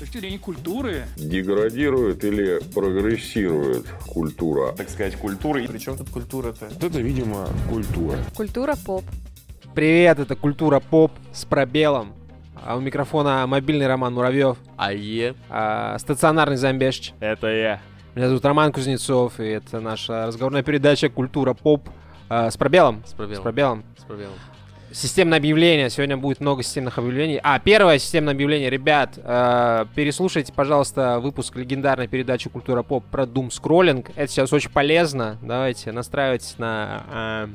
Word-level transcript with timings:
точки 0.00 0.18
зрения 0.18 0.38
культуры. 0.38 1.04
Деградирует 1.16 2.24
или 2.24 2.58
прогрессирует 2.74 3.86
культура? 4.06 4.72
Так 4.72 4.88
сказать, 4.88 5.14
культура. 5.16 5.60
Причем 5.68 5.96
тут 5.96 6.08
культура-то? 6.08 6.68
Вот 6.70 6.82
это, 6.84 7.00
видимо, 7.00 7.48
культура. 7.68 8.18
Культура 8.34 8.74
поп. 8.84 9.04
Привет, 9.74 10.18
это 10.18 10.34
Культура 10.34 10.80
Поп 10.80 11.12
с 11.32 11.44
пробелом. 11.44 12.12
А 12.56 12.76
у 12.76 12.80
микрофона 12.80 13.46
мобильный 13.46 13.86
Роман 13.86 14.12
Муравьев, 14.14 14.58
АЕ. 14.76 15.34
а, 15.48 15.96
стационарный 15.98 16.56
Замбешч. 16.56 17.12
Это 17.20 17.46
я. 17.46 17.80
Меня 18.16 18.28
зовут 18.28 18.44
Роман 18.44 18.72
Кузнецов, 18.72 19.38
и 19.38 19.44
это 19.44 19.78
наша 19.80 20.26
разговорная 20.26 20.64
передача 20.64 21.08
Культура 21.08 21.54
Поп 21.54 21.88
а, 22.28 22.50
с 22.50 22.56
пробелом. 22.56 23.02
С 23.06 23.12
пробелом. 23.12 23.36
С 23.38 23.42
пробелом. 23.42 23.84
С 23.96 24.02
пробелом. 24.04 24.34
Системное 24.92 25.38
объявление. 25.38 25.88
Сегодня 25.88 26.16
будет 26.16 26.40
много 26.40 26.64
системных 26.64 26.98
объявлений. 26.98 27.38
А, 27.42 27.60
первое 27.60 27.98
системное 27.98 28.34
объявление. 28.34 28.70
Ребят, 28.70 29.16
э, 29.16 29.86
переслушайте, 29.94 30.52
пожалуйста, 30.52 31.20
выпуск 31.20 31.54
легендарной 31.54 32.08
передачи 32.08 32.48
Культура 32.50 32.82
Поп 32.82 33.04
про 33.04 33.22
Doom 33.22 33.50
скроллинг. 33.50 34.10
Это 34.16 34.26
сейчас 34.26 34.52
очень 34.52 34.70
полезно. 34.70 35.38
Давайте 35.42 35.92
настраивайтесь 35.92 36.58
на 36.58 37.04
э, 37.12 37.48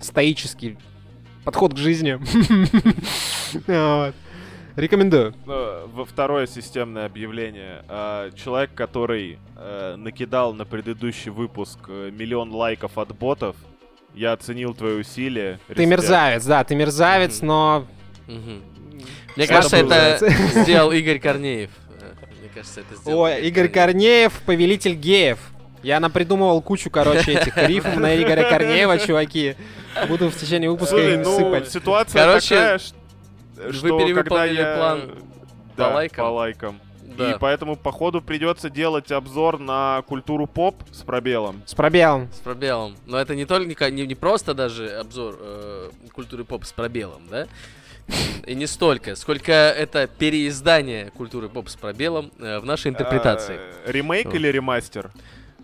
стоический 0.00 0.76
подход 1.44 1.74
к 1.74 1.76
жизни. 1.76 2.18
Рекомендую. 4.74 5.34
Во 5.44 6.04
второе 6.04 6.46
системное 6.46 7.06
объявление. 7.06 7.84
Э, 7.88 8.30
Человек, 8.34 8.74
который 8.74 9.38
э, 9.56 9.96
накидал 9.96 10.54
на 10.54 10.64
предыдущий 10.64 11.30
выпуск 11.30 11.78
э, 11.88 12.10
миллион 12.10 12.50
лайков 12.52 12.96
от 12.96 13.14
ботов, 13.16 13.54
я 14.14 14.32
оценил 14.32 14.74
твои 14.74 14.94
усилия. 15.00 15.58
Ты 15.68 15.72
Респект. 15.74 15.90
мерзавец, 15.90 16.44
да, 16.44 16.64
ты 16.64 16.74
мерзавец, 16.74 17.38
Мгм. 17.38 17.46
но... 17.46 17.86
Мгм. 18.26 18.62
Мне 19.36 19.44
Что 19.46 19.54
кажется, 19.54 19.76
это 19.78 20.18
сделал 20.62 20.92
Игорь 20.92 21.18
Корнеев. 21.18 21.70
Мне 22.40 22.50
кажется, 22.54 22.80
это 22.80 22.94
сделал 23.00 23.20
Ой, 23.22 23.40
Игорь 23.48 23.68
Корнеев, 23.68 24.32
повелитель 24.44 24.94
геев. 24.94 25.38
Я 25.82 25.98
напридумывал 26.00 26.60
кучу, 26.62 26.90
короче, 26.90 27.32
этих 27.40 27.56
рифм 27.56 28.00
на 28.00 28.14
Игоря 28.20 28.48
Корнеева, 28.48 28.98
чуваки. 28.98 29.56
Буду 30.08 30.28
в 30.30 30.36
течение 30.36 30.70
выпуска 30.70 30.96
Слушай, 30.96 31.14
им 31.14 31.22
ну, 31.22 31.36
сыпать. 31.38 31.70
ситуация 31.70 32.22
Короче, 32.24 32.54
такая, 32.54 32.78
ш- 32.78 32.94
вы 33.56 33.72
что 33.72 33.82
когда 33.88 34.04
перевыполнили 34.04 34.60
я... 34.60 34.76
план 34.76 35.00
Да, 35.76 35.88
по 35.88 35.94
лайкам? 35.94 36.24
по 36.24 36.30
лайкам. 36.30 36.80
Да. 37.16 37.32
И 37.32 37.38
поэтому, 37.38 37.76
походу, 37.76 38.20
придется 38.22 38.70
делать 38.70 39.10
обзор 39.12 39.58
на 39.58 40.02
культуру 40.06 40.46
поп 40.46 40.82
с 40.90 41.02
пробелом. 41.02 41.62
С 41.66 41.74
пробелом. 41.74 42.28
С 42.32 42.38
пробелом. 42.38 42.96
Но 43.06 43.18
это 43.18 43.34
не 43.34 43.44
только 43.44 43.90
не, 43.90 44.06
не 44.06 44.14
просто 44.14 44.54
даже 44.54 44.88
обзор 44.88 45.36
э, 45.40 45.90
культуры 46.12 46.44
поп 46.44 46.64
с 46.64 46.72
пробелом, 46.72 47.22
да? 47.30 47.46
И 48.46 48.54
не 48.54 48.66
столько, 48.66 49.14
сколько 49.14 49.52
это 49.52 50.06
переиздание 50.06 51.10
культуры 51.10 51.48
поп 51.48 51.68
с 51.68 51.76
пробелом 51.76 52.32
э, 52.38 52.58
в 52.58 52.64
нашей 52.64 52.88
интерпретации. 52.90 53.58
Э, 53.84 53.92
Ремейк 53.92 54.26
Вот. 54.26 54.34
или 54.34 54.48
ремастер? 54.48 55.10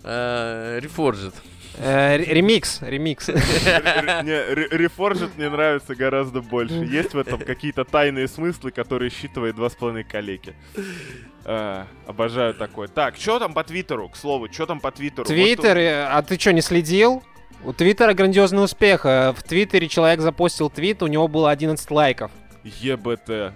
Э, 0.05 0.79
Reforged. 0.81 1.35
Э, 1.81 2.17
ре- 2.17 2.25
ремикс, 2.25 2.81
ремикс. 2.83 3.29
Р- 3.29 4.25
Не, 4.25 4.55
Ре- 4.55 4.69
Reforged 4.69 5.31
мне 5.37 5.49
нравится 5.49 5.95
гораздо 5.95 6.41
больше. 6.43 6.75
Есть 6.75 7.15
в 7.15 7.19
этом 7.19 7.41
какие-то 7.41 7.85
тайные 7.85 8.27
смыслы, 8.29 8.71
которые 8.71 9.11
считывает 9.11 9.55
два 9.57 9.71
с 9.71 9.75
половиной 9.75 10.05
калеки. 10.05 10.55
А, 11.45 11.87
Обожаю 12.07 12.55
такое. 12.55 12.89
Так, 12.89 13.17
что 13.17 13.39
там 13.39 13.55
по 13.55 13.63
Твиттеру, 13.65 14.09
к 14.09 14.17
слову, 14.17 14.49
что 14.53 14.67
там 14.67 14.81
по 14.81 14.91
Твиттеру? 14.91 15.25
Твиттер, 15.25 15.77
э, 15.79 16.05
а 16.07 16.21
ты 16.23 16.39
что, 16.39 16.53
не 16.53 16.61
следил? 16.61 17.23
У 17.65 17.73
Твиттера 17.73 18.13
грандиозный 18.15 18.63
успех. 18.65 19.07
Э, 19.07 19.33
В 19.33 19.43
Твиттере 19.43 19.89
человек 19.89 20.21
запостил 20.21 20.71
твит, 20.71 21.03
у 21.03 21.07
него 21.07 21.29
было 21.29 21.51
11 21.51 21.91
лайков. 21.91 22.31
ЕБТ. 22.65 23.53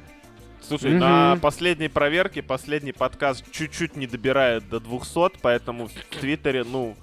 Слушай, 0.66 0.90
Мгм. 0.92 0.98
на 1.00 1.38
последней 1.42 1.88
проверке 1.88 2.40
последний 2.42 2.92
подкаст 2.92 3.44
чуть-чуть 3.52 3.96
не 3.96 4.06
добирает 4.06 4.68
до 4.68 4.78
200, 4.80 5.38
поэтому 5.42 5.88
в 5.88 5.92
Твиттере, 6.20 6.64
ну, 6.64 6.96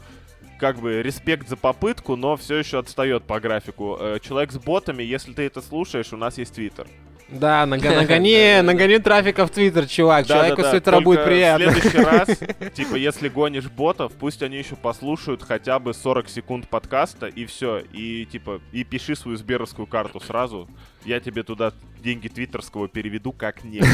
как 0.60 0.80
бы 0.80 1.02
респект 1.02 1.48
за 1.48 1.58
попытку, 1.58 2.16
но 2.16 2.36
все 2.38 2.58
еще 2.58 2.80
отстает 2.80 3.24
по 3.24 3.40
графику. 3.40 3.98
Э, 4.00 4.20
Человек 4.22 4.52
с 4.52 4.58
ботами, 4.58 5.04
если 5.04 5.34
ты 5.34 5.44
это 5.44 5.62
слушаешь, 5.62 6.14
у 6.14 6.18
нас 6.18 6.38
есть 6.38 6.54
Твиттер. 6.54 6.88
Да, 7.30 7.66
нагони, 7.68 8.62
нагони 8.64 8.98
трафика 8.98 9.46
в 9.46 9.52
Твиттер, 9.52 9.88
чувак. 9.88 10.26
Человеку 10.28 10.64
с 10.64 10.72
Твиттера 10.72 11.00
будет 11.00 11.24
приятно. 11.24 11.70
В 11.72 11.74
следующий 11.78 11.98
раз, 12.04 12.30
типа, 12.74 12.96
если 12.96 13.30
гонишь 13.30 13.70
ботов, 13.70 14.12
пусть 14.20 14.42
они 14.42 14.58
еще 14.58 14.76
послушают 14.76 15.44
хотя 15.44 15.78
бы 15.80 15.94
40 15.94 16.28
секунд 16.28 16.68
подкаста, 16.68 17.28
и 17.28 17.46
все. 17.46 17.84
И, 17.94 18.26
типа, 18.26 18.62
и 18.72 18.84
пиши 18.84 19.16
свою 19.16 19.38
сберовскую 19.38 19.86
карту 19.86 20.20
сразу. 20.20 20.68
Я 21.06 21.20
тебе 21.20 21.44
туда 21.44 21.72
деньги 22.02 22.28
твиттерского 22.28 22.88
переведу 22.88 23.32
как 23.32 23.64
не. 23.64 23.82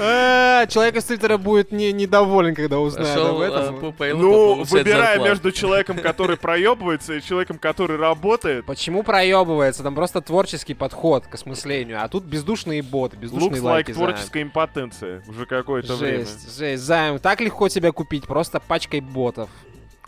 А, 0.00 0.66
Человек 0.66 0.96
из 0.96 1.04
Твиттера 1.04 1.38
будет 1.38 1.72
не- 1.72 1.92
недоволен, 1.92 2.54
когда 2.54 2.78
узнает 2.78 3.16
об 3.16 3.40
этом. 3.40 3.92
Пейлу 3.92 4.20
Ну, 4.20 4.62
выбирая 4.64 5.18
между 5.20 5.52
человеком, 5.52 5.98
который 5.98 6.36
проебывается, 6.36 7.14
и 7.14 7.22
человеком, 7.22 7.58
который 7.58 7.96
работает, 7.96 8.64
Почему 8.66 9.02
проебывается? 9.02 9.82
Там 9.82 9.94
просто 9.94 10.20
творческий 10.20 10.74
подход 10.74 11.26
к 11.26 11.34
осмыслению. 11.34 12.02
А 12.02 12.08
тут 12.08 12.24
бездушные 12.24 12.82
боты, 12.82 13.16
бездушные 13.16 13.60
лайки. 13.60 13.64
лайк 13.64 13.86
Займ. 13.86 13.96
творческая 13.96 14.42
импотенция 14.42 15.22
уже 15.28 15.46
какое-то 15.46 15.96
время. 15.96 16.18
Жесть, 16.18 16.56
жесть. 16.58 16.82
Займ, 16.82 17.18
так 17.18 17.40
легко 17.40 17.68
тебя 17.68 17.92
купить, 17.92 18.26
просто 18.26 18.60
пачкой 18.60 19.00
ботов. 19.00 19.48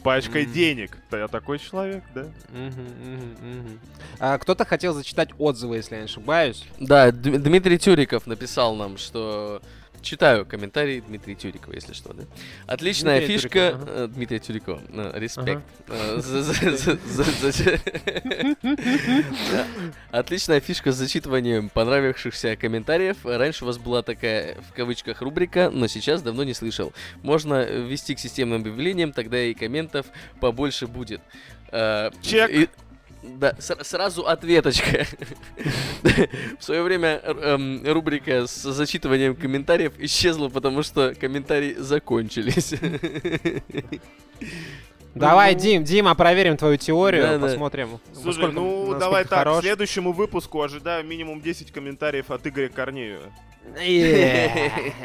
Пачкой 0.04 0.44
М. 0.44 0.52
денег. 0.52 0.98
Да 1.10 1.18
я 1.18 1.28
такой 1.28 1.58
человек, 1.58 2.04
да? 2.14 2.26
А, 4.20 4.38
Кто-то 4.38 4.64
хотел 4.64 4.92
зачитать 4.92 5.30
отзывы, 5.38 5.76
если 5.76 5.94
я 5.94 6.02
не 6.02 6.04
ошибаюсь. 6.04 6.64
Да, 6.78 7.10
Дмитрий 7.10 7.78
Тюриков 7.78 8.26
написал 8.26 8.76
нам, 8.76 8.98
что... 8.98 9.62
Читаю 10.04 10.44
комментарий 10.44 11.00
Дмитрия 11.00 11.34
Тюрикова, 11.34 11.72
если 11.72 11.94
что, 11.94 12.12
да? 12.12 12.24
Отличная 12.66 13.18
Дмитрия 13.18 13.38
фишка... 13.38 13.48
Тюрикова, 13.48 13.84
э, 13.88 14.08
Дмитрия 14.08 14.38
Тюрикова, 14.38 14.82
респект. 15.14 15.62
Отличная 20.10 20.60
фишка 20.60 20.92
с 20.92 20.96
зачитыванием 20.96 21.70
понравившихся 21.70 22.54
комментариев. 22.56 23.16
Раньше 23.24 23.64
у 23.64 23.66
вас 23.66 23.78
была 23.78 24.02
такая, 24.02 24.60
в 24.70 24.74
кавычках, 24.74 25.22
рубрика, 25.22 25.70
но 25.72 25.86
сейчас 25.86 26.20
давно 26.20 26.44
не 26.44 26.52
слышал. 26.52 26.92
Можно 27.22 27.64
ввести 27.64 28.14
к 28.14 28.18
системным 28.18 28.60
объявлениям, 28.60 29.12
тогда 29.12 29.42
и 29.42 29.54
комментов 29.54 30.06
побольше 30.38 30.86
будет. 30.86 31.22
Э, 31.72 32.10
Чек. 32.20 32.70
Да, 33.38 33.54
с- 33.58 33.82
сразу 33.84 34.26
ответочка. 34.26 35.06
В 36.58 36.62
свое 36.64 36.82
время 36.82 37.20
эм, 37.24 37.82
рубрика 37.86 38.46
с 38.46 38.62
зачитыванием 38.62 39.34
комментариев 39.34 39.92
исчезла, 39.98 40.48
потому 40.48 40.82
что 40.82 41.14
комментарии 41.14 41.74
закончились. 41.78 42.74
Давай, 45.14 45.54
Дим, 45.54 45.84
Дима, 45.84 46.14
проверим 46.16 46.56
твою 46.56 46.76
теорию, 46.76 47.22
Да, 47.22 47.38
да. 47.38 47.46
посмотрим. 47.46 48.00
Слушай, 48.20 48.50
ну 48.52 48.96
давай 48.98 49.22
так, 49.22 49.30
к 49.32 49.44
хорош. 49.44 49.60
следующему 49.62 50.12
выпуску 50.12 50.60
ожидаю 50.60 51.04
минимум 51.04 51.40
10 51.40 51.70
комментариев 51.70 52.30
от 52.32 52.44
Игоря 52.46 52.68
Корнеева. 52.68 53.22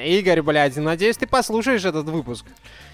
Игорь, 0.03 0.41
блядь, 0.41 0.75
надеюсь, 0.77 1.15
ты 1.15 1.27
послушаешь 1.27 1.85
этот 1.85 2.07
выпуск. 2.07 2.45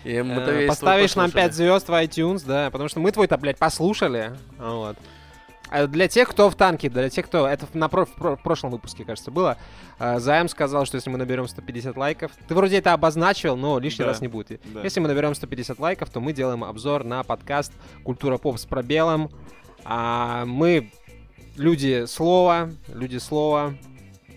Э, 0.03 0.67
Поставишь 0.67 1.15
нам 1.15 1.27
послушали. 1.31 1.47
5 1.47 1.53
звезд 1.55 1.87
в 1.87 1.91
iTunes, 1.93 2.43
да, 2.45 2.69
потому 2.69 2.89
что 2.89 2.99
мы 2.99 3.11
твой-то, 3.11 3.37
блядь, 3.37 3.57
послушали. 3.57 4.31
Вот. 4.59 4.97
А 5.69 5.87
Для 5.87 6.07
тех, 6.07 6.29
кто 6.29 6.49
в 6.49 6.55
танке, 6.55 6.89
для 6.89 7.09
тех, 7.09 7.25
кто... 7.25 7.47
Это 7.47 7.65
на 7.73 7.89
про- 7.89 8.05
в 8.05 8.11
про- 8.13 8.35
в 8.35 8.41
прошлом 8.43 8.71
выпуске, 8.71 9.03
кажется, 9.03 9.31
было. 9.31 9.57
э, 9.99 10.19
Займ 10.19 10.47
сказал, 10.47 10.85
что 10.85 10.95
если 10.95 11.09
мы 11.09 11.17
наберем 11.17 11.47
150 11.47 11.97
лайков... 11.97 12.31
Ты 12.47 12.53
вроде 12.55 12.77
это 12.77 12.93
обозначил, 12.93 13.57
но 13.57 13.79
лишний 13.79 14.03
Да, 14.05 14.11
раз 14.11 14.21
не 14.21 14.27
будет. 14.27 14.61
да. 14.73 14.81
Если 14.83 14.99
мы 14.99 15.07
наберем 15.07 15.33
150 15.33 15.79
лайков, 15.79 16.09
то 16.11 16.19
мы 16.19 16.33
делаем 16.33 16.63
обзор 16.63 17.03
на 17.03 17.23
подкаст 17.23 17.73
«Культура 18.03 18.37
поп 18.37 18.59
с 18.59 18.65
пробелом». 18.65 19.29
А 19.83 20.45
мы 20.45 20.91
люди 21.57 22.05
слова, 22.05 22.69
люди 22.87 23.17
слова. 23.17 23.73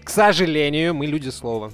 К 0.05 0.11
сожалению, 0.11 0.95
мы 0.95 1.07
люди 1.07 1.29
слова. 1.29 1.71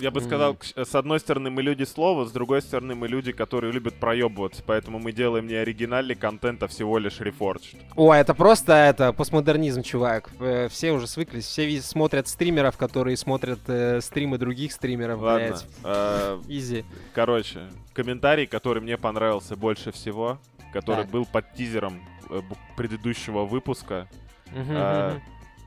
Я 0.00 0.10
бы 0.10 0.20
сказал, 0.20 0.54
к- 0.54 0.64
с 0.64 0.94
одной 0.94 1.20
стороны 1.20 1.50
мы 1.50 1.62
люди 1.62 1.84
слова, 1.84 2.24
с 2.24 2.32
другой 2.32 2.62
стороны 2.62 2.94
мы 2.94 3.08
люди, 3.08 3.32
которые 3.32 3.72
любят 3.72 3.94
проебываться, 3.94 4.62
поэтому 4.66 4.98
мы 4.98 5.12
делаем 5.12 5.46
не 5.46 5.54
оригинальный 5.54 6.14
контент, 6.14 6.62
а 6.62 6.68
всего 6.68 6.98
лишь 6.98 7.20
рефордж. 7.20 7.74
О, 7.96 8.12
это 8.12 8.34
просто 8.34 8.72
это 8.72 9.12
постмодернизм, 9.12 9.82
чувак. 9.82 10.30
Э, 10.40 10.68
Все 10.68 10.92
уже 10.92 11.06
свыклись, 11.06 11.44
все 11.46 11.80
смотрят 11.82 12.28
стримеров, 12.28 12.76
которые 12.76 13.16
смотрят 13.16 13.60
э, 13.68 14.00
стримы 14.00 14.38
других 14.38 14.72
стримеров, 14.72 15.20
Ладно, 15.20 15.48
блядь. 15.48 15.66
э, 15.84 16.40
Изи. 16.48 16.84
короче, 17.14 17.68
комментарий, 17.92 18.46
который 18.46 18.82
мне 18.82 18.96
понравился 18.96 19.56
больше 19.56 19.92
всего, 19.92 20.38
который 20.72 21.04
был 21.04 21.26
под 21.26 21.52
тизером 21.54 22.00
э, 22.30 22.40
предыдущего 22.76 23.44
выпуска. 23.44 24.08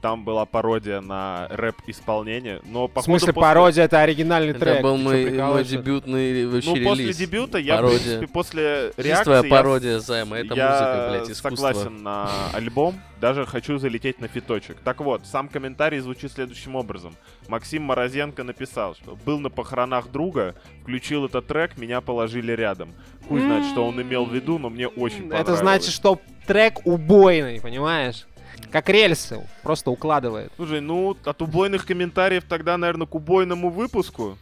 Там 0.03 0.25
была 0.25 0.45
пародия 0.45 0.99
на 0.99 1.47
рэп-исполнение, 1.49 2.59
но 2.65 2.87
В 2.87 2.91
походу 2.91 3.05
смысле, 3.05 3.31
после- 3.31 3.41
пародия 3.47 3.83
это 3.85 4.01
оригинальный 4.01 4.53
трек. 4.53 4.73
Это 4.73 4.83
был 4.83 4.97
мой, 4.97 5.31
мой 5.31 5.63
дебютный 5.63 6.45
вообще 6.45 6.69
Ну, 6.75 6.83
после 6.89 7.03
релиз. 7.05 7.17
дебюта 7.17 7.57
я, 7.57 7.75
Пародия. 7.77 7.97
в 7.99 8.01
принципе, 8.03 8.27
после 8.27 8.91
реакции... 8.97 9.43
я 9.45 9.49
пародия 9.49 9.99
займа, 9.99 10.39
это 10.39 10.55
я 10.55 10.69
музыка, 10.69 11.07
блядь, 11.09 11.29
искусство. 11.31 11.67
согласен 11.67 12.03
на 12.03 12.29
альбом, 12.51 12.99
даже 13.21 13.45
хочу 13.45 13.77
залететь 13.77 14.19
на 14.19 14.27
фиточек. 14.27 14.75
Так 14.83 14.99
вот, 14.99 15.25
сам 15.25 15.47
комментарий 15.47 15.99
звучит 15.99 16.33
следующим 16.33 16.75
образом. 16.75 17.15
Максим 17.47 17.83
Морозенко 17.83 18.43
написал, 18.43 18.95
что 18.95 19.17
был 19.25 19.39
на 19.39 19.49
похоронах 19.49 20.11
друга, 20.11 20.55
включил 20.81 21.27
этот 21.27 21.47
трек, 21.47 21.77
меня 21.77 22.01
положили 22.01 22.51
рядом. 22.51 22.93
Хуй 23.29 23.39
знает, 23.39 23.63
что 23.67 23.87
он 23.87 24.01
имел 24.01 24.25
в 24.25 24.33
виду, 24.35 24.59
но 24.59 24.69
мне 24.69 24.89
очень 24.89 25.21
понравилось. 25.29 25.47
Это 25.47 25.55
значит, 25.55 25.93
что 25.93 26.19
трек 26.45 26.85
убойный, 26.85 27.61
понимаешь? 27.61 28.25
Как 28.71 28.89
рельсы, 28.89 29.47
просто 29.61 29.91
укладывает. 29.91 30.51
Слушай, 30.55 30.81
ну, 30.81 31.15
от 31.23 31.41
убойных 31.41 31.85
комментариев 31.85 32.43
тогда, 32.47 32.77
наверное, 32.77 33.07
к 33.07 33.15
убойному 33.15 33.69
выпуску. 33.69 34.37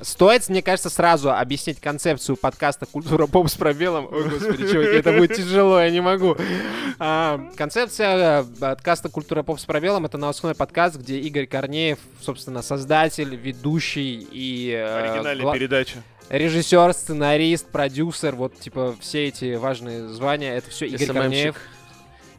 Стоит, 0.00 0.48
мне 0.48 0.62
кажется, 0.62 0.90
сразу 0.90 1.32
объяснить 1.32 1.80
концепцию 1.80 2.36
подкаста 2.36 2.86
«Культура 2.86 3.26
поп» 3.26 3.48
с 3.48 3.56
пробелом. 3.56 4.06
Ой, 4.12 4.28
господи, 4.28 4.70
чуваки, 4.70 4.90
это 4.92 5.12
будет 5.12 5.34
тяжело, 5.34 5.80
я 5.80 5.90
не 5.90 6.00
могу. 6.00 6.36
А, 7.00 7.40
концепция 7.56 8.42
э, 8.42 8.44
подкаста 8.60 9.08
«Культура 9.08 9.42
поп» 9.42 9.58
с 9.58 9.64
пробелом— 9.64 10.04
это 10.06 10.16
новостной 10.16 10.54
подкаст, 10.54 10.96
где 10.96 11.18
Игорь 11.18 11.46
Корнеев, 11.46 11.98
собственно, 12.20 12.62
создатель, 12.62 13.34
ведущий 13.34 14.24
и... 14.30 14.70
э, 14.70 15.10
Оригинальная 15.10 15.42
гла- 15.44 15.54
передача. 15.54 15.98
Режиссер, 16.28 16.92
сценарист, 16.92 17.66
продюсер, 17.68 18.36
вот, 18.36 18.56
типа, 18.60 18.94
все 19.00 19.26
эти 19.26 19.56
важные 19.56 20.06
звания, 20.08 20.54
это 20.54 20.70
все 20.70 20.86
Игорь 20.86 21.08
SMM-щик. 21.08 21.12
Корнеев. 21.14 21.56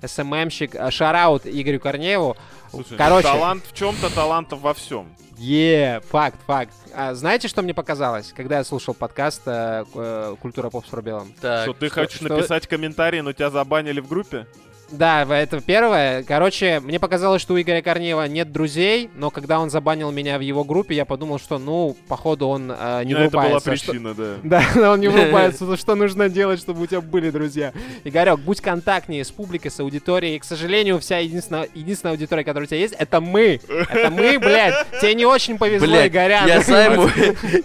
СММщик. 0.05 0.75
А, 0.75 0.91
Шараут 0.91 1.45
Игорю 1.45 1.79
Корнееву. 1.79 2.35
Слушай, 2.69 2.91
ну, 2.91 2.97
Короче, 2.97 3.27
талант 3.27 3.63
в 3.65 3.73
чем-то, 3.75 4.13
талантов 4.13 4.61
во 4.61 4.73
всем. 4.73 5.07
Е, 5.37 6.01
факт, 6.09 6.37
факт. 6.45 6.73
А 6.93 7.13
знаете, 7.13 7.47
что 7.47 7.61
мне 7.61 7.73
показалось, 7.73 8.33
когда 8.35 8.57
я 8.57 8.63
слушал 8.63 8.93
подкаст 8.93 9.41
э, 9.45 9.85
э, 9.95 10.35
«Культура 10.41 10.69
поп 10.69 10.85
с 10.85 10.89
пробелом»? 10.89 11.33
Так, 11.39 11.63
что 11.63 11.73
ты 11.73 11.87
что- 11.87 12.01
хочешь 12.01 12.19
что- 12.19 12.27
написать 12.27 12.67
комментарий, 12.67 13.21
но 13.21 13.31
тебя 13.31 13.49
забанили 13.49 14.01
в 14.01 14.07
группе? 14.07 14.47
Да, 14.91 15.23
это 15.23 15.61
первое. 15.61 16.23
Короче, 16.23 16.79
мне 16.79 16.99
показалось, 16.99 17.41
что 17.41 17.53
у 17.53 17.61
Игоря 17.61 17.81
Корнеева 17.81 18.27
нет 18.27 18.51
друзей, 18.51 19.09
но 19.15 19.29
когда 19.29 19.59
он 19.59 19.69
забанил 19.69 20.11
меня 20.11 20.37
в 20.37 20.41
его 20.41 20.63
группе, 20.63 20.95
я 20.95 21.05
подумал, 21.05 21.39
что, 21.39 21.57
ну, 21.59 21.95
походу, 22.07 22.47
он 22.47 22.71
э, 22.71 23.03
не 23.05 23.13
Ну, 23.13 23.19
это 23.21 23.31
была 23.31 23.43
врубается. 23.43 23.75
что- 23.75 23.91
причина, 23.91 24.13
да. 24.13 24.35
Да, 24.79 24.91
он 24.93 24.99
не 24.99 25.07
врубается, 25.09 25.65
ну 25.65 25.77
что 25.77 25.95
нужно 25.95 26.29
делать, 26.29 26.59
чтобы 26.59 26.81
у 26.83 26.85
тебя 26.87 27.01
были 27.01 27.29
друзья. 27.29 27.71
Игорек, 28.03 28.39
будь 28.39 28.61
контактнее 28.61 29.23
с 29.23 29.31
публикой, 29.31 29.71
с 29.71 29.79
аудиторией. 29.79 30.35
И, 30.35 30.39
к 30.39 30.43
сожалению, 30.43 30.99
вся 30.99 31.19
единственная, 31.19 31.67
единственная 31.73 32.13
аудитория, 32.13 32.43
которая 32.43 32.65
у 32.65 32.67
тебя 32.67 32.79
есть, 32.79 32.95
это 32.97 33.21
мы. 33.21 33.59
Это 33.67 34.09
мы, 34.09 34.39
блядь. 34.39 34.87
Тебе 35.01 35.13
не 35.13 35.25
очень 35.25 35.57
повезло, 35.57 35.87
Блядь, 35.87 36.11
Игорян. 36.11 36.47
я 36.47 36.61
займу, 36.61 37.07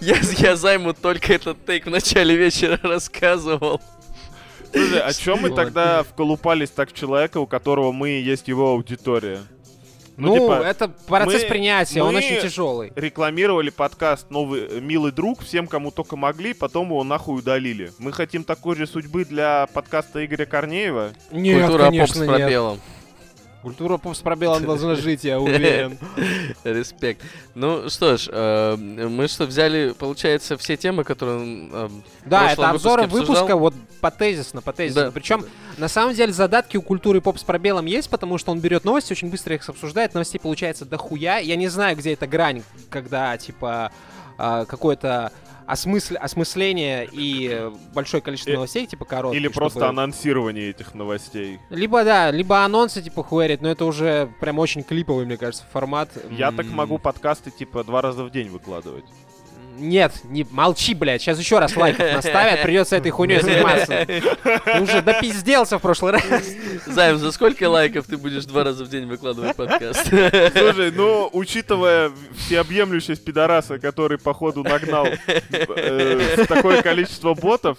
я, 0.01 0.15
я 0.37 0.55
займу 0.55 0.93
только 0.93 1.33
этот 1.33 1.65
тейк 1.65 1.85
в 1.85 1.89
начале 1.89 2.35
вечера 2.35 2.79
рассказывал. 2.83 3.81
Слушай, 4.75 4.99
а 4.99 5.13
чем 5.13 5.41
мы 5.41 5.51
тогда 5.51 6.03
вколупались 6.03 6.69
так 6.69 6.89
в 6.89 6.93
человека, 6.93 7.37
у 7.39 7.47
которого 7.47 7.91
мы 7.93 8.09
есть 8.09 8.47
его 8.49 8.71
аудитория? 8.71 9.39
Ну, 10.17 10.33
типа, 10.33 10.63
это 10.65 10.87
процесс 10.87 11.43
мы- 11.43 11.49
принятия, 11.49 12.01
он 12.01 12.13
мы- 12.13 12.19
очень 12.19 12.41
тяжелый. 12.41 12.93
рекламировали 12.95 13.69
подкаст 13.69 14.29
«Новый 14.31 14.61
э, 14.61 14.79
милый 14.79 15.11
друг» 15.11 15.43
всем, 15.43 15.67
кому 15.67 15.91
только 15.91 16.15
могли, 16.15 16.53
потом 16.53 16.87
его 16.87 17.03
нахуй 17.03 17.39
удалили. 17.39 17.91
Мы 17.99 18.13
хотим 18.13 18.45
такой 18.45 18.77
же 18.77 18.87
судьбы 18.87 19.25
для 19.25 19.67
подкаста 19.73 20.25
Игоря 20.25 20.45
Корнеева. 20.45 21.11
Нет, 21.31 21.63
Культура 21.63 21.83
поп 21.83 21.91
конечно, 21.91 22.25
с 22.25 22.27
нет. 22.39 22.79
Культура 23.65 23.97
поп 23.97 24.15
с 24.15 24.19
пробелом 24.19 24.63
должна 24.63 24.93
жить, 25.05 25.23
я 25.23 25.39
уверен. 25.39 25.97
Респект. 26.63 27.23
Ну 27.55 27.89
что 27.89 28.15
ж, 28.15 28.29
э, 28.31 28.75
мы 28.75 29.27
что, 29.27 29.47
взяли, 29.47 29.95
получается, 29.97 30.55
все 30.55 30.77
темы, 30.77 31.03
которые... 31.03 31.69
э, 31.73 31.89
Да, 32.25 32.51
это 32.51 32.69
обзоры 32.69 33.07
выпуска 33.07 33.55
вот 33.55 33.73
по 34.01 34.11
тезисно, 34.11 34.61
по 34.61 34.71
тезисно. 34.71 35.05
Да. 35.05 35.11
Причем, 35.11 35.43
на 35.79 35.87
самом 35.87 36.13
деле, 36.13 36.31
задатки 36.31 36.77
у 36.77 36.83
культуры 36.83 37.21
поп 37.21 37.39
с 37.39 37.43
пробелом 37.43 37.87
есть, 37.87 38.07
потому 38.07 38.37
что 38.37 38.51
он 38.51 38.59
берет 38.59 38.85
новости, 38.85 39.13
очень 39.13 39.31
быстро 39.31 39.55
их 39.55 39.67
обсуждает, 39.67 40.13
новостей 40.13 40.37
получается 40.39 40.85
дохуя. 40.85 41.39
Я 41.39 41.55
не 41.55 41.67
знаю, 41.67 41.97
где 41.97 42.13
эта 42.13 42.27
грань, 42.27 42.61
когда, 42.91 43.35
типа, 43.35 43.91
а, 44.37 44.65
какое-то 44.65 45.31
осмысл... 45.67 46.15
осмысление 46.19 47.07
и 47.11 47.49
э, 47.51 47.71
большое 47.93 48.21
количество 48.21 48.51
Э, 48.51 48.55
новостей, 48.55 48.85
типа, 48.87 49.05
коротких. 49.05 49.39
Или 49.39 49.47
просто 49.47 49.79
чтобы- 49.79 49.89
анонсирование 49.89 50.69
этих 50.69 50.93
новостей. 50.93 51.59
Либо, 51.69 52.03
да, 52.03 52.31
либо 52.31 52.63
анонсы, 52.63 53.01
типа, 53.01 53.23
хуярить, 53.23 53.61
но 53.61 53.69
это 53.69 53.85
уже 53.85 54.29
прям 54.39 54.59
очень 54.59 54.83
клиповый, 54.83 55.25
мне 55.25 55.37
кажется, 55.37 55.65
формат. 55.71 56.09
Я 56.31 56.51
так 56.51 56.65
М, 56.65 56.73
могу 56.73 56.97
подкасты 56.97 57.51
типа 57.51 57.83
два 57.83 58.01
раза 58.01 58.23
в 58.23 58.31
день 58.31 58.49
выкладывать. 58.49 59.05
Нет, 59.77 60.13
не 60.23 60.45
молчи, 60.49 60.93
блядь. 60.93 61.21
Сейчас 61.21 61.39
еще 61.39 61.59
раз 61.59 61.75
лайков 61.75 62.11
наставят, 62.13 62.61
придется 62.61 62.95
этой 62.95 63.11
хуйней 63.11 63.41
заниматься. 63.41 64.05
Ты 64.05 64.81
уже 64.81 65.01
допизделся 65.01 65.77
в 65.79 65.81
прошлый 65.81 66.13
раз. 66.13 66.23
Займ, 66.85 67.17
за 67.17 67.31
сколько 67.31 67.69
лайков 67.69 68.05
ты 68.07 68.17
будешь 68.17 68.45
два 68.45 68.63
раза 68.63 68.85
в 68.85 68.89
день 68.89 69.05
выкладывать 69.05 69.55
подкаст? 69.55 70.07
Слушай, 70.07 70.91
ну, 70.91 71.29
учитывая 71.33 72.11
всеобъемлющесть 72.37 73.23
пидораса, 73.23 73.79
который, 73.79 74.17
походу, 74.17 74.63
нагнал 74.63 75.07
э, 75.27 76.45
такое 76.47 76.81
количество 76.81 77.33
ботов, 77.33 77.77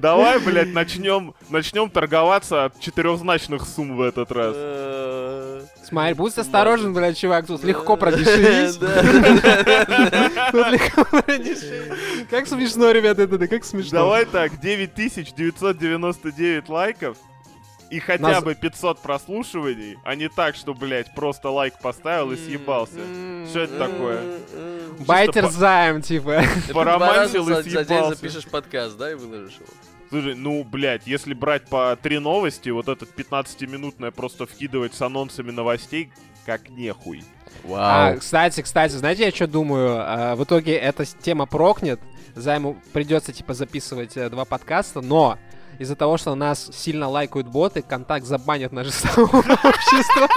давай, 0.00 0.38
блядь, 0.40 0.72
начнем, 0.72 1.34
начнем 1.50 1.90
торговаться 1.90 2.64
от 2.66 2.78
четырехзначных 2.80 3.66
сумм 3.66 3.96
в 3.96 4.02
этот 4.02 4.30
раз. 4.32 4.54
Э, 4.56 5.60
Смотри, 5.84 6.14
будь 6.14 6.38
осторожен, 6.38 6.94
блядь, 6.94 7.18
чувак, 7.18 7.46
тут 7.46 7.64
легко 7.64 7.96
продешевить. 7.98 8.78
Да. 8.78 9.02
Тут 10.52 10.68
легко 10.68 11.04
продешевить. 11.04 12.28
Как 12.30 12.46
смешно, 12.46 12.90
ребята, 12.92 13.22
это, 13.22 13.36
да, 13.38 13.46
как 13.46 13.64
смешно. 13.64 13.98
Давай 13.98 14.24
так, 14.24 14.58
9999 14.60 16.68
лайков 16.68 17.16
и 17.92 18.00
хотя 18.00 18.22
Нас- 18.22 18.42
бы 18.44 18.54
500 18.54 19.00
прослушиваний, 19.00 19.98
а 20.04 20.14
не 20.14 20.28
так, 20.28 20.56
что, 20.56 20.72
блядь, 20.74 21.14
просто 21.14 21.50
лайк 21.50 21.74
поставил 21.80 22.32
и 22.32 22.36
съебался. 22.36 22.98
Что 23.50 23.60
это 23.60 23.78
такое? 23.78 24.20
Байтер 25.00 25.48
займ, 25.50 26.00
типа. 26.02 26.42
Поромантил 26.72 27.48
и 27.48 27.54
за- 27.54 27.62
за 27.62 27.62
день 27.62 27.84
съебался. 27.86 28.14
запишешь 28.14 28.46
подкаст, 28.46 28.96
да, 28.96 29.10
и 29.12 29.14
выложишь 29.14 29.54
его? 29.56 29.66
Слушай, 30.08 30.34
ну, 30.34 30.64
блядь, 30.64 31.06
если 31.06 31.32
брать 31.34 31.66
по 31.68 31.96
три 32.00 32.18
новости, 32.18 32.68
вот 32.70 32.88
этот 32.88 33.10
15-минутное 33.18 34.10
просто 34.10 34.46
вкидывать 34.46 34.94
с 34.94 35.00
анонсами 35.02 35.50
новостей, 35.50 36.12
как 36.44 36.68
нехуй. 36.70 37.24
А, 37.70 38.16
кстати, 38.16 38.62
кстати, 38.62 38.92
знаете, 38.92 39.24
я 39.24 39.30
что 39.30 39.46
думаю? 39.46 39.96
А, 40.00 40.34
В 40.36 40.44
итоге 40.44 40.74
эта 40.76 41.04
тема 41.04 41.46
прокнет, 41.46 42.00
займу 42.34 42.76
придется, 42.92 43.32
типа, 43.32 43.54
записывать 43.54 44.16
э, 44.16 44.28
два 44.30 44.44
подкаста, 44.44 45.00
но 45.02 45.38
из-за 45.78 45.96
того, 45.96 46.16
что 46.16 46.34
нас 46.34 46.70
сильно 46.72 47.08
лайкают 47.08 47.46
боты, 47.48 47.82
контакт 47.82 48.26
забанят 48.26 48.72
наше 48.72 48.90
сообщество. 48.92 50.28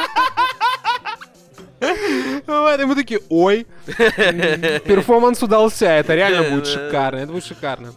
Вот, 2.48 2.80
и 2.80 2.86
мы 2.86 2.96
такие, 2.96 3.20
ой, 3.30 3.68
перформанс 3.86 5.42
удался, 5.44 5.88
это 5.88 6.16
реально 6.16 6.50
будет 6.50 6.68
шикарно, 6.68 7.19
это 7.19 7.31
будет 7.31 7.45
шикарно. 7.45 7.94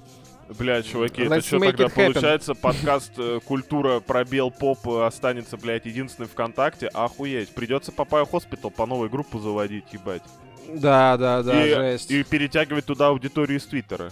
Бля, 0.59 0.83
чуваки, 0.83 1.23
это 1.23 1.37
Let's 1.37 1.47
что 1.47 1.57
make 1.57 1.77
тогда 1.77 1.89
получается? 1.89 2.55
Подкаст 2.55 3.13
э, 3.19 3.39
«Культура 3.45 4.01
пробел 4.01 4.51
поп» 4.51 4.89
останется, 4.89 5.59
блядь, 5.59 5.85
единственным 5.85 6.31
ВКонтакте? 6.31 6.89
Охуеть. 6.89 7.51
Придется 7.51 7.93
Папая 7.93 8.25
Хоспитал 8.25 8.71
по 8.71 8.87
новой 8.87 9.11
группу 9.11 9.39
заводить, 9.39 9.85
ебать. 9.93 10.23
Да, 10.69 11.19
да, 11.19 11.43
да, 11.43 11.67
и, 11.67 11.75
жесть. 11.75 12.11
и 12.11 12.23
перетягивать 12.23 12.87
туда 12.87 13.09
аудиторию 13.09 13.59
из 13.59 13.67
Твиттера. 13.67 14.11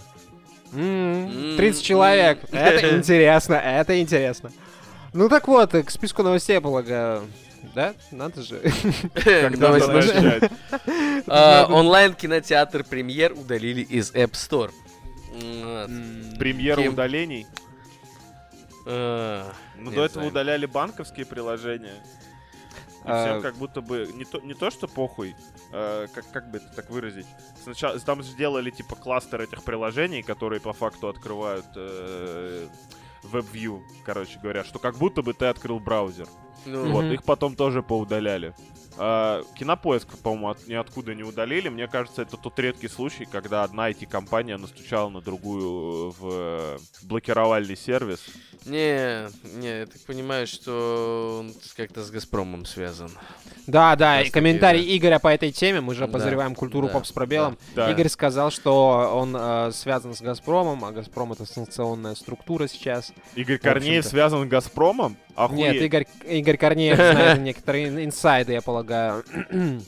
М, 0.73 1.55
30 1.57 1.83
человек. 1.83 2.39
Это 2.51 2.95
интересно, 2.97 3.55
это 3.55 3.99
интересно. 3.99 4.51
Ну 5.13 5.29
так 5.29 5.47
вот, 5.47 5.73
э, 5.73 5.83
к 5.83 5.89
списку 5.89 6.23
новостей, 6.23 6.53
я 6.55 6.61
полагаю. 6.61 7.27
Да? 7.75 7.93
Надо 8.11 8.41
же. 8.41 8.61
Когда? 9.13 9.77
А, 11.29 11.65
Онлайн-кинотеатр 11.69 12.83
«Премьер» 12.83 13.33
удалили 13.33 13.81
из 13.81 14.11
App 14.13 14.31
Store. 14.31 14.71
Кем? 16.77 16.93
удалений? 16.93 17.45
А, 18.85 19.51
Ну, 19.77 19.91
до 19.91 20.05
этого 20.05 20.25
удаляли 20.25 20.65
банковские 20.65 21.25
приложения. 21.25 21.95
И 23.07 23.09
А, 23.09 23.23
всем 23.25 23.41
как 23.41 23.55
будто 23.55 23.81
бы 23.81 24.09
не 24.13 24.25
то, 24.25 24.39
не 24.39 24.53
то 24.53 24.69
что 24.69 24.87
похуй, 24.87 25.35
а, 25.71 26.07
как, 26.07 26.29
как 26.31 26.51
бы 26.51 26.57
это 26.57 26.67
так 26.75 26.89
выразить. 26.89 27.25
Сначала 27.63 27.97
там 27.99 28.21
сделали 28.21 28.69
типа 28.69 28.95
кластер 28.95 29.41
этих 29.41 29.63
приложений, 29.63 30.23
которые 30.23 30.59
по 30.59 30.73
факту 30.73 31.07
открывают 31.07 31.65
э, 31.75 32.67
WebView, 33.23 33.81
короче 34.05 34.39
говоря, 34.41 34.63
что 34.63 34.79
как 34.79 34.95
будто 34.97 35.21
бы 35.21 35.33
ты 35.33 35.45
открыл 35.45 35.79
браузер. 35.79 36.27
Ну, 36.65 36.91
Вот, 36.91 37.05
их 37.05 37.23
потом 37.23 37.55
тоже 37.55 37.81
поудаляли. 37.81 38.53
А, 38.99 39.43
Кинопоиск, 39.57 40.07
по-моему, 40.19 40.49
от- 40.49 40.67
ниоткуда 40.67 41.13
не 41.13 41.23
удалили. 41.23 41.69
Мне 41.69 41.87
кажется, 41.87 42.23
это 42.23 42.37
тот 42.37 42.57
редкий 42.59 42.87
случай, 42.87 43.25
когда 43.25 43.63
одна 43.63 43.89
IT-компания 43.89 44.57
настучала 44.57 45.09
на 45.09 45.21
другую 45.21 46.11
в 46.11 46.29
э, 46.31 46.77
блокировальный 47.03 47.77
сервис. 47.77 48.19
Не, 48.65 49.27
не, 49.59 49.79
я 49.79 49.85
так 49.85 50.01
понимаю, 50.01 50.47
что 50.47 51.37
он 51.41 51.53
как-то 51.75 52.03
с 52.03 52.09
Газпромом 52.11 52.65
связан. 52.65 53.11
Да, 53.67 53.95
да, 53.95 54.21
и 54.21 54.29
комментарий 54.29 54.81
Игоря. 54.81 54.97
Игоря 54.97 55.19
по 55.19 55.27
этой 55.27 55.51
теме, 55.51 55.81
мы 55.81 55.93
же 55.93 56.01
Да, 56.01 56.05
обозреваем 56.05 56.55
культуру 56.55 56.87
да, 56.87 56.93
поп 56.93 57.05
с 57.05 57.11
пробелом. 57.11 57.57
Да. 57.75 57.91
Игорь 57.91 58.09
сказал, 58.09 58.51
что 58.51 59.11
он 59.15 59.35
э, 59.37 59.71
связан 59.73 60.15
с 60.15 60.21
Газпромом, 60.21 60.83
а 60.85 60.91
Газпром 60.91 61.33
это 61.33 61.45
санкционная 61.45 62.15
структура 62.15 62.67
сейчас. 62.67 63.13
Игорь 63.35 63.57
Корнеев 63.57 64.05
связан 64.05 64.45
с 64.45 64.49
Газпромом? 64.49 65.17
Охуеть. 65.37 65.73
Нет, 65.73 65.81
Игорь, 65.83 66.07
Игорь 66.27 66.57
Корнеев 66.57 66.95
знает 66.97 67.39
некоторые 67.41 67.87
ин- 67.89 68.03
инсайды, 68.05 68.53
я 68.53 68.61
полагаю. 68.61 69.23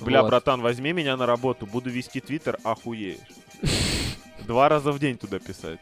Бля, 0.00 0.22
Вот. 0.22 0.28
братан, 0.28 0.60
возьми 0.62 0.92
меня 0.92 1.16
на 1.16 1.26
работу, 1.26 1.66
буду 1.66 1.90
вести 1.90 2.20
твиттер, 2.20 2.58
охуеешь. 2.64 3.18
Два 4.46 4.68
раза 4.68 4.90
в 4.90 4.98
день 4.98 5.16
туда 5.18 5.38
писать. 5.38 5.78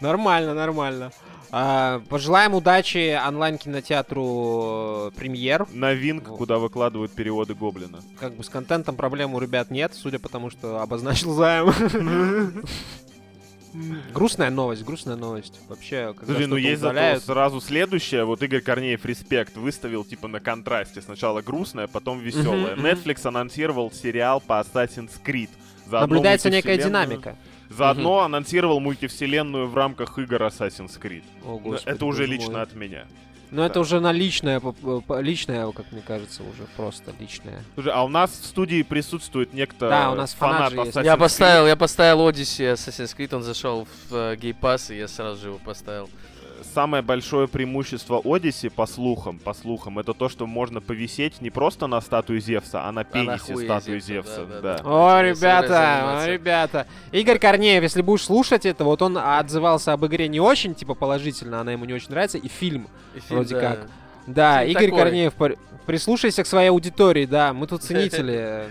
Нормально, 0.00 0.52
нормально. 0.52 1.12
А, 1.54 2.00
пожелаем 2.08 2.54
удачи 2.54 3.14
онлайн-кинотеатру 3.26 5.08
э, 5.08 5.10
«Премьер». 5.16 5.66
Новинка, 5.72 6.30
Вот. 6.30 6.38
куда 6.38 6.58
выкладывают 6.58 7.12
переводы 7.12 7.54
Гоблина. 7.54 8.00
Как 8.18 8.34
бы 8.34 8.42
с 8.42 8.48
контентом 8.48 8.96
проблем 8.96 9.34
у 9.34 9.38
ребят 9.38 9.70
нет, 9.70 9.92
судя 9.94 10.18
по 10.18 10.28
тому, 10.28 10.50
что 10.50 10.80
обозначил 10.80 11.34
займ. 11.34 11.72
Грустная 14.12 14.50
новость, 14.50 14.84
грустная 14.84 15.16
новость. 15.16 15.60
Вообще, 15.68 16.14
когда 16.14 16.34
Слушай, 16.34 16.46
ну 16.46 16.56
есть 16.56 16.80
зато 16.80 16.92
удаляют- 16.92 17.24
сразу 17.24 17.60
следующее. 17.60 18.24
Вот 18.24 18.42
Игорь 18.42 18.60
Корнеев 18.60 19.04
респект 19.04 19.56
выставил 19.56 20.04
типа 20.04 20.28
на 20.28 20.40
контрасте. 20.40 21.00
Сначала 21.00 21.40
грустное, 21.42 21.86
потом 21.86 22.20
веселое. 22.20 22.76
Netflix 22.76 23.26
анонсировал 23.26 23.90
сериал 23.90 24.40
по 24.40 24.60
Assassin's 24.60 25.12
Creed. 25.24 25.50
Заодно 25.86 26.14
Наблюдается 26.14 26.50
некая 26.50 26.76
динамика. 26.78 27.36
Заодно 27.70 28.20
анонсировал 28.20 28.80
мультивселенную 28.80 29.66
в 29.66 29.74
рамках 29.74 30.18
игр 30.18 30.42
Assassin's 30.42 31.00
Creed. 31.00 31.24
О, 31.44 31.58
господи, 31.58 31.88
это 31.88 32.04
уже 32.04 32.26
лично 32.26 32.52
мой. 32.52 32.62
от 32.62 32.74
меня. 32.74 33.06
Но 33.52 33.66
это 33.66 33.74
да. 33.74 33.80
уже 33.80 34.00
на 34.00 34.12
личное, 34.12 34.60
по- 34.60 35.20
личное, 35.20 35.70
как 35.72 35.92
мне 35.92 36.00
кажется, 36.00 36.42
уже 36.42 36.64
просто 36.74 37.12
личное. 37.20 37.62
Слушай, 37.74 37.92
а 37.92 38.02
у 38.02 38.08
нас 38.08 38.30
в 38.30 38.46
студии 38.46 38.82
присутствует 38.82 39.52
некто 39.52 39.90
Да, 39.90 40.10
у 40.10 40.14
нас 40.14 40.32
фанат 40.32 40.72
фанат. 40.72 40.88
Assassin's 40.88 41.04
Я 41.04 41.16
поставил, 41.18 41.66
я 41.66 41.76
поставил 41.76 42.26
Odyssey 42.28 42.72
Assassin's 42.72 43.14
Creed, 43.14 43.36
он 43.36 43.42
зашел 43.42 43.86
в 44.08 44.14
э, 44.14 44.36
гейпас, 44.36 44.90
и 44.90 44.96
я 44.96 45.06
сразу 45.06 45.40
же 45.40 45.48
его 45.48 45.58
поставил. 45.58 46.08
Самое 46.62 47.02
большое 47.02 47.48
преимущество 47.48 48.20
Odyssey, 48.20 48.70
по 48.70 48.86
слухам, 48.86 49.38
по 49.38 49.54
слухам, 49.54 49.98
это 49.98 50.14
то, 50.14 50.28
что 50.28 50.46
можно 50.46 50.80
повисеть 50.80 51.40
не 51.40 51.50
просто 51.50 51.86
на 51.86 52.00
статуе 52.00 52.40
Зевса, 52.40 52.84
а 52.84 52.92
на 52.92 53.04
пенисе 53.04 53.54
хуе 53.54 53.64
статуи 53.64 53.98
Зевса, 53.98 54.36
Зевса. 54.36 54.46
да, 54.46 54.60
да. 54.60 54.78
да. 54.78 54.82
О, 54.84 55.22
ребята, 55.22 56.22
о, 56.22 56.26
ребята. 56.26 56.86
Игорь 57.12 57.38
Корнеев, 57.38 57.82
если 57.82 58.02
будешь 58.02 58.24
слушать 58.24 58.66
это, 58.66 58.84
вот 58.84 59.02
он 59.02 59.18
отзывался 59.18 59.92
об 59.92 60.04
игре 60.06 60.28
не 60.28 60.40
очень, 60.40 60.74
типа, 60.74 60.94
положительно, 60.94 61.60
она 61.60 61.72
ему 61.72 61.84
не 61.84 61.94
очень 61.94 62.10
нравится, 62.10 62.38
и 62.38 62.48
фильм. 62.48 62.88
И 63.14 63.20
фильм, 63.20 63.40
Вроде 63.40 63.54
да. 63.54 63.60
как. 63.60 63.88
Да, 64.26 64.60
Фильм 64.60 64.70
Игорь 64.70 64.90
такой. 64.90 64.98
Корнеев, 64.98 65.34
прислушайся 65.86 66.44
к 66.44 66.46
своей 66.46 66.68
аудитории, 66.68 67.26
да, 67.26 67.52
мы 67.52 67.66
тут 67.66 67.82
ценители. 67.84 68.64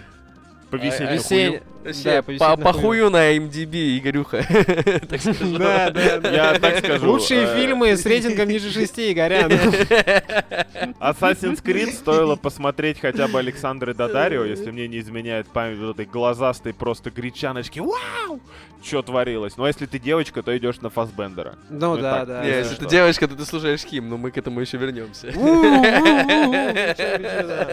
Повисеть 0.69 1.61
Вообще, 1.83 2.23
Да, 2.39 2.55
по, 2.55 2.57
по 2.57 2.73
хую. 2.73 3.09
на 3.09 3.35
MDB, 3.35 3.97
Игорюха. 3.97 4.43
Так 5.09 5.21
скажу. 5.21 5.57
Да, 5.57 5.89
да. 5.89 6.29
Я 6.31 6.59
так 6.59 6.79
скажу. 6.79 7.11
Лучшие 7.11 7.43
э, 7.43 7.55
фильмы 7.55 7.95
с 7.95 8.05
рейтингом 8.05 8.47
ниже 8.49 8.71
6, 8.71 8.99
Игорян. 8.99 9.51
Assassin's 10.99 11.61
Creed 11.63 11.93
стоило 11.93 12.35
посмотреть 12.35 12.99
хотя 12.99 13.27
бы 13.27 13.39
Александры 13.39 13.93
Дадарио, 13.93 14.43
если 14.45 14.71
мне 14.71 14.87
не 14.87 14.99
изменяет 14.99 15.47
память 15.47 15.79
вот 15.79 15.91
этой 15.95 16.05
глазастой 16.05 16.73
просто 16.73 17.11
гречаночки. 17.11 17.79
Вау! 17.79 18.39
Что 18.83 19.03
творилось? 19.03 19.57
Ну, 19.57 19.65
а 19.65 19.67
если 19.67 19.85
ты 19.85 19.99
девочка, 19.99 20.41
то 20.41 20.57
идешь 20.57 20.81
на 20.81 20.89
Фасбендера. 20.89 21.55
Ну 21.69 21.95
Ну, 21.95 22.01
да, 22.01 22.19
так, 22.19 22.27
да. 22.27 22.41
Не, 22.41 22.47
если 22.47 22.59
если 22.61 22.75
что. 22.75 22.83
ты 22.85 22.89
девочка, 22.89 23.27
то 23.27 23.35
ты 23.35 23.45
слушаешь 23.45 23.81
Хим, 23.81 24.09
но 24.09 24.17
мы 24.17 24.31
к 24.31 24.37
этому 24.39 24.59
еще 24.59 24.77
вернемся. 24.77 25.27
Так, 25.31 25.35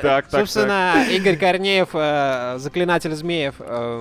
так, 0.03 0.05
так. 0.29 0.31
Собственно, 0.31 1.07
Игорь 1.11 1.37
Корнеев, 1.37 1.89
э, 1.95 2.57
заклинатель 2.59 3.15
змеев, 3.15 3.55
э, 3.59 3.98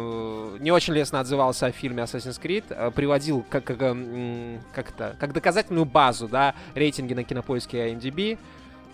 не 0.60 0.72
очень 0.72 0.94
лестно 0.94 1.20
отзывался 1.20 1.68
о 1.68 1.72
фильме 1.72 2.04
Assassin's 2.04 2.42
Creed, 2.42 2.66
э, 2.70 2.92
приводил 2.92 3.46
как, 3.50 3.64
как, 3.64 3.82
м, 3.82 4.60
как 4.74 4.90
это, 4.90 5.16
как 5.20 5.34
доказательную 5.34 5.86
базу, 5.86 6.28
да, 6.28 6.56
рейтинги 6.76 7.14
на 7.14 7.24
кинопоиске 7.24 7.90
IMDb. 7.92 8.38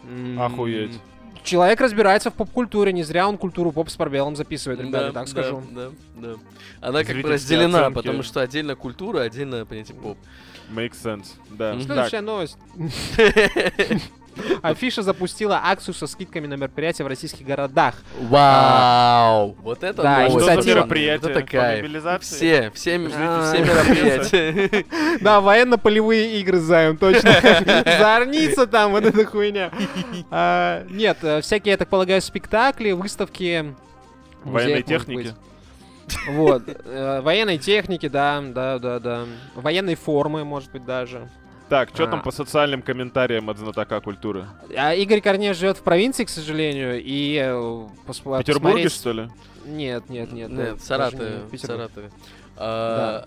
М, 0.09 0.41
Охуеть. 0.41 0.99
Человек 1.43 1.81
разбирается 1.81 2.31
в 2.31 2.33
поп-культуре, 2.35 2.93
не 2.93 3.03
зря 3.03 3.27
он 3.27 3.37
культуру 3.37 3.71
поп 3.73 3.89
с 3.89 3.95
пробелом 3.97 4.35
записывает, 4.35 4.79
ребята, 4.79 5.07
Да, 5.07 5.11
так 5.11 5.27
скажу. 5.27 5.61
Да, 5.71 5.89
да, 6.15 6.27
да. 6.29 6.35
Она 6.79 7.03
как 7.03 7.17
бы 7.17 7.29
разделена, 7.29 7.79
оценки. 7.79 7.95
потому 7.95 8.23
что 8.23 8.39
отдельно 8.41 8.75
культура, 8.75 9.21
отдельно 9.21 9.65
понятие 9.65 9.97
поп. 9.97 10.17
Makes 10.73 10.95
sense, 11.03 11.25
да. 11.49 11.73
Мгм. 11.73 11.85
Так, 11.85 12.07
Следующая 12.09 12.21
новость. 12.21 12.57
Афиша 14.61 15.01
запустила 15.01 15.61
акцию 15.63 15.93
со 15.93 16.07
скидками 16.07 16.47
на 16.47 16.55
мероприятия 16.55 17.03
в 17.03 17.07
российских 17.07 17.45
городах. 17.45 17.95
Вау! 18.21 19.55
Вот 19.61 19.83
это 19.83 20.01
Да, 20.01 20.21
что 20.21 20.29
новость. 20.29 20.45
за 20.45 20.53
инициатива. 20.55 20.75
мероприятие? 20.79 21.31
Это 21.31 21.75
мобилизации? 21.81 22.35
Все, 22.35 22.71
все, 22.73 22.95
м- 22.95 23.11
А. 23.15 23.51
все 23.53 23.63
мероприятия. 23.63 24.85
Да, 25.21 25.41
военно-полевые 25.41 26.39
игры, 26.39 26.59
Займ, 26.59 26.97
точно. 26.97 27.31
Зорница 27.99 28.67
там, 28.67 28.91
вот 28.91 29.05
эта 29.05 29.25
хуйня. 29.25 29.71
А, 30.31 30.83
Нет, 30.89 31.17
э, 31.21 31.41
всякие, 31.41 31.71
я 31.71 31.77
так 31.77 31.87
полагаю, 31.89 32.21
спектакли, 32.21 32.91
выставки. 32.91 33.73
Военной 34.43 34.83
техники? 34.83 35.33
Вот. 36.27 36.63
э, 36.67 37.21
Военной 37.21 37.57
техники, 37.57 38.07
да, 38.09 38.41
да, 38.45 38.77
да, 38.79 38.99
да. 38.99 39.21
Военной 39.55 39.95
формы, 39.95 40.43
может 40.43 40.71
быть, 40.71 40.85
даже. 40.85 41.29
Так, 41.69 41.89
что 41.89 42.05
там 42.07 42.19
А. 42.19 42.23
по 42.23 42.31
социальным 42.31 42.81
комментариям 42.81 43.49
от 43.49 43.57
знатока 43.57 43.99
культуры? 44.01 44.45
А 44.77 44.93
Игорь 44.93 45.21
Корнеев 45.21 45.55
живет 45.57 45.77
в 45.77 45.81
провинции, 45.81 46.23
к 46.25 46.29
сожалению, 46.29 47.01
и 47.01 47.35
э, 47.37 47.51
пос- 48.07 48.21
В 48.23 48.37
Петербурге, 48.39 48.83
посмотреть- 48.89 48.91
что 48.93 49.11
ли? 49.13 49.29
Нет, 49.65 50.09
нет, 50.09 50.31
нет. 50.33 50.49
Нет, 50.49 50.69
даже 50.71 50.81
Саратове. 50.83 51.29
не 51.29 51.47
в 51.47 51.51
в. 51.51 51.67
Саратове. 51.67 52.11
А, 52.57 53.25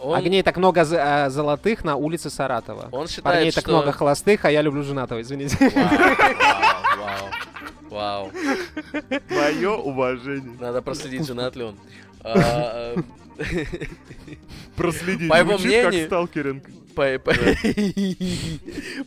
он- 0.00 0.16
Огней 0.18 0.42
так 0.42 0.56
много 0.58 0.84
з- 0.84 0.96
а, 0.98 1.30
золотых 1.30 1.82
на 1.84 1.96
улице 1.96 2.30
Саратова. 2.30 2.88
Он 2.92 3.08
считает, 3.08 3.24
Парней 3.24 3.50
что... 3.50 3.60
так 3.62 3.70
много 3.70 3.92
холостых, 3.92 4.44
а 4.44 4.50
я 4.50 4.62
люблю 4.62 4.82
женатого, 4.82 5.20
извините. 5.22 5.56
Вау, 5.74 7.28
вау, 7.90 8.30
вау. 8.30 8.30
Мое 9.30 9.70
уважение. 9.76 10.56
Надо 10.60 10.82
проследить, 10.82 11.26
женат 11.26 11.56
ли 11.56 11.64
он. 11.64 11.76
Проследить. 14.76 15.28
По 15.28 15.38
его 15.38 15.58
мнению- 15.58 16.06
сталкеринг. 16.06 16.64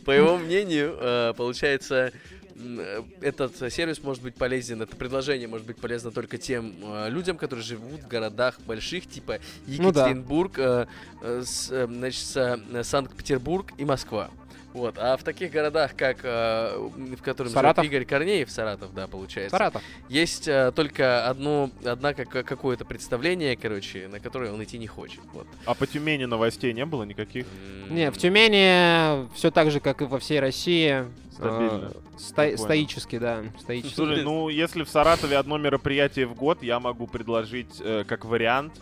По 0.04 0.10
его 0.10 0.38
мнению, 0.38 0.96
э, 0.98 1.34
получается, 1.36 2.12
э, 2.56 3.02
этот 3.20 3.72
сервис 3.72 4.02
может 4.02 4.22
быть 4.22 4.34
полезен, 4.34 4.82
это 4.82 4.96
предложение 4.96 5.46
может 5.48 5.66
быть 5.66 5.76
полезно 5.76 6.10
только 6.10 6.38
тем 6.38 6.74
э, 6.82 7.10
людям, 7.10 7.36
которые 7.36 7.62
живут 7.64 8.02
в 8.02 8.08
городах 8.08 8.58
больших, 8.66 9.06
типа 9.08 9.38
Ну 9.66 9.92
да. 9.92 10.08
Екатеринбург, 10.08 10.58
э, 10.58 10.86
э, 11.22 11.42
с, 11.44 11.70
э, 11.70 11.86
значит, 11.86 12.86
Санкт-Петербург 12.86 13.70
и 13.78 13.84
Москва. 13.84 14.30
Вот. 14.74 14.96
А 14.98 15.16
в 15.16 15.22
таких 15.22 15.52
городах, 15.52 15.94
как 15.96 16.18
э, 16.24 16.76
в 16.76 17.22
котором 17.22 17.50
Саратов. 17.50 17.84
живет 17.84 17.94
Игорь 18.02 18.06
Корнеев, 18.06 18.50
Саратов, 18.50 18.92
да, 18.92 19.06
получается, 19.06 19.56
Саратов. 19.56 19.82
есть 20.08 20.48
э, 20.48 20.72
только 20.74 21.28
одно, 21.28 21.70
одна 21.84 22.12
как, 22.12 22.28
какое-то 22.28 22.84
представление, 22.84 23.56
короче, 23.56 24.08
на 24.08 24.18
которое 24.18 24.52
он 24.52 24.62
идти 24.64 24.76
не 24.78 24.88
хочет. 24.88 25.20
Вот. 25.32 25.46
А 25.64 25.74
по 25.74 25.86
Тюмени 25.86 26.24
новостей 26.24 26.72
не 26.72 26.84
было 26.84 27.04
никаких? 27.04 27.46
М, 27.88 27.94
Не, 27.94 28.10
в 28.10 28.18
Тюмени 28.18 29.32
все 29.36 29.52
так 29.52 29.70
же, 29.70 29.78
как 29.78 30.02
и 30.02 30.04
во 30.06 30.18
всей 30.18 30.40
России. 30.40 31.04
Стабильно. 31.32 31.92
э, 31.94 32.18
сто- 32.18 32.56
стоически, 32.56 33.18
да. 33.18 33.44
Стоически. 33.60 33.94
Слушай, 33.94 34.22
ну 34.24 34.48
если 34.48 34.82
в 34.82 34.88
Саратове 34.88 35.36
одно 35.36 35.56
мероприятие 35.56 36.26
в 36.26 36.34
год, 36.34 36.64
я 36.64 36.80
могу 36.80 37.06
предложить 37.06 37.80
э, 37.80 38.02
как 38.06 38.24
вариант 38.24 38.72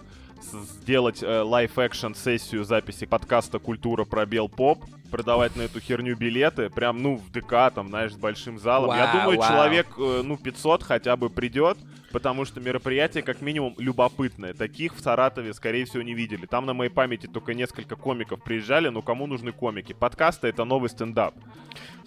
сделать 0.84 1.22
live-action 1.22 2.14
сессию 2.14 2.64
записи 2.64 3.06
подкаста 3.06 3.58
«Культура 3.58 4.04
пробел 4.04 4.48
поп», 4.48 4.84
продавать 5.12 5.54
на 5.54 5.62
эту 5.62 5.78
херню 5.78 6.16
билеты, 6.16 6.70
прям, 6.70 7.00
ну, 7.02 7.16
в 7.16 7.30
ДК, 7.30 7.70
там, 7.72 7.88
знаешь, 7.88 8.12
с 8.12 8.16
большим 8.16 8.58
залом. 8.58 8.96
я 8.96 9.04
Вау, 9.06 9.20
думаю, 9.20 9.38
вау. 9.38 9.48
человек, 9.50 9.86
э, 9.98 10.22
ну, 10.24 10.36
500 10.36 10.82
хотя 10.82 11.16
бы 11.16 11.28
придет, 11.30 11.76
потому 12.10 12.44
что 12.44 12.60
мероприятие, 12.60 13.22
как 13.22 13.40
минимум, 13.42 13.74
любопытное. 13.78 14.54
Таких 14.54 14.96
в 14.96 15.00
Саратове, 15.00 15.52
скорее 15.54 15.84
всего, 15.84 16.02
не 16.02 16.14
видели. 16.14 16.46
Там 16.46 16.66
на 16.66 16.72
моей 16.74 16.90
памяти 16.90 17.26
только 17.26 17.54
несколько 17.54 17.94
комиков 17.94 18.42
приезжали, 18.42 18.88
но 18.88 19.02
кому 19.02 19.26
нужны 19.26 19.52
комики? 19.52 19.92
Подкасты— 19.92 20.48
это 20.48 20.64
новый 20.64 20.88
стендап. 20.90 21.34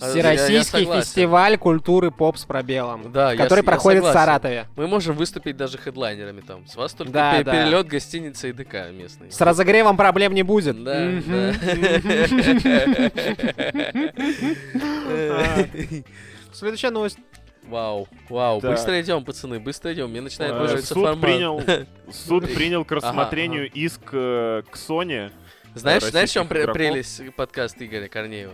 А, 0.01 0.09
я- 0.09 0.31
я 0.33 0.35
Всероссийский 0.37 0.85
фестиваль 0.85 1.57
культуры 1.57 2.11
поп 2.11 2.37
с 2.37 2.43
пробелом. 2.45 3.11
Да, 3.13 3.31
я 3.31 3.37
который 3.37 3.59
я 3.59 3.63
проходит 3.63 4.03
в 4.03 4.07
согласен. 4.07 4.25
Саратове. 4.27 4.65
Мы 4.75 4.87
можем 4.87 5.15
выступить 5.15 5.55
даже 5.55 5.77
хедлайнерами 5.77 6.41
там. 6.41 6.67
С 6.67 6.75
вас 6.75 6.93
только 6.93 7.13
Да, 7.13 7.37
пе- 7.37 7.43
да. 7.45 7.51
перелет, 7.53 7.87
гостиница 7.87 8.47
и 8.49 8.51
ДК 8.51 8.91
местный. 8.91 9.31
С 9.31 9.39
разогревом 9.41 9.95
проблем 9.95 10.33
не 10.33 10.43
будет. 10.43 10.83
Да, 10.83 10.93
да. 11.25 11.53
А, 15.11 15.65
Следующая 16.53 16.89
новость. 16.91 17.17
Вау, 17.63 18.07
вау, 18.29 18.61
Да. 18.61 18.71
быстро 18.71 19.01
идем, 19.01 19.25
пацаны, 19.25 19.59
быстро 19.59 19.91
идем. 19.93 20.11
Мне 20.11 20.21
начинает 20.21 20.53
Э, 20.53 20.55
нравиться 20.59 20.93
суд 20.93 21.03
формат. 21.03 21.21
принял, 21.21 21.63
суд 22.11 22.43
принял 22.53 22.85
к 22.85 22.91
Ага, 22.91 23.07
рассмотрению 23.07 23.71
иск 23.71 24.01
э, 24.11 24.61
к 24.69 24.75
Sony. 24.75 25.31
Знаешь, 25.73 26.03
знаешь, 26.03 26.29
в 26.29 26.33
чем 26.33 26.45
игроков. 26.45 26.73
прелесть 26.75 27.21
подкаста 27.35 27.83
Игоря 27.85 28.07
Корнеева? 28.07 28.53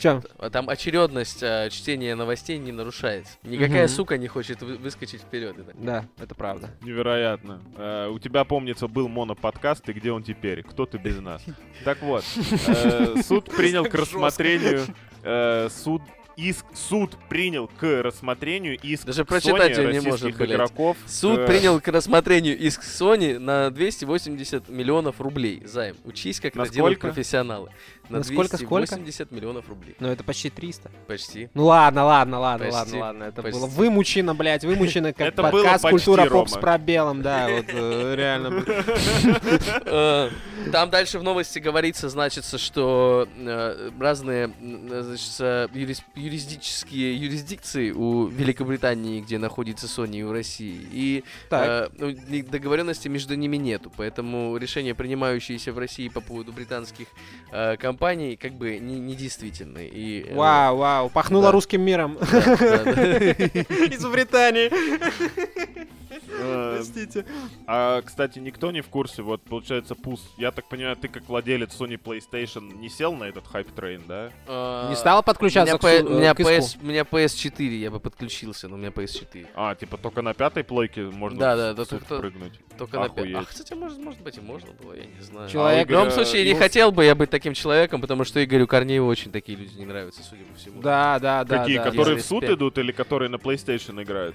Чем? 0.00 0.22
Там 0.52 0.68
очередность 0.68 1.42
а, 1.42 1.68
чтения 1.70 2.14
новостей 2.14 2.58
не 2.58 2.72
нарушается. 2.72 3.32
Никакая 3.42 3.84
Мгм. 3.86 3.88
сука 3.94 4.18
не 4.18 4.26
хочет 4.28 4.62
вы- 4.62 4.76
выскочить 4.76 5.20
вперед. 5.20 5.58
Это- 5.58 5.72
Да, 5.74 6.04
это 6.18 6.34
правда. 6.34 6.70
Невероятно. 6.82 7.60
Э, 7.76 8.08
у 8.08 8.18
тебя, 8.18 8.44
помнится, 8.44 8.88
был 8.88 9.08
моноподкаст, 9.08 9.88
и 9.88 9.92
где 9.92 10.10
он 10.12 10.22
теперь? 10.22 10.62
Кто 10.62 10.86
ты 10.86 10.98
без 10.98 11.18
нас? 11.20 11.42
Так 11.84 12.02
вот, 12.02 12.24
э, 12.66 13.22
суд 13.22 13.44
принял 13.54 13.84
к 13.84 13.94
рассмотрению 13.94 14.86
э, 15.22 15.68
суд 15.70 16.02
иск 16.36 16.64
суд 16.74 17.16
принял 17.28 17.68
к 17.68 17.82
рассмотрению 18.02 18.78
иск 18.80 19.04
Даже 19.04 19.26
прочитать 19.26 19.76
Sony 19.76 19.92
не 19.92 20.00
может, 20.00 20.34
блядь. 20.36 20.50
игроков. 20.52 20.96
Суд 21.06 21.40
к- 21.40 21.46
принял 21.46 21.78
к 21.80 21.88
рассмотрению 21.88 22.56
иск 22.58 22.80
Sony 22.82 23.38
на 23.38 23.70
280 23.70 24.68
миллионов 24.70 25.20
рублей. 25.20 25.60
Займ. 25.66 25.96
Учись, 26.04 26.40
как 26.40 26.54
На 26.54 26.62
это 26.62 26.72
делают 26.72 26.98
сколько? 26.98 27.12
профессионалы. 27.14 27.70
На 28.10 28.18
На 28.18 28.24
сколько, 28.24 28.56
сколько? 28.56 28.96
280 28.96 29.30
миллионов 29.30 29.68
рублей. 29.68 29.94
Ну, 30.00 30.08
это 30.08 30.24
почти 30.24 30.50
300. 30.50 30.90
Почти. 31.06 31.48
Ну 31.54 31.66
ладно, 31.66 32.04
ладно, 32.04 32.40
ладно, 32.40 32.66
Почти, 32.66 32.76
ладно, 32.78 32.98
ладно. 32.98 33.24
Это 33.24 33.42
почти. 33.42 33.58
было 33.58 33.66
вымучено, 33.68 34.34
блядь, 34.34 34.64
вымучено, 34.64 35.12
как 35.14 35.28
Это 35.28 35.42
было 35.42 35.50
подкаст 35.52 35.82
почти, 35.84 35.90
«Культура 36.06 36.28
поп» 36.28 36.48
с 36.48 36.56
пробелом, 36.56 37.22
да, 37.22 37.48
вот 37.56 37.66
э, 37.68 38.14
реально. 38.16 38.64
Э, 39.92 40.30
Там 40.72 40.90
дальше 40.90 41.18
в 41.18 41.22
новости 41.22 41.58
говорится, 41.58 42.08
значится, 42.08 42.58
что 42.58 43.28
э, 43.36 43.90
разные 43.98 44.50
значит, 44.88 45.70
юрис- 45.74 46.02
юрисдические 46.14 47.16
юрисдикции 47.16 47.90
у 47.90 48.26
Великобритании, 48.26 49.20
где 49.20 49.38
находится 49.38 49.86
Sony, 49.86 50.18
и 50.18 50.22
у 50.22 50.32
России. 50.32 50.80
И 50.92 51.24
ну, 51.50 52.14
договоренности 52.50 53.08
между 53.08 53.34
ними 53.34 53.56
нету, 53.56 53.90
поэтому 53.96 54.56
решения, 54.56 54.94
принимающиеся 54.94 55.72
в 55.72 55.78
России 55.78 56.08
по 56.08 56.20
поводу 56.20 56.52
британских 56.52 57.06
э, 57.52 57.76
компаний, 58.00 58.36
как 58.36 58.52
бы 58.54 58.78
не, 58.78 58.98
недействительны. 58.98 59.86
И, 59.92 60.24
э, 60.26 60.34
вау, 60.34 60.78
вау, 60.78 61.10
пахнуло 61.10 61.44
да. 61.44 61.52
русским 61.52 61.82
миром. 61.82 62.16
да, 62.18 62.56
да, 62.56 62.84
да. 62.84 62.94
Из 63.94 64.06
Британии. 64.06 64.70
Э, 66.28 66.74
Простите. 66.76 67.24
А, 67.66 68.02
кстати, 68.02 68.38
никто 68.38 68.70
не 68.70 68.80
в 68.80 68.88
курсе, 68.88 69.22
вот, 69.22 69.42
получается, 69.42 69.94
Пус, 69.94 70.20
я 70.36 70.50
так 70.50 70.68
понимаю, 70.68 70.96
ты 70.96 71.08
как 71.08 71.28
владелец 71.28 71.70
Sony 71.78 72.00
PlayStation 72.00 72.74
не 72.76 72.88
сел 72.88 73.14
на 73.14 73.24
этот 73.24 73.46
hype 73.46 73.68
train, 73.68 74.02
да? 74.06 74.30
Э, 74.46 74.88
Не 74.90 74.96
стала 74.96 75.20
У 75.20 75.22
подключаться 75.22 75.78
к 75.78 75.84
у 75.84 75.86
э, 75.86 76.02
меня 76.02 76.34
у 76.34 76.86
меня 76.86 77.02
PS4, 77.02 77.62
я 77.78 77.90
бы 77.90 78.00
подключился, 78.00 78.68
но 78.68 78.74
у 78.74 78.78
меня 78.78 78.88
PS4. 78.90 79.46
А, 79.54 79.74
типа 79.74 79.96
только 79.96 80.22
на 80.22 80.34
пятой 80.34 80.64
плойке 80.64 81.02
можно 81.02 81.38
Да, 81.38 81.56
да, 81.56 81.74
да, 81.74 81.84
только- 81.84 82.18
прыгнуть. 82.18 82.60
Только 82.78 82.98
на 82.98 83.04
пя- 83.04 83.20
Охуеть. 83.20 83.36
А, 83.36 83.44
кстати, 83.44 83.74
может, 83.74 83.98
может 83.98 84.20
быть, 84.22 84.38
и 84.38 84.40
можно 84.40 84.72
было, 84.72 84.94
я 84.94 85.04
не 85.04 85.20
знаю. 85.20 85.48
Человек- 85.50 85.88
В 85.88 85.90
любом 85.90 86.10
случае, 86.10 86.44
не 86.44 86.54
ну, 86.54 86.58
хотел 86.58 86.90
бы 86.92 87.04
я 87.04 87.14
быть 87.14 87.28
таким 87.30 87.52
человеком, 87.52 88.00
потому 88.00 88.24
что 88.24 88.42
Игорю 88.42 88.66
Корнееву 88.66 89.06
очень 89.06 89.30
такие 89.30 89.58
люди 89.58 89.76
не 89.76 89.84
нравятся, 89.84 90.22
судя 90.22 90.44
по 90.44 90.56
всему. 90.56 90.80
Да, 90.80 91.18
да, 91.18 91.44
да. 91.44 91.58
Какие, 91.58 91.76
да. 91.76 91.84
которые 91.84 92.16
в 92.18 92.24
суд 92.24 92.44
идут 92.44 92.78
или 92.78 92.92
которые 92.92 93.28
на 93.28 93.36
PlayStation 93.36 94.02
играют? 94.02 94.34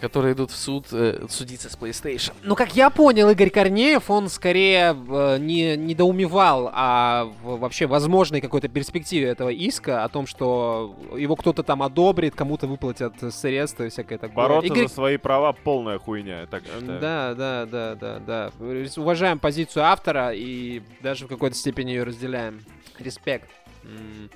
Которые 0.00 0.34
идут 0.34 0.52
в 0.52 0.56
суд 0.56 0.92
э, 1.02 1.26
судиться 1.28 1.68
с 1.70 1.76
PlayStation. 1.76 2.32
Ну, 2.42 2.54
как 2.54 2.74
я 2.76 2.90
понял, 2.90 3.28
Игорь 3.30 3.50
Корнеев, 3.50 4.10
он 4.10 4.28
скорее 4.28 4.96
э, 5.08 5.38
не 5.38 5.76
недоумевал 5.76 6.70
о 6.72 7.24
в- 7.42 7.58
вообще 7.58 7.86
возможной 7.86 8.40
какой-то 8.40 8.68
перспективе 8.68 9.26
этого 9.28 9.48
иска, 9.50 10.04
о 10.04 10.08
том, 10.08 10.26
что 10.26 10.96
его 11.16 11.36
кто-то 11.36 11.62
там 11.62 11.82
одобрит, 11.82 12.34
кому-то 12.34 12.66
выплатят 12.66 13.14
средства 13.32 13.84
и 13.84 13.88
всякое 13.90 14.18
такое. 14.18 14.36
Бороться 14.36 14.72
Игорь- 14.72 14.88
за 14.88 14.94
свои 14.94 15.16
права 15.16 15.52
полная 15.52 15.98
хуйня, 15.98 16.46
так 16.50 16.62
считаю. 16.64 17.00
Да, 17.00 17.34
да, 17.34 17.66
да, 17.66 17.94
да, 17.94 18.18
да. 18.26 18.50
Уважаем 18.96 19.38
позицию 19.38 19.84
автора 19.84 20.32
и 20.32 20.82
даже 21.00 21.26
в 21.26 21.28
какой-то 21.28 21.56
степени 21.56 21.90
ее 21.90 22.04
разделяем. 22.04 22.60
Респект. 22.98 23.48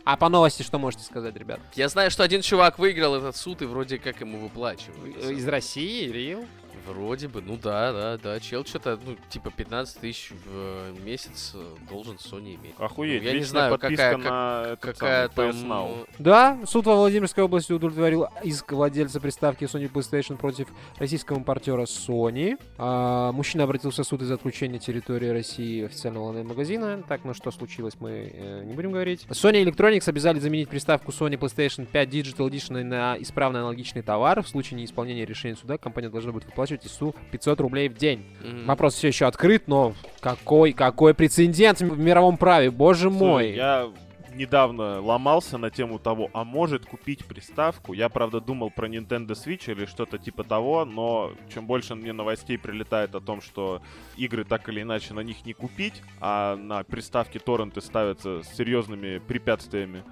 А 0.04 0.16
по 0.16 0.28
новости 0.28 0.62
что 0.62 0.78
можете 0.78 1.04
сказать, 1.04 1.36
ребят? 1.36 1.60
Я 1.74 1.88
знаю, 1.88 2.10
что 2.10 2.22
один 2.22 2.42
чувак 2.42 2.78
выиграл 2.78 3.14
этот 3.16 3.36
суд, 3.36 3.62
и 3.62 3.64
вроде 3.64 3.98
как 3.98 4.20
ему 4.20 4.38
выплачивают. 4.38 5.16
Из 5.16 5.46
России, 5.46 6.10
Рил? 6.10 6.46
Вроде 6.86 7.28
бы, 7.28 7.42
ну 7.42 7.56
да, 7.60 7.92
да, 7.92 8.18
да. 8.18 8.40
Чел 8.40 8.64
что-то, 8.64 8.98
ну, 9.04 9.16
типа 9.28 9.50
15 9.50 10.00
тысяч 10.00 10.30
в 10.30 10.48
э, 10.48 10.94
месяц 11.04 11.52
э, 11.54 11.64
должен 11.90 12.16
Sony 12.16 12.54
иметь. 12.56 12.74
Охуеть, 12.78 13.22
Ну, 13.22 13.28
я 13.28 13.34
не 13.36 13.44
знаю, 13.44 13.78
какая- 13.78 14.16
на 14.16 14.62
этот 14.72 14.80
Какая 14.80 15.28
самый 15.28 15.52
там... 15.52 15.70
Now. 15.72 16.08
Да, 16.18 16.58
суд 16.64 16.86
во 16.86 16.96
Владимирской 16.96 17.42
области 17.44 17.72
удовлетворил 17.72 18.26
иск 18.44 18.72
владельца 18.72 19.20
приставки 19.20 19.64
Sony 19.64 19.90
PlayStation 19.90 20.36
против 20.36 20.68
российского 20.98 21.38
импортера 21.38 21.82
Sony. 21.82 22.58
А, 22.78 23.32
мужчина 23.32 23.64
обратился 23.64 24.02
в 24.02 24.06
суд 24.06 24.22
из-за 24.22 24.34
отключения 24.34 24.78
территории 24.78 25.28
России 25.28 25.84
официального 25.84 26.24
онлайн-магазина. 26.24 27.02
Так, 27.08 27.24
ну 27.24 27.34
что 27.34 27.50
случилось, 27.50 27.94
мы 27.98 28.30
э, 28.32 28.62
не 28.64 28.74
будем 28.74 28.92
говорить. 28.92 29.26
Sony 29.30 29.64
Electronics 29.64 30.08
обязали 30.08 30.38
заменить 30.38 30.68
приставку 30.68 31.10
Sony 31.10 31.38
PlayStation 31.38 31.86
5 31.86 32.08
Digital 32.08 32.48
Edition 32.48 32.82
на 32.84 33.16
исправный 33.20 33.60
аналогичный 33.60 34.02
товар. 34.02 34.42
В 34.42 34.48
случае 34.48 34.78
неисполнения 34.78 35.24
решения 35.24 35.56
суда 35.56 35.78
компания 35.78 36.08
должна 36.08 36.32
будет 36.32 36.44
выплачивать 36.46 36.75
ИСУ 36.84 37.14
500 37.30 37.60
рублей 37.60 37.88
в 37.88 37.94
день. 37.94 38.26
Мгм. 38.42 38.66
Вопрос 38.66 38.94
все 38.94 39.08
еще 39.08 39.26
открыт, 39.26 39.68
но 39.68 39.94
какой, 40.20 40.72
какой 40.72 41.14
прецедент 41.14 41.80
в 41.80 41.98
мировом 41.98 42.36
праве, 42.36 42.70
боже 42.70 43.08
Слушай, 43.10 43.18
мой. 43.18 43.52
Я 43.54 43.88
недавно 44.34 45.00
ломался 45.00 45.56
на 45.56 45.70
тему 45.70 45.98
того, 45.98 46.28
а 46.34 46.44
может 46.44 46.84
купить 46.84 47.24
приставку. 47.24 47.94
Я, 47.94 48.08
правда, 48.10 48.40
думал 48.40 48.70
про 48.70 48.86
Nintendo 48.86 49.28
Switch 49.30 49.70
или 49.70 49.86
что-то 49.86 50.18
типа 50.18 50.44
того, 50.44 50.84
но 50.84 51.32
чем 51.52 51.66
больше 51.66 51.94
мне 51.94 52.12
новостей 52.12 52.58
прилетает 52.58 53.14
о 53.14 53.20
том, 53.20 53.40
что 53.40 53.80
игры 54.16 54.44
так 54.44 54.68
или 54.68 54.82
иначе 54.82 55.14
на 55.14 55.20
них 55.20 55.46
не 55.46 55.54
купить, 55.54 56.02
а 56.20 56.56
на 56.56 56.84
приставке 56.84 57.38
торренты 57.38 57.80
ставятся 57.80 58.42
с 58.42 58.48
серьезными 58.56 59.18
препятствиями, 59.18 60.04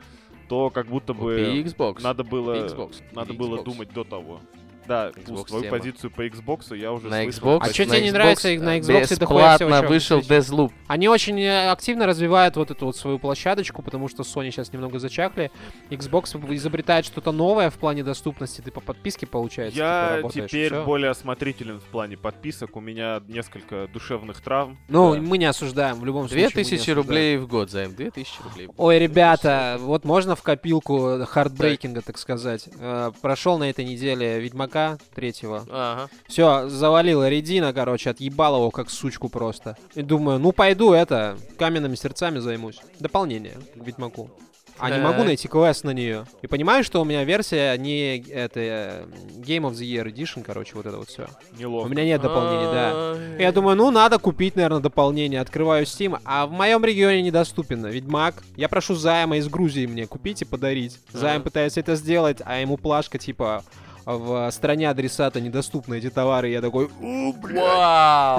то 0.48 0.70
как 0.70 0.86
будто 0.86 1.12
бы 1.14 1.62
Xbox. 1.62 2.02
надо 2.02 2.24
было, 2.24 2.66
Xbox. 2.66 3.02
надо 3.12 3.28
Купи 3.34 3.38
было 3.38 3.56
Xbox. 3.58 3.64
думать 3.64 3.92
до 3.92 4.04
того. 4.04 4.40
Да, 4.86 5.10
Xbox 5.10 5.46
твою 5.46 5.64
тема. 5.64 5.78
позицию 5.78 6.10
по 6.10 6.26
Xbox 6.26 6.76
я 6.76 6.92
уже 6.92 7.08
На 7.08 7.22
слышал. 7.22 7.48
Xbox. 7.48 7.58
А 7.62 7.66
на 7.66 7.72
тебе 7.72 7.86
не 8.00 8.08
Xbox, 8.08 8.12
нравится 8.12 8.48
на 8.48 8.78
Xbox 8.78 9.00
Бесплатно 9.00 9.78
чего 9.80 9.88
вышел? 9.88 10.18
Deathloop. 10.20 10.72
Они 10.88 11.08
очень 11.08 11.40
э, 11.40 11.70
активно 11.70 12.06
развивают 12.06 12.56
вот 12.56 12.70
эту 12.70 12.86
вот 12.86 12.96
свою 12.96 13.18
площадочку, 13.18 13.82
потому 13.82 14.08
что 14.08 14.22
Sony 14.22 14.50
сейчас 14.50 14.72
немного 14.72 14.98
зачахли. 14.98 15.50
Xbox 15.90 16.54
изобретает 16.54 17.06
что-то 17.06 17.32
новое 17.32 17.70
в 17.70 17.74
плане 17.74 18.04
доступности. 18.04 18.60
Ты 18.60 18.70
по 18.70 18.80
подписке, 18.80 19.26
получается, 19.26 19.74
типа, 19.76 19.84
Я 19.84 20.16
работаешь, 20.16 20.50
теперь 20.50 20.72
всё. 20.72 20.84
более 20.84 21.10
осмотрителен 21.10 21.80
в 21.80 21.84
плане 21.84 22.16
подписок. 22.16 22.76
У 22.76 22.80
меня 22.80 23.22
несколько 23.28 23.88
душевных 23.92 24.40
травм. 24.40 24.78
Ну, 24.88 25.14
Да. 25.14 25.20
мы 25.20 25.38
не 25.38 25.46
осуждаем, 25.46 25.98
в 26.00 26.04
любом 26.04 26.28
случае. 26.28 26.44
мы 26.44 26.48
не 26.48 26.52
2000 26.54 26.74
осуждаем. 26.74 26.96
рублей 26.98 27.36
в 27.38 27.46
год, 27.48 27.70
Займ. 27.70 27.94
2000 27.94 28.42
рублей. 28.42 28.68
Ой, 28.76 28.98
ребята, 28.98 29.76
вот 29.80 30.04
можно 30.04 30.36
в 30.36 30.42
копилку 30.42 31.24
хардбрейкинга, 31.26 32.02
так 32.02 32.18
сказать. 32.18 32.68
Э, 32.78 33.12
Прошел 33.22 33.58
на 33.58 33.70
этой 33.70 33.84
неделе 33.84 34.40
Ведьмака 34.74 34.98
третьего. 35.14 35.64
Ага. 35.70 36.08
Все, 36.26 36.68
завалила 36.68 37.28
редина, 37.28 37.72
короче, 37.72 38.10
отъебал 38.10 38.56
его 38.56 38.70
как 38.70 38.90
сучку 38.90 39.28
просто. 39.28 39.76
И 39.94 40.02
думаю, 40.02 40.38
ну 40.38 40.52
пойду 40.52 40.92
это, 40.92 41.36
каменными 41.58 41.94
сердцами 41.94 42.38
займусь. 42.38 42.80
Дополнение 42.98 43.54
к 43.74 43.84
Ведьмаку. 43.84 44.30
А 44.76 44.90
не 44.90 44.98
могу 45.00 45.22
найти 45.22 45.46
квест 45.46 45.84
на 45.84 45.90
нее. 45.90 46.26
И 46.42 46.48
понимаю, 46.48 46.82
что 46.82 47.00
у 47.00 47.04
меня 47.04 47.22
версия 47.22 47.76
не 47.78 48.18
это 48.18 49.06
Game 49.36 49.62
of 49.62 49.74
the 49.74 49.84
Year 49.84 50.12
Edition, 50.12 50.42
короче, 50.42 50.72
вот 50.74 50.84
это 50.84 50.96
вот 50.98 51.08
все. 51.08 51.28
У 51.56 51.60
Неловко. 51.60 51.88
меня 51.88 52.04
нет 52.04 52.20
дополнений, 52.20 52.66
да. 52.66 53.14
Ай. 53.14 53.42
Я 53.42 53.52
думаю, 53.52 53.76
ну 53.76 53.92
надо 53.92 54.18
купить, 54.18 54.56
наверное, 54.56 54.80
дополнение. 54.80 55.40
Открываю 55.40 55.84
Steam, 55.84 56.18
а 56.24 56.46
в 56.46 56.50
моем 56.50 56.84
регионе 56.84 57.22
недоступен 57.22 57.86
Ведьмак. 57.86 58.42
Я 58.56 58.68
прошу 58.68 58.96
займа 58.96 59.36
из 59.36 59.46
Грузии 59.48 59.86
мне 59.86 60.08
купить 60.08 60.42
и 60.42 60.44
подарить. 60.44 60.98
Займ 61.12 61.42
пытается 61.42 61.78
это 61.78 61.94
сделать, 61.94 62.38
а 62.44 62.58
ему 62.58 62.76
плашка 62.76 63.16
типа 63.16 63.62
в 64.04 64.50
стране 64.50 64.90
адресата 64.90 65.40
недоступны 65.40 65.98
эти 65.98 66.10
товары. 66.10 66.48
Я 66.48 66.60
такой, 66.60 66.88
«У, 67.00 67.32
бля». 67.32 68.38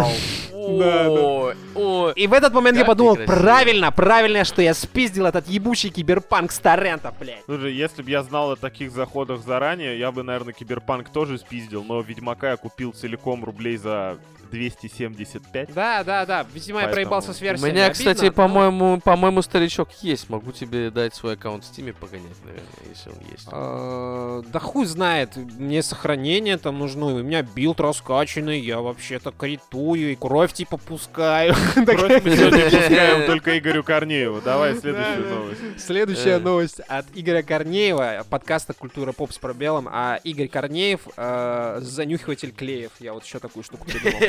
Вау! 0.53 1.51
И 2.15 2.27
в 2.27 2.33
этот 2.33 2.53
момент 2.53 2.77
я 2.77 2.85
подумал, 2.85 3.17
правильно, 3.25 3.91
правильно, 3.91 4.43
что 4.43 4.61
я 4.61 4.73
спиздил 4.73 5.25
этот 5.25 5.47
ебучий 5.47 5.89
киберпанк 5.89 6.51
с 6.51 6.59
торрента, 6.59 7.13
блядь. 7.19 7.43
Слушай, 7.45 7.73
если 7.73 8.01
бы 8.01 8.09
я 8.09 8.23
знал 8.23 8.51
о 8.51 8.55
таких 8.55 8.91
заходах 8.91 9.43
заранее, 9.43 9.99
я 9.99 10.11
бы, 10.11 10.23
наверное, 10.23 10.53
Киберпанк 10.53 11.09
тоже 11.09 11.37
спиздил, 11.37 11.83
но 11.83 12.01
Ведьмака 12.01 12.51
я 12.51 12.57
купил 12.57 12.93
целиком 12.93 13.43
рублей 13.43 13.77
за 13.77 14.17
275. 14.55 15.73
Да, 15.73 16.03
да, 16.03 16.25
да. 16.25 16.45
Видимо, 16.53 16.79
я 16.79 16.85
Поэтому- 16.85 16.93
проебался 16.93 17.33
с 17.33 17.41
У 17.41 17.43
версией. 17.43 17.71
меня, 17.71 17.89
кстати, 17.89 18.29
по-моему, 18.29 18.99
по-моему, 19.03 19.41
старичок 19.41 19.89
есть. 20.01 20.29
Могу 20.29 20.51
тебе 20.51 20.89
дать 20.91 21.13
свой 21.13 21.33
аккаунт 21.33 21.63
в 21.63 21.67
Стиме 21.67 21.93
погонять, 21.93 22.37
наверное, 22.43 22.65
если 22.89 23.09
он 23.09 23.17
есть. 23.31 23.47
Э, 23.51 24.43
Да 24.51 24.59
хуй 24.59 24.85
знает, 24.85 25.35
мне 25.35 25.83
сохранение 25.83 26.57
там 26.57 26.79
нужно, 26.79 27.07
у 27.07 27.21
меня 27.21 27.41
билд 27.41 27.79
раскачанный, 27.79 28.59
я 28.59 28.79
вообще-то 28.79 29.31
критую 29.31 30.11
и 30.13 30.15
кровь 30.15 30.53
типа 30.53 30.77
пускаю. 30.77 31.53
Кровь 31.75 32.23
мы 32.23 32.35
сегодня 32.35 32.63
пускаем 32.69 33.25
только 33.25 33.57
Игорю 33.57 33.83
Корнееву. 33.83 34.41
Давай 34.41 34.75
следующую 34.75 35.27
новость. 35.29 35.61
Следующая 35.85 36.35
Э. 36.35 36.39
новость 36.39 36.79
от 36.87 37.05
Игоря 37.13 37.43
Корнеева, 37.43 38.25
подкаста 38.29 38.73
«Культура 38.73 39.11
поп» 39.11 39.31
с 39.33 39.37
пробелом, 39.37 39.87
а 39.91 40.19
Игорь 40.23 40.47
Корнеев 40.47 41.01
э, 41.17 41.79
занюхиватель 41.81 42.51
клеев. 42.51 42.91
Я 42.99 43.13
вот 43.13 43.25
еще 43.25 43.39
такую 43.39 43.63
штуку 43.63 43.85
придумал. 43.85 44.19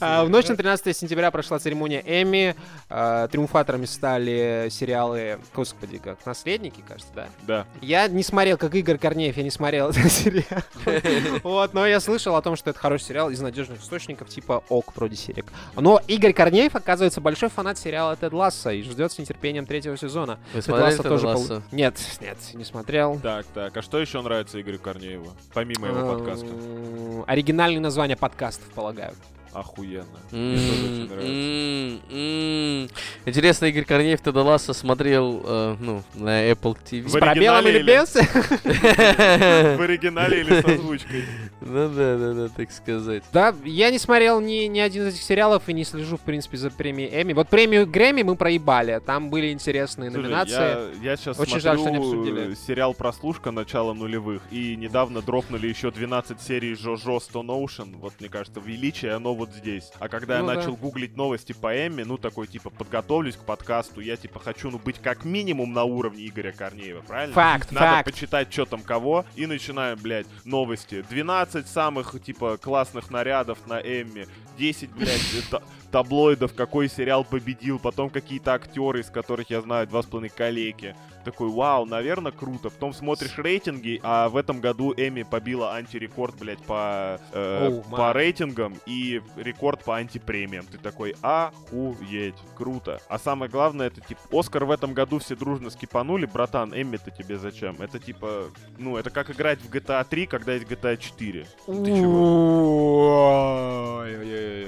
А, 0.00 0.24
В 0.24 0.28
ночь 0.30 0.46
на 0.48 0.56
13 0.56 0.96
сентября 0.96 1.30
прошла 1.30 1.58
церемония 1.58 2.00
Эмми. 2.06 2.54
Э, 2.88 3.28
Триумфаторами 3.30 3.86
стали 3.86 4.68
сериалы, 4.70 5.38
господи, 5.54 5.98
как 5.98 6.24
«Наследники», 6.26 6.82
кажется, 6.86 7.12
да? 7.14 7.26
Да. 7.46 7.66
Я 7.80 8.06
не 8.08 8.22
смотрел, 8.22 8.56
как 8.56 8.74
Игорь 8.74 8.98
Корнеев, 8.98 9.36
я 9.36 9.42
не 9.42 9.50
смотрел 9.50 9.90
этот 9.90 10.10
сериал. 10.12 10.62
Вот, 11.42 11.74
но 11.74 11.86
я 11.86 12.00
слышал 12.00 12.36
о 12.36 12.42
том, 12.42 12.56
что 12.56 12.70
это 12.70 12.78
хороший 12.78 13.04
сериал 13.04 13.30
из 13.30 13.40
надежных 13.40 13.80
источников, 13.82 14.28
типа 14.28 14.62
ОК, 14.68 14.92
продюсерик. 14.92 15.46
Но 15.76 16.00
Игорь 16.06 16.32
Корнеев, 16.32 16.74
оказывается, 16.76 17.20
большой 17.20 17.48
фанат 17.48 17.78
сериала 17.78 18.14
Тед 18.16 18.32
Ласса 18.32 18.70
и 18.70 18.82
ждет 18.82 19.12
с 19.12 19.18
нетерпением 19.18 19.66
третьего 19.66 19.96
сезона. 19.96 20.38
Вы 20.52 20.60
Тед 20.60 20.64
смотрели 20.64 20.96
тоже 20.98 21.26
Лассо? 21.26 21.48
пол- 21.48 21.62
Нет, 21.72 21.96
нет, 22.20 22.38
не 22.54 22.64
смотрел. 22.64 23.18
Так, 23.20 23.46
так. 23.46 23.76
А 23.76 23.82
что 23.82 23.98
еще 23.98 24.20
нравится 24.22 24.60
Игорю 24.60 24.78
Корнееву? 24.78 25.32
Помимо 25.52 25.88
его 25.88 26.14
подкаста. 26.14 26.46
Эм, 26.46 27.24
Оригинальные 27.72 27.80
названия 27.80 28.16
подкастов, 28.16 28.66
полагаю. 28.74 29.14
Охуенно. 29.52 30.06
Мне 30.30 30.56
тоже 30.56 30.84
очень 30.84 31.08
нравится. 31.08 31.28
М, 31.28 32.00
м, 32.10 32.84
м. 32.84 32.88
Интересно, 33.26 33.66
Игорь 33.66 33.84
Корнеев 33.84 34.20
Теда 34.22 34.42
Ласса 34.42 34.72
смотрел, 34.72 35.42
э, 35.44 35.76
ну, 35.78 36.02
на 36.14 36.50
Apple 36.50 36.74
TV. 36.90 37.08
С 37.08 37.12
пробелом 37.12 37.66
или 37.66 37.82
без? 37.82 38.14
В 38.14 39.82
оригинале 39.82 40.40
или 40.40 40.60
с 40.60 40.64
озвучкой? 40.64 41.24
Ну 41.64 41.88
да, 41.88 42.16
да, 42.16 42.34
да, 42.34 42.48
так 42.48 42.70
сказать. 42.72 43.22
Да, 43.32 43.54
я 43.64 43.90
не 43.90 43.98
смотрел 43.98 44.40
ни, 44.40 44.66
ни 44.66 44.78
один 44.80 45.06
из 45.08 45.14
этих 45.14 45.22
сериалов 45.22 45.68
и 45.68 45.72
не 45.72 45.84
слежу, 45.84 46.16
в 46.16 46.20
принципе, 46.20 46.56
за 46.56 46.70
премией 46.70 47.22
Эмми. 47.22 47.32
Вот 47.32 47.48
премию 47.48 47.86
Грэмми 47.86 48.22
мы 48.22 48.36
проебали. 48.36 49.00
Там 49.04 49.30
были 49.30 49.52
интересные 49.52 50.10
Слушай, 50.10 50.22
номинации. 50.24 51.02
Я, 51.04 51.16
сейчас 51.16 51.38
Очень 51.38 51.60
смотрю 51.60 51.62
жаль, 51.62 51.78
что 51.78 51.90
не 51.90 51.96
обсудили. 51.98 52.54
сериал 52.54 52.94
«Прослушка. 52.94 53.50
Начало 53.50 53.92
нулевых». 53.94 54.42
И 54.50 54.76
недавно 54.76 55.22
дропнули 55.22 55.66
еще 55.68 55.90
12 55.90 56.40
серий 56.40 56.74
Жожо 56.74 57.18
Stone 57.18 57.46
Ocean. 57.48 57.96
Вот, 57.96 58.14
мне 58.20 58.28
кажется, 58.28 58.60
величие 58.60 59.12
оно 59.12 59.34
вот 59.34 59.50
здесь. 59.52 59.90
А 59.98 60.08
когда 60.08 60.38
Ну 60.40 60.48
я 60.48 60.54
да. 60.54 60.58
начал 60.60 60.76
гуглить 60.76 61.16
новости 61.16 61.52
по 61.52 61.72
Эмми, 61.74 62.02
ну, 62.02 62.18
такой, 62.18 62.46
типа, 62.48 62.70
подготовлюсь 62.70 63.36
к 63.36 63.44
подкасту, 63.44 64.00
я, 64.00 64.16
типа, 64.16 64.40
хочу, 64.40 64.70
ну, 64.70 64.78
быть 64.78 64.98
как 64.98 65.24
минимум 65.24 65.72
на 65.72 65.84
уровне 65.84 66.26
Игоря 66.26 66.52
Корнеева, 66.52 67.02
правильно? 67.02 67.34
Факт, 67.34 67.70
Надо 67.72 67.86
факт. 67.86 68.04
почитать, 68.10 68.52
что 68.52 68.64
там 68.66 68.82
кого, 68.82 69.24
и 69.36 69.46
начинаю, 69.46 69.96
блядь, 69.96 70.26
новости. 70.44 71.04
12 71.08 71.51
самых, 71.68 72.14
типа, 72.22 72.56
классных 72.56 73.10
нарядов 73.10 73.58
на 73.66 73.80
Эмми, 73.80 74.26
10, 74.58 74.90
блядь, 74.90 75.20
та- 75.50 75.62
таблоидов, 75.90 76.54
какой 76.54 76.88
сериал 76.88 77.24
победил, 77.24 77.78
потом 77.78 78.10
какие-то 78.10 78.54
актеры, 78.54 79.00
из 79.00 79.10
которых 79.10 79.50
я 79.50 79.60
знаю 79.60 79.86
два 79.86 80.02
с 80.02 80.06
половиной 80.06 80.30
коллеги. 80.30 80.96
Такой, 81.24 81.48
вау, 81.50 81.86
наверное, 81.86 82.32
круто. 82.32 82.70
Потом 82.70 82.92
смотришь 82.92 83.38
рейтинги, 83.38 84.00
а 84.02 84.28
в 84.28 84.36
этом 84.36 84.60
году 84.60 84.92
Эми 84.96 85.22
побила 85.22 85.74
антирекорд, 85.74 86.36
блядь, 86.38 86.62
по, 86.62 87.18
э, 87.32 87.68
Оу, 87.68 87.82
по 87.82 88.12
рейтингам 88.12 88.74
и 88.86 89.22
рекорд 89.36 89.84
по 89.84 89.96
антипремиям. 89.96 90.64
Ты 90.66 90.78
такой, 90.78 91.14
охуеть, 91.22 92.34
круто. 92.56 93.00
А 93.08 93.18
самое 93.18 93.50
главное, 93.50 93.88
это, 93.88 94.00
типа, 94.00 94.20
Оскар 94.32 94.64
в 94.64 94.70
этом 94.70 94.94
году 94.94 95.18
все 95.18 95.36
дружно 95.36 95.70
скипанули. 95.70 96.26
Братан, 96.26 96.72
Эмми-то 96.74 97.10
тебе 97.10 97.38
зачем? 97.38 97.76
Это, 97.80 97.98
типа, 97.98 98.44
ну, 98.78 98.96
это 98.96 99.10
как 99.10 99.30
играть 99.30 99.60
в 99.60 99.70
GTA 99.70 100.04
3, 100.08 100.26
когда 100.26 100.54
есть 100.54 100.66
GTA 100.66 100.96
4. 100.96 101.46
Ты 101.66 101.84
чего? 101.84 104.04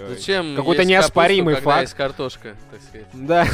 Зачем? 0.08 0.56
Какой-то 0.56 0.84
неоспоримый 0.84 1.56
факт. 1.56 1.82
есть 1.82 1.94
картошка, 1.94 2.54
так 2.70 2.80
сказать. 2.82 3.06
Да. 3.12 3.46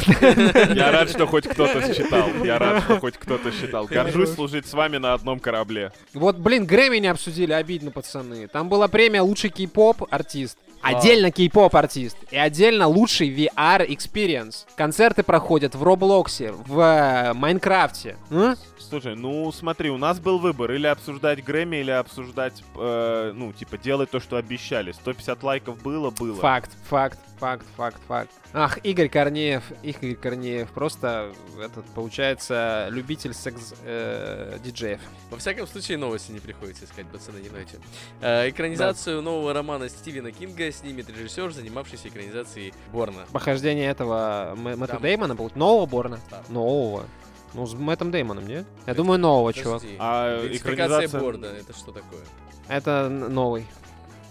Я 0.73 0.91
рад, 0.91 1.09
что 1.09 1.27
хоть 1.27 1.47
кто-то 1.47 1.93
считал. 1.93 2.29
Я 2.43 2.59
рад, 2.59 2.83
что 2.91 2.99
хоть 2.99 3.17
кто-то 3.17 3.51
считал. 3.51 3.85
Горжусь 3.85 4.33
служить 4.33 4.65
с 4.65 4.73
вами 4.73 4.97
на 4.97 5.13
одном 5.13 5.39
корабле. 5.39 5.91
Вот, 6.13 6.37
блин, 6.37 6.65
Грэмми 6.65 6.97
не 6.97 7.07
обсудили, 7.07 7.53
обидно, 7.53 7.91
пацаны. 7.91 8.47
Там 8.47 8.69
была 8.69 8.87
премия 8.87 9.21
лучший 9.21 9.49
кей-поп 9.49 10.07
артист. 10.09 10.57
Отдельно 10.81 11.31
кей-поп 11.31 11.75
артист 11.75 12.17
и 12.31 12.37
отдельно 12.37 12.87
лучший 12.87 13.29
VR 13.29 13.87
experience. 13.87 14.65
Концерты 14.75 15.21
проходят 15.21 15.75
в 15.75 15.83
Роблоксе, 15.83 16.51
в 16.51 16.79
э, 16.79 17.33
Майнкрафте. 17.33 18.17
М? 18.31 18.55
Слушай, 18.79 19.15
ну 19.15 19.51
смотри, 19.51 19.89
у 19.91 19.97
нас 19.97 20.19
был 20.19 20.39
выбор. 20.39 20.71
Или 20.71 20.87
обсуждать 20.87 21.43
Грэмми, 21.43 21.77
или 21.77 21.91
обсуждать, 21.91 22.63
э, 22.75 23.31
ну, 23.33 23.53
типа, 23.53 23.77
делать 23.77 24.09
то, 24.09 24.19
что 24.19 24.37
обещали. 24.37 24.91
150 24.91 25.43
лайков 25.43 25.81
было, 25.83 26.09
было. 26.09 26.35
Факт, 26.41 26.71
факт, 26.89 27.19
факт, 27.41 27.65
факт, 27.75 27.97
факт. 28.07 28.29
Ах, 28.53 28.77
Игорь 28.85 29.09
Корнеев, 29.09 29.63
Игорь 29.81 30.13
Корнеев, 30.15 30.69
просто 30.71 31.31
этот, 31.59 31.85
получается, 31.95 32.87
любитель 32.91 33.33
секс-диджеев. 33.33 34.99
Во 35.31 35.37
всяком 35.37 35.65
случае, 35.67 35.97
новости 35.97 36.31
не 36.31 36.39
приходится 36.39 36.85
искать, 36.85 37.07
пацаны, 37.07 37.39
не 37.39 37.49
нойте. 37.49 37.79
Э, 38.21 38.47
экранизацию 38.49 39.21
нового 39.23 39.53
романа 39.53 39.89
Стивена 39.89 40.31
Кинга 40.31 40.71
снимет 40.71 41.09
режиссер, 41.09 41.51
занимавшийся 41.51 42.09
экранизацией 42.09 42.73
Борна. 42.93 43.25
Похождение 43.31 43.89
этого 43.89 44.53
Мэ- 44.55 44.75
Мэтта 44.75 44.93
Там. 44.93 45.01
Деймона 45.01 45.33
будет? 45.35 45.55
Нового 45.55 45.85
Борна? 45.87 46.19
Да. 46.29 46.43
Нового. 46.49 47.05
Ну, 47.53 47.65
с 47.65 47.73
Мэттом 47.73 48.11
Деймоном, 48.11 48.47
нет? 48.47 48.65
Я 48.85 48.93
думаю, 48.93 49.19
нового, 49.19 49.51
чувак. 49.51 49.81
Подожди, 49.81 49.97
А 49.99 50.39
идентификация 50.45 50.73
экранизация- 50.75 51.19
Борна, 51.19 51.45
это 51.47 51.73
что 51.73 51.91
такое? 51.91 52.21
Это 52.67 53.09
новый. 53.09 53.65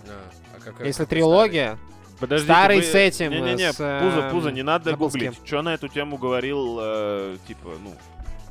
А, 0.06 0.30
а 0.56 0.60
как- 0.60 0.80
Если 0.86 1.02
какой 1.02 1.16
трилогия, 1.16 1.78
Подождите, 2.20 2.52
Старый 2.52 2.76
вы- 2.78 2.82
с 2.82 2.94
этим, 2.94 3.30
Не-не-не, 3.32 3.72
с, 3.72 3.76
Пузо, 3.76 4.20
эм, 4.20 4.30
Пузо, 4.30 4.52
не 4.52 4.62
надо 4.62 4.94
гуглить. 4.96 5.32
Что 5.44 5.62
на 5.62 5.74
эту 5.74 5.88
тему 5.88 6.18
говорил, 6.18 6.78
э, 6.80 7.36
типа, 7.48 7.70
ну, 7.82 7.94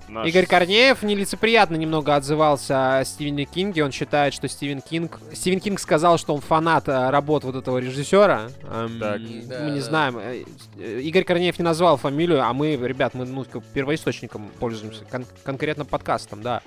наш... 0.08 0.28
Игорь 0.28 0.48
Корнеев 0.48 1.04
нелицеприятно 1.04 1.76
немного 1.76 2.16
отзывался 2.16 2.98
о 2.98 3.06
Стивене 3.06 3.46
Кинге. 3.46 3.84
Он 3.86 3.92
считает, 3.92 4.34
что 4.34 4.48
Стивен 4.48 4.82
Кинг... 4.82 5.20
Стивен 5.34 5.60
Кинг 5.60 5.80
сказал, 5.80 6.18
что 6.18 6.34
он 6.34 6.42
фанат 6.42 6.88
э, 6.90 7.10
работ 7.12 7.44
вот 7.44 7.56
этого 7.56 7.78
режиссера. 7.78 8.50
Эм, 8.64 9.00
Так. 9.00 9.22
Да, 9.48 9.60
мы 9.64 9.72
не 9.72 9.80
да. 9.80 9.86
знаем. 9.86 10.18
Э, 10.18 10.44
э, 10.80 11.02
Игорь 11.02 11.24
Корнеев 11.24 11.60
не 11.60 11.64
назвал 11.64 11.98
фамилию, 11.98 12.44
а 12.44 12.52
мы, 12.54 12.76
ребят, 12.76 13.14
мы 13.14 13.26
ну, 13.26 13.46
первоисточником 13.74 14.50
пользуемся, 14.60 15.06
кон- 15.06 15.28
конкретно 15.44 15.86
подкастом, 15.86 16.42
да. 16.42 16.62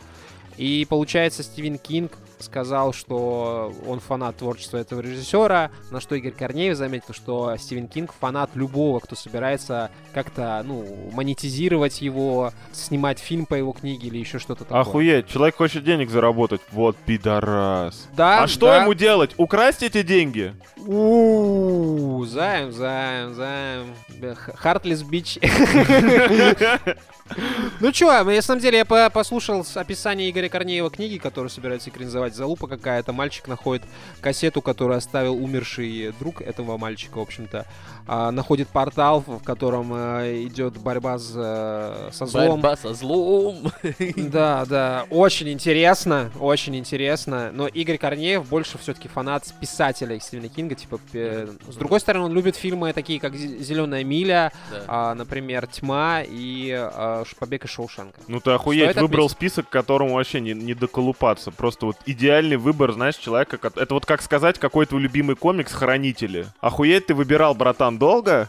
И 0.56 0.86
получается, 0.88 1.42
Стивен 1.42 1.78
Кинг 1.78 2.12
сказал, 2.42 2.92
что 2.92 3.72
он 3.86 4.00
фанат 4.00 4.36
творчества 4.36 4.78
этого 4.78 5.00
режиссера, 5.00 5.70
на 5.90 6.00
что 6.00 6.14
Игорь 6.14 6.32
Корнеев 6.32 6.76
заметил, 6.76 7.14
что 7.14 7.56
Стивен 7.56 7.88
Кинг 7.88 8.12
фанат 8.18 8.50
любого, 8.54 9.00
кто 9.00 9.16
собирается 9.16 9.90
как-то, 10.12 10.62
ну, 10.64 10.84
монетизировать 11.12 12.02
его, 12.02 12.52
снимать 12.72 13.18
фильм 13.18 13.46
по 13.46 13.54
его 13.54 13.72
книге 13.72 14.08
или 14.08 14.18
еще 14.18 14.38
что-то 14.38 14.64
такое. 14.64 14.80
Охуеть, 14.80 15.28
человек 15.28 15.56
хочет 15.56 15.84
денег 15.84 16.10
заработать. 16.10 16.60
Вот 16.72 16.96
пидорас. 16.96 18.08
Да, 18.16 18.42
а 18.42 18.48
что 18.48 18.66
да. 18.66 18.82
ему 18.82 18.94
делать? 18.94 19.32
Украсть 19.36 19.82
эти 19.82 20.02
деньги? 20.02 20.54
У, 20.76 22.24
Займ, 22.26 22.72
займ, 22.72 23.34
займ. 23.34 23.94
Хартлес 24.56 25.02
бич. 25.02 25.38
Ну 27.80 27.92
чё, 27.92 28.24
на 28.24 28.42
самом 28.42 28.60
деле 28.60 28.78
я 28.78 28.84
по- 28.84 29.08
послушал 29.10 29.64
описание 29.74 30.30
Игоря 30.30 30.48
Корнеева 30.48 30.90
книги, 30.90 31.18
которую 31.18 31.50
собирается 31.50 31.88
экранизовать. 31.88 32.31
Залупа 32.34 32.66
какая-то. 32.66 33.12
Мальчик 33.12 33.48
находит 33.48 33.84
кассету, 34.20 34.62
которую 34.62 34.98
оставил 34.98 35.34
умерший 35.42 36.12
друг 36.18 36.40
этого 36.42 36.76
мальчика, 36.78 37.18
в 37.18 37.22
общем-то. 37.22 37.66
А, 38.06 38.30
находит 38.32 38.68
портал, 38.68 39.20
в 39.26 39.42
котором 39.44 39.92
э, 39.94 40.42
идет 40.44 40.76
борьба 40.76 41.18
с, 41.18 41.32
э, 41.36 42.10
со 42.12 42.26
злом. 42.26 42.60
Борьба 42.60 42.76
со 42.76 42.94
злом. 42.94 43.72
Да, 44.16 44.64
да, 44.66 45.06
очень 45.10 45.48
интересно, 45.50 46.30
очень 46.40 46.76
интересно. 46.76 47.50
Но 47.52 47.66
Игорь 47.66 47.98
Корнеев 47.98 48.48
больше 48.48 48.78
все-таки 48.78 49.08
фанат 49.08 49.44
писателя 49.60 50.18
Стивена 50.18 50.48
Кинга. 50.48 50.74
Типа, 50.74 50.98
э, 51.12 51.48
с 51.68 51.76
другой 51.76 52.00
стороны, 52.00 52.26
он 52.26 52.32
любит 52.32 52.56
фильмы 52.56 52.92
такие, 52.92 53.20
как 53.20 53.34
Зеленая 53.36 54.04
миля, 54.04 54.52
Да. 54.70 54.84
а, 54.88 55.14
например, 55.14 55.66
Тьма 55.66 56.22
и 56.26 56.70
а, 56.72 57.24
Побег 57.38 57.64
из 57.64 57.70
Шоушенка. 57.70 58.20
Ну 58.28 58.40
ты 58.40 58.50
охуеть, 58.52 58.90
Стоит 58.90 59.02
выбрал 59.02 59.26
отметить. 59.26 59.36
список, 59.38 59.68
которому 59.68 60.14
вообще 60.14 60.40
не, 60.40 60.52
не 60.54 60.74
доколупаться. 60.74 61.50
Просто 61.50 61.86
вот 61.86 61.96
идеальный 62.22 62.56
выбор, 62.56 62.92
знаешь, 62.92 63.16
человека. 63.16 63.58
Это 63.76 63.94
вот 63.94 64.06
как 64.06 64.22
сказать, 64.22 64.58
какой 64.58 64.86
твой 64.86 65.00
любимый 65.02 65.34
комикс 65.36 65.72
«Хранители». 65.72 66.46
Охуеть, 66.60 67.06
ты 67.06 67.14
выбирал, 67.14 67.54
братан, 67.54 67.98
долго? 67.98 68.48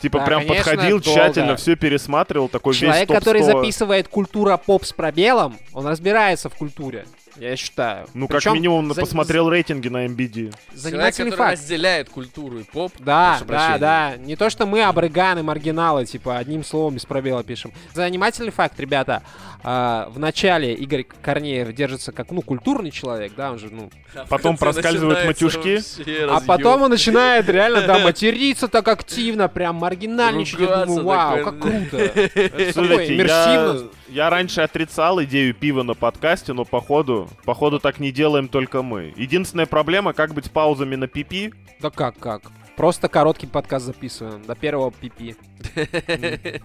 Типа 0.00 0.18
Да, 0.18 0.24
прям 0.26 0.46
конечно, 0.46 0.72
подходил, 0.72 1.00
долго. 1.00 1.18
тщательно 1.18 1.56
все 1.56 1.74
пересматривал, 1.74 2.48
такой 2.50 2.74
Человек, 2.74 3.08
весь 3.08 3.18
который 3.18 3.42
100. 3.42 3.52
записывает 3.52 4.08
культура 4.08 4.58
поп 4.58 4.84
с 4.84 4.92
пробелом, 4.92 5.56
он 5.72 5.86
разбирается 5.86 6.50
в 6.50 6.54
культуре. 6.54 7.06
Я 7.38 7.54
считаю. 7.56 8.06
Ну, 8.14 8.28
как 8.28 8.38
Причем 8.38 8.54
минимум, 8.54 8.94
за- 8.94 9.00
посмотрел 9.02 9.50
рейтинги 9.50 9.88
на 9.88 10.06
MBD. 10.06 10.32
Человек, 10.34 10.54
Занимательный 10.72 11.30
который 11.32 11.48
факт. 11.50 11.60
разделяет 11.60 12.08
культуру 12.08 12.58
и 12.60 12.62
поп. 12.62 12.92
Да, 12.98 13.36
да, 13.40 13.44
прощения. 13.46 13.78
да. 13.78 14.16
Не 14.16 14.36
то, 14.36 14.48
что 14.48 14.64
мы 14.64 14.82
абрыганы, 14.82 15.42
маргиналы, 15.42 16.06
типа, 16.06 16.38
одним 16.38 16.64
словом 16.64 16.94
без 16.94 17.04
пробела 17.04 17.42
пишем. 17.44 17.72
Занимательный 17.92 18.52
факт, 18.52 18.80
ребята. 18.80 19.22
А, 19.62 20.08
в 20.10 20.18
начале 20.18 20.74
Игорь 20.74 21.04
Корнеев 21.22 21.72
держится 21.74 22.12
как, 22.12 22.30
ну, 22.30 22.42
культурный 22.42 22.90
человек, 22.90 23.32
да, 23.36 23.52
он 23.52 23.58
же, 23.58 23.68
ну... 23.70 23.90
А 24.14 24.26
Потом 24.28 24.56
проскальзывают 24.56 25.24
матюшки. 25.26 25.80
А 26.28 26.40
потом 26.40 26.82
он 26.82 26.90
начинает 26.90 27.48
реально, 27.48 27.82
да, 27.82 27.98
материться 27.98 28.68
так 28.68 28.88
активно, 28.88 29.48
прям 29.48 29.76
маргинальничать. 29.76 30.60
Я 30.60 30.86
думаю, 30.86 31.04
вау, 31.04 31.44
как 31.44 31.58
круто. 31.58 32.08
Такое 32.08 32.72
Слушайте, 32.72 33.16
я, 33.16 33.76
я 34.08 34.30
раньше 34.30 34.60
отрицал 34.60 35.22
идею 35.24 35.54
пива 35.54 35.82
на 35.82 35.94
подкасте, 35.94 36.52
но 36.52 36.64
походу, 36.64 37.28
походу 37.44 37.80
так 37.80 37.98
не 37.98 38.12
делаем 38.12 38.48
только 38.48 38.82
мы. 38.82 39.12
Единственная 39.16 39.66
проблема, 39.66 40.12
как 40.12 40.34
быть 40.34 40.46
с 40.46 40.48
паузами 40.48 40.96
на 40.96 41.08
пипи. 41.08 41.52
Да 41.80 41.90
как, 41.90 42.18
как? 42.18 42.42
Просто 42.76 43.08
короткий 43.08 43.46
подкаст 43.46 43.86
записываем, 43.86 44.42
до 44.44 44.54
первого 44.54 44.92
пипи. 44.92 45.36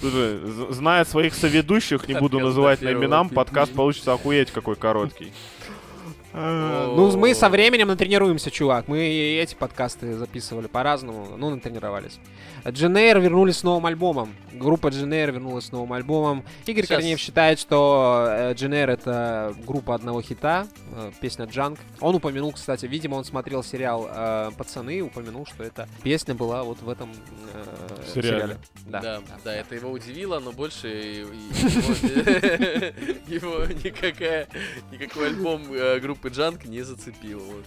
Слушай, 0.00 0.38
зная 0.70 1.04
своих 1.04 1.34
соведущих, 1.34 2.06
не 2.06 2.14
буду 2.14 2.38
называть 2.38 2.82
на 2.82 2.92
именам, 2.92 3.28
подкаст 3.28 3.72
получится 3.72 4.12
охуеть 4.12 4.50
какой 4.50 4.76
короткий. 4.76 5.32
Ну, 6.36 7.16
мы 7.16 7.34
со 7.34 7.48
временем 7.48 7.88
натренируемся, 7.88 8.50
чувак. 8.50 8.88
Мы 8.88 9.08
и 9.08 9.38
эти 9.38 9.54
подкасты 9.54 10.14
записывали 10.16 10.66
по-разному, 10.66 11.28
ну, 11.38 11.48
натренировались. 11.48 12.18
Дженейр 12.68 13.20
вернулись 13.20 13.56
с 13.58 13.62
новым 13.62 13.86
альбомом. 13.86 14.34
Группа 14.52 14.88
Дженейр 14.88 15.32
вернулась 15.32 15.66
с 15.66 15.72
новым 15.72 15.92
альбомом. 15.94 16.44
Игорь 16.66 16.84
Сейчас. 16.84 16.98
Корнеев 16.98 17.18
считает, 17.18 17.58
что 17.58 18.26
э, 18.28 18.52
Дженейр 18.54 18.90
это 18.90 19.54
группа 19.66 19.94
одного 19.94 20.20
хита, 20.20 20.66
э, 20.92 21.10
песня 21.20 21.46
Джанк. 21.46 21.78
Он 22.00 22.14
упомянул, 22.16 22.52
кстати, 22.52 22.84
видимо, 22.86 23.14
он 23.14 23.24
смотрел 23.24 23.62
сериал 23.62 24.06
э, 24.10 24.50
«Пацаны» 24.58 24.98
и 24.98 25.00
упомянул, 25.00 25.46
что 25.46 25.64
эта 25.64 25.88
песня 26.02 26.34
была 26.34 26.64
вот 26.64 26.82
в 26.82 26.88
этом 26.88 27.12
э, 27.54 27.64
Сериале. 28.12 28.36
сериале. 28.36 28.56
Да. 28.86 29.00
Да, 29.00 29.20
да, 29.44 29.54
это 29.54 29.74
его 29.74 29.90
удивило, 29.90 30.38
но 30.40 30.52
больше 30.52 30.88
его, 33.28 33.64
никакая, 33.84 34.48
никакой 34.90 35.28
альбом 35.28 35.62
э, 35.72 36.00
группы 36.00 36.25
Джанк 36.28 36.64
не 36.64 36.82
зацепил. 36.82 37.40
вот. 37.40 37.64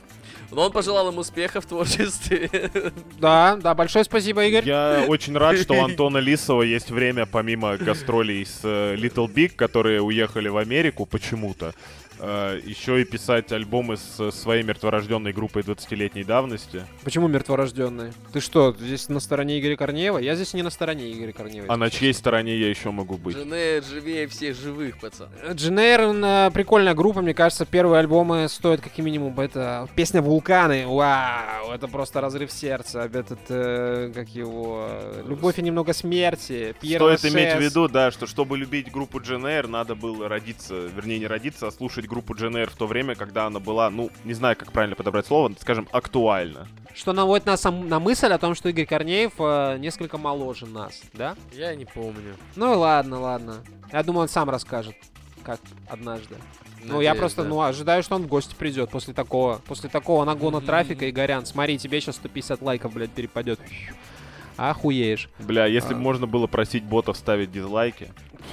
Но 0.51 0.63
он 0.63 0.71
пожелал 0.71 1.09
им 1.09 1.17
успеха 1.17 1.61
в 1.61 1.65
творчестве. 1.65 2.49
Да, 3.19 3.57
да, 3.61 3.75
большое 3.75 4.05
спасибо, 4.05 4.45
Игорь. 4.45 4.65
Я 4.65 5.03
очень 5.07 5.37
рад, 5.37 5.57
что 5.57 5.73
у 5.73 5.83
Антона 5.83 6.17
Лисова 6.19 6.61
есть 6.61 6.89
время, 6.89 7.25
помимо 7.25 7.75
гастролей 7.77 8.45
с 8.45 8.61
э, 8.63 8.95
Little 8.95 9.27
Big, 9.27 9.49
которые 9.55 10.01
уехали 10.01 10.47
в 10.47 10.57
Америку 10.57 11.05
почему-то, 11.05 11.73
э, 12.19 12.61
еще 12.63 13.01
и 13.01 13.05
писать 13.05 13.51
альбомы 13.51 13.97
с 13.97 14.19
э, 14.19 14.31
своей 14.31 14.63
мертворожденной 14.63 15.33
группой 15.33 15.63
20-летней 15.63 16.23
давности. 16.23 16.85
Почему 17.03 17.27
мертворожденный? 17.27 18.11
Ты 18.33 18.39
что, 18.39 18.75
здесь 18.77 19.09
на 19.09 19.19
стороне 19.19 19.59
Игоря 19.59 19.75
Корнеева? 19.75 20.17
Я 20.17 20.35
здесь 20.35 20.53
не 20.53 20.61
на 20.61 20.69
стороне 20.69 21.11
Игоря 21.11 21.31
Корнеева. 21.31 21.67
А 21.69 21.77
на 21.77 21.89
чьей 21.89 22.13
стороне 22.13 22.57
я 22.57 22.69
еще 22.69 22.91
могу 22.91 23.17
быть? 23.17 23.35
Жене 23.35 23.81
живее 23.81 24.27
всех 24.27 24.55
живых, 24.55 24.99
пацан. 24.99 25.29
Дженейр, 25.51 26.01
он, 26.01 26.23
э, 26.23 26.51
прикольная 26.51 26.93
группа, 26.93 27.21
мне 27.21 27.33
кажется, 27.33 27.65
первые 27.65 27.99
альбомы 27.99 28.47
стоят 28.49 28.81
как 28.81 28.97
минимум. 28.97 29.39
Это 29.39 29.87
песня 29.95 30.21
«Вулканы», 30.21 30.87
вау, 30.87 31.71
это 31.71 31.87
просто 31.87 32.21
разрыв 32.21 32.51
сердца. 32.51 33.09
Этот, 33.11 33.39
э, 33.49 34.11
как 34.13 34.29
его, 34.29 34.87
э, 34.89 35.23
«Любовь 35.27 35.59
и 35.59 35.61
немного 35.61 35.93
смерти», 35.93 36.75
Пьер 36.79 36.99
Стоит 36.99 37.33
иметь 37.33 37.55
в 37.55 37.61
виду, 37.61 37.87
да, 37.87 38.11
что 38.11 38.27
чтобы 38.27 38.57
любить 38.57 38.91
группу 38.91 39.19
Дженейр, 39.19 39.67
надо 39.67 39.95
было 39.95 40.27
родиться, 40.27 40.87
вернее 40.95 41.19
не 41.19 41.27
родиться, 41.27 41.67
а 41.67 41.71
слушать 41.71 42.05
группу 42.09 42.33
Дженейр 42.35 42.69
в 42.69 42.75
то 42.75 42.87
время, 42.87 43.15
когда 43.15 43.45
она 43.45 43.59
была, 43.59 43.89
ну, 43.89 44.09
не 44.25 44.33
знаю, 44.33 44.55
как 44.57 44.71
правильно 44.71 44.95
подобрать 44.95 45.25
слово, 45.27 45.53
скажем, 45.59 45.87
актуальна. 45.91 46.67
Что 46.93 47.13
наводит 47.13 47.45
нас 47.45 47.63
на 47.63 47.99
мысль 47.99 48.27
о 48.27 48.37
том, 48.37 48.55
что 48.55 48.67
Игорь 48.69 48.85
Корнеев 48.85 49.33
э, 49.39 49.77
несколько 49.79 50.17
моложе 50.17 50.65
нас, 50.65 51.01
да? 51.13 51.35
Я 51.53 51.73
не 51.75 51.85
помню. 51.85 52.35
Ну 52.55 52.73
и 52.73 52.75
ладно, 52.75 53.19
ладно. 53.19 53.63
Я 53.93 54.03
думаю, 54.03 54.23
он 54.23 54.29
сам 54.29 54.49
расскажет, 54.49 54.95
как 55.43 55.59
однажды. 55.87 56.35
Ну, 56.83 57.01
я 57.01 57.09
Надеюсь, 57.09 57.17
просто, 57.19 57.43
да. 57.43 57.49
ну, 57.49 57.61
ожидаю, 57.61 58.03
что 58.03 58.15
он 58.15 58.23
в 58.23 58.27
гости 58.27 58.55
придет 58.55 58.89
после 58.89 59.13
такого, 59.13 59.61
после 59.67 59.89
такого 59.89 60.23
нагона 60.25 60.57
Мгм. 60.57 60.65
трафика, 60.65 61.09
Игорян. 61.09 61.45
Смотри, 61.45 61.77
тебе 61.77 62.01
сейчас 62.01 62.15
150 62.15 62.61
лайков, 62.61 62.93
блядь, 62.93 63.11
перепадет. 63.11 63.59
Охуеешь. 64.57 65.29
Бля, 65.39 65.65
если 65.67 65.93
бы 65.93 65.99
А. 65.99 66.03
можно 66.03 66.27
было 66.27 66.47
просить 66.47 66.83
ботов 66.83 67.15
ставить 67.17 67.51
дизлайки, 67.51 68.11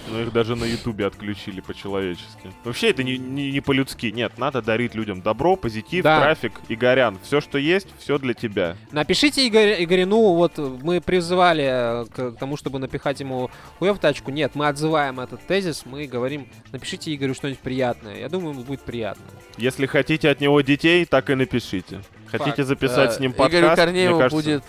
но 0.08 0.20
их 0.20 0.32
даже 0.32 0.56
на 0.56 0.64
ютубе 0.64 1.06
отключили 1.06 1.60
по-человечески. 1.60 2.52
Вообще 2.64 2.90
это 2.90 3.02
не, 3.02 3.18
не, 3.18 3.50
не 3.50 3.60
по-людски. 3.60 4.06
Нет, 4.06 4.38
надо 4.38 4.62
дарить 4.62 4.94
людям 4.94 5.22
добро, 5.22 5.56
позитив, 5.56 6.04
Да. 6.04 6.20
трафик. 6.20 6.60
Игорян, 6.68 7.18
все, 7.22 7.40
что 7.40 7.58
есть, 7.58 7.88
все 7.98 8.18
для 8.18 8.34
тебя. 8.34 8.76
Напишите 8.92 9.46
Игорь, 9.46 9.82
Игорину, 9.82 10.34
вот 10.34 10.58
мы 10.58 11.00
призывали 11.00 11.64
э, 11.64 12.06
к 12.06 12.32
тому, 12.38 12.56
чтобы 12.56 12.78
напихать 12.78 13.20
ему 13.20 13.50
хуев 13.78 13.96
в 13.96 14.00
тачку. 14.00 14.30
Нет, 14.30 14.54
мы 14.54 14.68
отзываем 14.68 15.20
этот 15.20 15.40
тезис, 15.46 15.82
мы 15.84 16.06
говорим, 16.06 16.48
напишите 16.72 17.14
Игорю 17.14 17.34
что-нибудь 17.34 17.60
приятное. 17.60 18.18
Я 18.18 18.28
думаю, 18.28 18.54
ему 18.54 18.64
будет 18.64 18.80
приятно. 18.80 19.24
Если 19.56 19.86
хотите 19.86 20.28
от 20.30 20.40
него 20.40 20.60
детей, 20.60 21.04
так 21.04 21.30
и 21.30 21.34
напишите. 21.34 22.02
Хотите 22.26 22.56
Факт. 22.56 22.68
записать 22.68 23.10
Да, 23.10 23.12
с 23.12 23.20
ним 23.20 23.32
подкаст, 23.32 23.52
Игорю 23.52 23.66
мне 23.68 23.76
Корнееву 23.76 24.18
кажется, 24.18 24.36
будет 24.36 24.64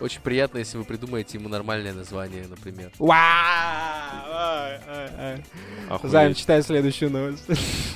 очень, 0.00 0.20
приятно, 0.20 0.58
если 0.58 0.78
вы 0.78 0.84
придумаете 0.84 1.38
ему 1.38 1.48
нормальное 1.48 1.92
название, 1.94 2.44
например. 2.48 2.90
Займ, 6.02 6.34
читай 6.34 6.62
следующую 6.62 7.10
новость. 7.10 7.44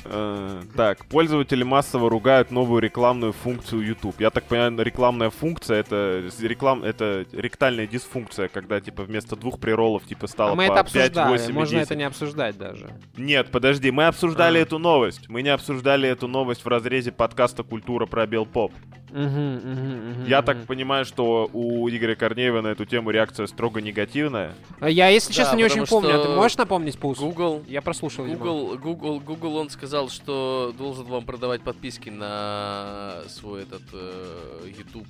Э, 0.05 0.63
Так, 0.77 1.05
пользователи 1.07 1.63
массово 1.63 2.09
ругают 2.11 2.51
новую 2.51 2.81
рекламную 2.81 3.33
функцию 3.33 3.83
YouTube. 3.87 4.21
Я 4.21 4.31
так 4.31 4.45
понимаю, 4.45 4.77
рекламная 4.85 5.31
функция 5.31 5.79
это 5.81 6.25
реклам, 6.41 6.83
это 6.83 7.27
ректальная 7.33 7.87
дисфункция, 7.87 8.49
когда 8.49 8.81
типа 8.81 9.03
вместо 9.05 9.37
двух 9.37 9.61
приролов 9.61 10.05
типа 10.05 10.27
стало 10.27 10.53
А 10.53 10.55
мы 10.55 10.67
по 10.69 10.73
это 10.73 10.85
5, 10.85 10.87
обсуждали, 11.11 11.31
8 11.31 11.51
и 11.51 11.53
можно 11.53 11.79
10. 11.79 11.87
это 11.91 11.97
не 11.97 12.05
обсуждать 12.05 12.57
даже. 12.59 12.91
Нет, 13.17 13.51
подожди, 13.51 13.91
мы 13.91 14.07
обсуждали 14.07 14.59
А. 14.59 14.63
эту 14.63 14.79
новость. 14.79 15.29
Мы 15.29 15.43
не 15.43 15.51
обсуждали 15.51 16.09
эту 16.09 16.29
новость 16.29 16.65
в 16.65 16.69
разрезе 16.69 17.13
подкаста 17.13 17.63
«Культура 17.63 18.07
пробел 18.07 18.47
поп». 18.47 18.73
Мгм, 19.11 19.55
мгм, 19.57 20.11
мгм, 20.11 20.25
Я 20.27 20.41
так 20.43 20.67
понимаю, 20.67 21.05
что 21.05 21.51
у 21.53 21.89
Игоря 21.97 22.15
Корнеева 22.15 22.61
на 22.61 22.69
эту 22.69 22.85
тему 22.85 23.11
реакция 23.11 23.47
строго 23.47 23.81
негативная. 23.81 24.55
А 24.81 24.89
Я, 24.89 25.09
если 25.09 25.29
Да, 25.33 25.35
честно, 25.35 25.57
не 25.57 25.65
очень 25.65 25.87
помню. 25.87 26.15
А 26.21 26.23
ты 26.25 26.29
можешь 26.31 26.57
напомнить, 26.57 26.99
Пус? 26.99 27.19
Google, 27.19 27.63
Я 27.69 27.83
прослушал 27.83 28.27
его. 28.27 28.37
Google, 28.37 28.79
Google, 28.79 29.21
Google, 29.21 29.57
он 29.57 29.71
сказал, 29.71 30.09
что 30.09 30.75
должен 30.77 31.05
вам 31.07 31.25
продавать 31.25 31.63
подписки 31.63 32.09
на 32.11 33.23
свой 33.29 33.63
этот 33.63 33.83
э, 33.93 34.69
YouTube, 34.77 35.07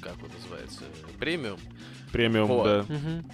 как 0.00 0.14
он 0.22 0.30
называется, 0.36 0.82
премиум. 1.18 1.58
Премиум, 2.12 2.48
Вот. 2.48 2.64
да. 2.64 2.84
Мгм. 2.94 3.24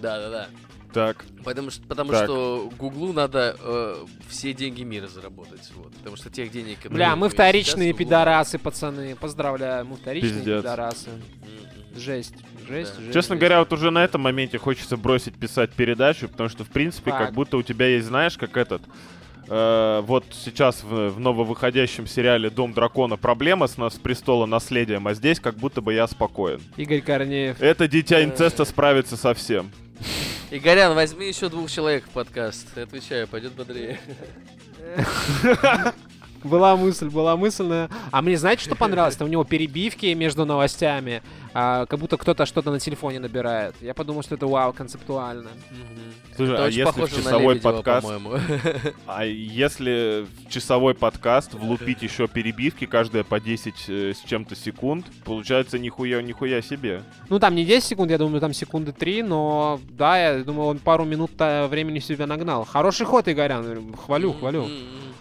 Да, 0.00 0.18
да, 0.20 0.30
да. 0.30 0.48
Так, 0.92 1.24
Потому 1.42 1.70
что, 1.70 1.82
потому 1.86 2.10
Так. 2.10 2.24
что 2.24 2.70
Гуглу 2.78 3.14
надо 3.14 3.56
э, 3.58 4.04
все 4.28 4.52
деньги 4.52 4.82
мира 4.82 5.06
заработать, 5.08 5.70
вот. 5.74 5.90
Потому 5.94 6.16
что 6.16 6.28
тех 6.28 6.50
денег, 6.50 6.76
которые 6.76 6.96
Бля, 6.96 7.16
мы 7.16 7.30
вторичные 7.30 7.88
сейчас, 7.88 7.98
Google- 7.98 7.98
пидорасы, 7.98 8.58
пацаны. 8.58 9.16
Поздравляю, 9.16 9.86
мы 9.86 9.96
вторичные 9.96 10.32
Пиздец. 10.34 10.60
пидорасы. 10.62 11.08
М-м. 11.08 11.71
Жесть, 11.96 12.34
жесть, 12.68 12.94
Да. 12.96 13.00
жесть. 13.02 13.12
честно 13.14 13.34
жесть. 13.34 13.40
говоря, 13.40 13.58
вот 13.60 13.72
уже 13.72 13.90
на 13.90 14.02
этом 14.04 14.20
моменте 14.22 14.58
хочется 14.58 14.96
бросить 14.96 15.34
писать 15.34 15.70
передачу, 15.72 16.28
потому 16.28 16.48
что, 16.48 16.64
в 16.64 16.68
принципе, 16.70 17.10
Факт. 17.10 17.26
как 17.26 17.34
будто 17.34 17.56
у 17.56 17.62
тебя 17.62 17.86
есть, 17.86 18.06
знаешь, 18.06 18.36
как 18.38 18.56
этот... 18.56 18.82
э, 19.48 20.02
вот 20.06 20.24
сейчас 20.32 20.82
в, 20.82 21.10
в 21.10 21.20
нововыходящем 21.20 22.06
сериале 22.06 22.48
«Дом 22.48 22.72
дракона» 22.72 23.16
проблема 23.16 23.66
с, 23.66 23.76
нас, 23.76 23.94
с 23.94 23.98
престола 23.98 24.46
наследием, 24.46 25.06
а 25.06 25.14
здесь 25.14 25.40
как 25.40 25.56
будто 25.56 25.80
бы 25.82 25.92
я 25.92 26.06
спокоен. 26.06 26.60
Игорь 26.76 27.00
Корнеев. 27.02 27.60
Это 27.60 27.86
дитя 27.88 28.22
инцеста 28.24 28.64
справится 28.64 29.16
со 29.16 29.34
всем. 29.34 29.70
Игорян, 30.50 30.94
возьми 30.94 31.28
еще 31.28 31.48
двух 31.48 31.70
человек 31.70 32.04
в 32.04 32.10
подкаст. 32.10 32.76
Отвечаю, 32.78 33.26
пойдет 33.28 33.52
бодрее. 33.52 33.98
Была 36.44 36.74
мысль, 36.76 37.08
была 37.08 37.36
мысль. 37.36 37.86
А 38.10 38.20
мне 38.20 38.36
знаете, 38.36 38.64
что 38.64 38.74
понравилось? 38.74 39.14
Там 39.14 39.28
у 39.28 39.30
него 39.30 39.44
перебивки 39.44 40.06
между 40.06 40.44
новостями, 40.44 41.22
а, 41.54 41.86
как 41.86 41.98
будто 41.98 42.16
кто-то 42.16 42.46
что-то 42.46 42.70
на 42.70 42.80
телефоне 42.80 43.18
набирает. 43.20 43.74
Я 43.80 43.94
подумал, 43.94 44.22
что 44.22 44.34
это 44.34 44.46
вау, 44.46 44.72
концептуально. 44.72 45.50
Слушай, 46.36 46.54
Это 46.54 46.64
а 46.64 46.66
очень 46.66 46.78
если 46.78 47.16
часовой 47.16 47.54
Лебедева, 47.54 47.72
подкаст, 47.72 48.06
по-моему. 48.06 48.38
а 49.06 49.24
если 49.24 50.26
в 50.46 50.50
часовой 50.50 50.94
подкаст 50.94 51.52
влупить 51.54 52.02
еще 52.02 52.26
перебивки, 52.26 52.86
каждая 52.86 53.22
по 53.22 53.38
10 53.38 53.74
э, 53.88 54.12
с 54.14 54.20
чем-то 54.28 54.56
секунд, 54.56 55.06
получается 55.24 55.78
нихуя, 55.78 56.22
нихуя 56.22 56.62
себе. 56.62 57.02
Ну, 57.28 57.38
там 57.38 57.54
не 57.54 57.64
10 57.64 57.84
секунд, 57.86 58.10
я 58.10 58.18
думаю, 58.18 58.40
там 58.40 58.54
секунды 58.54 58.92
3, 58.92 59.22
но 59.22 59.80
да, 59.90 60.18
я 60.18 60.44
думаю, 60.44 60.68
он 60.68 60.78
пару 60.78 61.04
минут 61.04 61.32
э, 61.38 61.66
времени 61.66 61.98
себе 61.98 62.24
нагнал. 62.26 62.64
Хороший 62.64 63.04
ход, 63.04 63.28
Игорян, 63.28 63.94
хвалю, 63.94 64.32
хвалю. 64.32 64.68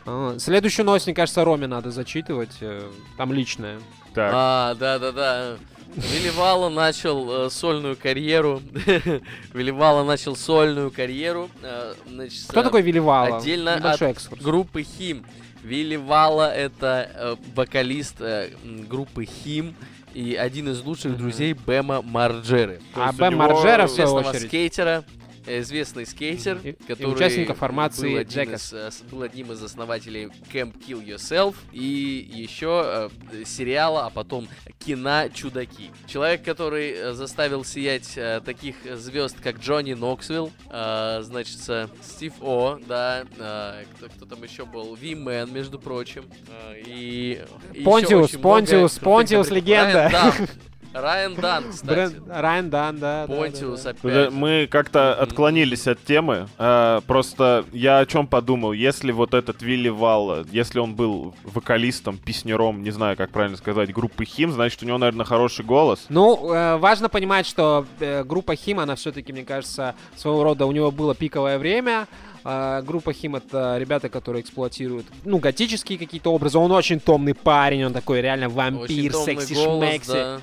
А, 0.05 0.35
Следующую 0.39 0.85
новость, 0.85 1.07
мне 1.07 1.13
кажется, 1.15 1.43
Роме 1.43 1.67
надо 1.67 1.91
зачитывать. 1.91 2.57
э, 2.61 2.89
Там 3.17 3.33
личное. 3.33 3.79
Так, 4.13 4.31
А, 4.33 4.75
да-да-да. 4.75 5.57
Вилливала 5.95 6.69
начал 6.69 7.45
э, 7.45 7.49
сольную 7.49 7.95
карьеру. 7.97 8.61
Вилливала 9.53 10.03
начал 10.03 10.35
сольную 10.35 10.91
карьеру. 10.91 11.49
э, 11.61 11.93
значит, 12.07 12.43
Кто 12.47 12.61
э, 12.61 12.63
такой 12.63 12.81
Вилливала? 12.81 13.37
Отдельно 13.37 13.77
Небольшой 13.77 14.09
от 14.09 14.15
экскурс. 14.17 14.41
группы 14.41 14.83
Хим. 14.83 15.25
Вилли 15.63 15.95
Вала 15.95 16.51
это 16.53 17.09
э, 17.13 17.35
вокалист 17.55 18.15
э, 18.19 18.49
группы 18.63 19.25
Хим 19.25 19.75
и 20.13 20.33
один 20.35 20.69
из 20.69 20.81
лучших 20.81 21.11
Мгм. 21.13 21.17
друзей 21.21 21.53
Бэма 21.53 22.01
Марджеры. 22.01 22.81
А 22.95 23.11
Бэм 23.13 23.35
Марджера, 23.35 23.85
в 23.87 23.91
свою 23.91 24.13
очередь. 24.15 24.47
скейтера, 24.47 25.03
известный 25.45 26.05
скейтер, 26.05 26.59
И- 26.63 26.69
и 26.69 26.73
который 26.87 27.13
участника 27.13 27.53
формации 27.53 28.11
был, 28.13 28.17
один 28.19 28.53
из, 28.53 28.73
э, 28.73 28.89
был 29.09 29.21
одним 29.23 29.51
из 29.51 29.63
основателей 29.63 30.25
Camp 30.51 30.73
Kill 30.85 31.05
Yourself 31.05 31.55
и 31.71 32.29
еще 32.33 33.09
э, 33.31 33.43
сериала, 33.45 34.05
а 34.05 34.09
потом 34.09 34.47
кино 34.79 35.27
«Чудаки». 35.33 35.91
Человек, 36.07 36.43
который 36.43 36.91
э, 36.91 37.13
заставил 37.13 37.63
сиять 37.63 38.13
э, 38.15 38.41
таких 38.43 38.75
звезд, 38.97 39.37
как 39.41 39.59
Джонни 39.59 39.93
Ноксвилл, 39.93 40.51
э, 40.69 41.19
значит, 41.23 41.59
э, 41.67 41.87
Стив 42.03 42.33
О, 42.41 42.79
да, 42.87 43.23
э, 43.37 43.83
кто, 43.95 44.07
кто 44.09 44.25
там 44.25 44.43
еще 44.43 44.65
был, 44.65 44.95
Wee 44.95 45.15
Man, 45.15 45.51
между 45.51 45.79
прочим, 45.79 46.25
э, 46.47 46.81
и... 46.85 47.41
и 47.73 47.83
Понтиус, 47.83 48.31
Понтиус, 48.31 48.99
Понтиус, 48.99 49.49
легенда. 49.49 50.09
Дан, 50.11 50.33
Райан 50.93 51.35
Дан, 51.35 51.63
кстати. 51.71 52.13
Брэн- 52.15 52.41
Райан 52.41 52.69
Дан, 52.69 52.99
да. 52.99 53.25
да, 53.25 53.33
да, 53.33 53.39
Понтиус 53.41 53.81
да. 53.81 53.89
опять. 53.91 54.31
Мы 54.31 54.67
как-то 54.69 55.13
Мгм. 55.15 55.23
отклонились 55.23 55.87
от 55.87 56.03
темы. 56.03 56.47
А, 56.57 57.01
просто 57.01 57.65
я 57.71 57.99
о 57.99 58.05
чем 58.05 58.27
подумал. 58.27 58.73
Если 58.73 59.11
вот 59.11 59.33
этот 59.33 59.61
Вилли 59.61 59.89
Валла, 59.89 60.45
если 60.51 60.79
он 60.79 60.95
был 60.95 61.33
вокалистом, 61.43 62.17
песнером, 62.17 62.83
не 62.83 62.91
знаю, 62.91 63.15
как 63.15 63.29
правильно 63.31 63.57
сказать, 63.57 63.93
группы 63.93 64.25
Хим, 64.25 64.51
значит, 64.51 64.83
у 64.83 64.85
него, 64.85 64.97
наверное, 64.97 65.25
хороший 65.25 65.63
голос. 65.63 66.05
Ну, 66.09 66.53
э, 66.53 66.77
важно 66.77 67.07
понимать, 67.09 67.45
что 67.45 67.85
э, 67.99 68.23
группа 68.23 68.55
Хим, 68.55 68.79
она 68.79 68.95
все-таки, 68.95 69.31
мне 69.31 69.45
кажется, 69.45 69.95
своего 70.17 70.43
рода 70.43 70.65
у 70.65 70.71
него 70.71 70.91
было 70.91 71.15
пиковое 71.15 71.57
время. 71.57 72.07
Э, 72.43 72.81
группа 72.85 73.13
Хим 73.13 73.35
это 73.37 73.77
ребята, 73.79 74.09
которые 74.09 74.41
эксплуатируют, 74.41 75.05
ну, 75.23 75.37
готические 75.37 75.97
какие-то 75.97 76.33
образы. 76.33 76.57
Он 76.57 76.71
очень 76.71 76.99
томный 76.99 77.33
парень, 77.35 77.85
он 77.85 77.93
такой 77.93 78.21
реально 78.21 78.49
вампир, 78.49 79.11
томный 79.13 79.25
секси 79.37 79.53
голос, 79.53 79.89
шмекси. 79.89 80.11
да. 80.11 80.41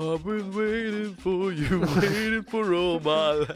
I've 0.00 0.24
been 0.24 0.50
waiting 0.54 1.14
for 1.22 1.52
you, 1.52 1.80
waiting 2.00 2.42
for 2.44 2.72
all 2.72 2.98
my 3.00 3.46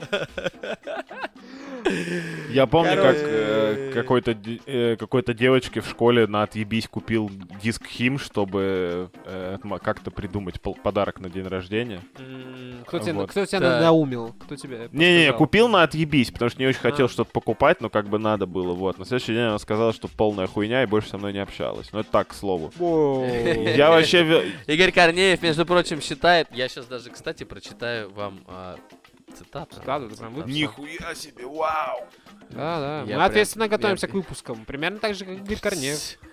Я 2.51 2.67
помню, 2.67 2.97
как 2.97 3.17
э, 3.19 3.91
какой-то 3.93 4.37
э, 4.67 4.97
какой-то 4.97 5.35
девочке 5.35 5.81
в 5.81 5.89
школе 5.89 6.27
на 6.27 6.43
отъебись 6.43 6.89
купил 6.89 7.31
диск 7.63 7.87
Хим, 7.87 8.19
чтобы 8.19 9.11
э, 9.25 9.59
как-то 9.83 10.11
придумать 10.11 10.61
подарок 10.61 11.21
на 11.21 11.29
день 11.29 11.47
рождения. 11.47 12.01
Кто 12.87 12.99
тебя, 12.99 13.15
Вот. 13.15 13.31
кто 13.31 13.45
тебя 13.45 13.61
Да. 13.61 13.71
надоумил? 13.77 14.35
Кто 14.41 14.57
тебе 14.57 14.89
Не-не, 14.93 15.33
купил 15.33 15.69
на 15.69 15.83
отъебись, 15.83 16.31
потому 16.31 16.51
что 16.51 16.61
не 16.61 16.69
очень 16.69 16.81
хотел 16.81 17.07
А. 17.07 17.09
что-то 17.09 17.31
покупать, 17.31 17.81
но 17.81 17.89
как 17.91 18.09
бы 18.09 18.19
надо 18.19 18.47
было, 18.47 18.73
вот. 18.73 18.99
На 18.99 19.05
следующий 19.05 19.33
день 19.33 19.43
она 19.45 19.59
сказала, 19.59 19.93
что 19.93 20.09
полная 20.09 20.47
хуйня 20.47 20.83
и 20.83 20.87
больше 20.87 21.09
со 21.11 21.19
мной 21.19 21.33
не 21.33 21.41
общалась. 21.41 21.89
Ну 21.93 22.01
это 22.01 22.11
так, 22.11 22.29
к 22.29 22.35
слову. 22.35 22.73
Я 23.77 23.91
вообще... 23.91 24.53
Игорь 24.67 24.93
Корнеев, 24.93 25.43
между 25.43 25.67
прочим, 25.67 26.01
считает... 26.01 26.34
Я 26.51 26.69
сейчас 26.69 26.87
даже, 26.87 27.11
кстати, 27.11 27.45
прочитаю 27.45 28.11
вам 28.11 28.45
а, 28.47 28.77
цитату. 29.37 29.77
Цитату 29.77 30.09
ты 30.11 30.17
прям 30.17 30.35
выписал? 30.35 30.55
Нихуя 30.55 31.15
себе, 31.15 31.47
вау! 31.47 32.07
Да, 32.51 32.79
да. 32.81 32.97
Я 32.99 33.03
Мы 33.03 33.07
прям- 33.07 33.21
ответственно 33.23 33.63
я 33.65 33.69
готовимся 33.69 34.07
прям- 34.07 34.13
к 34.13 34.15
выпускам. 34.25 34.65
Примерно 34.65 34.99
так 34.99 35.15
же, 35.15 35.25
как 35.25 35.37
Игорь 35.39 35.61
Корнеев. 35.61 36.19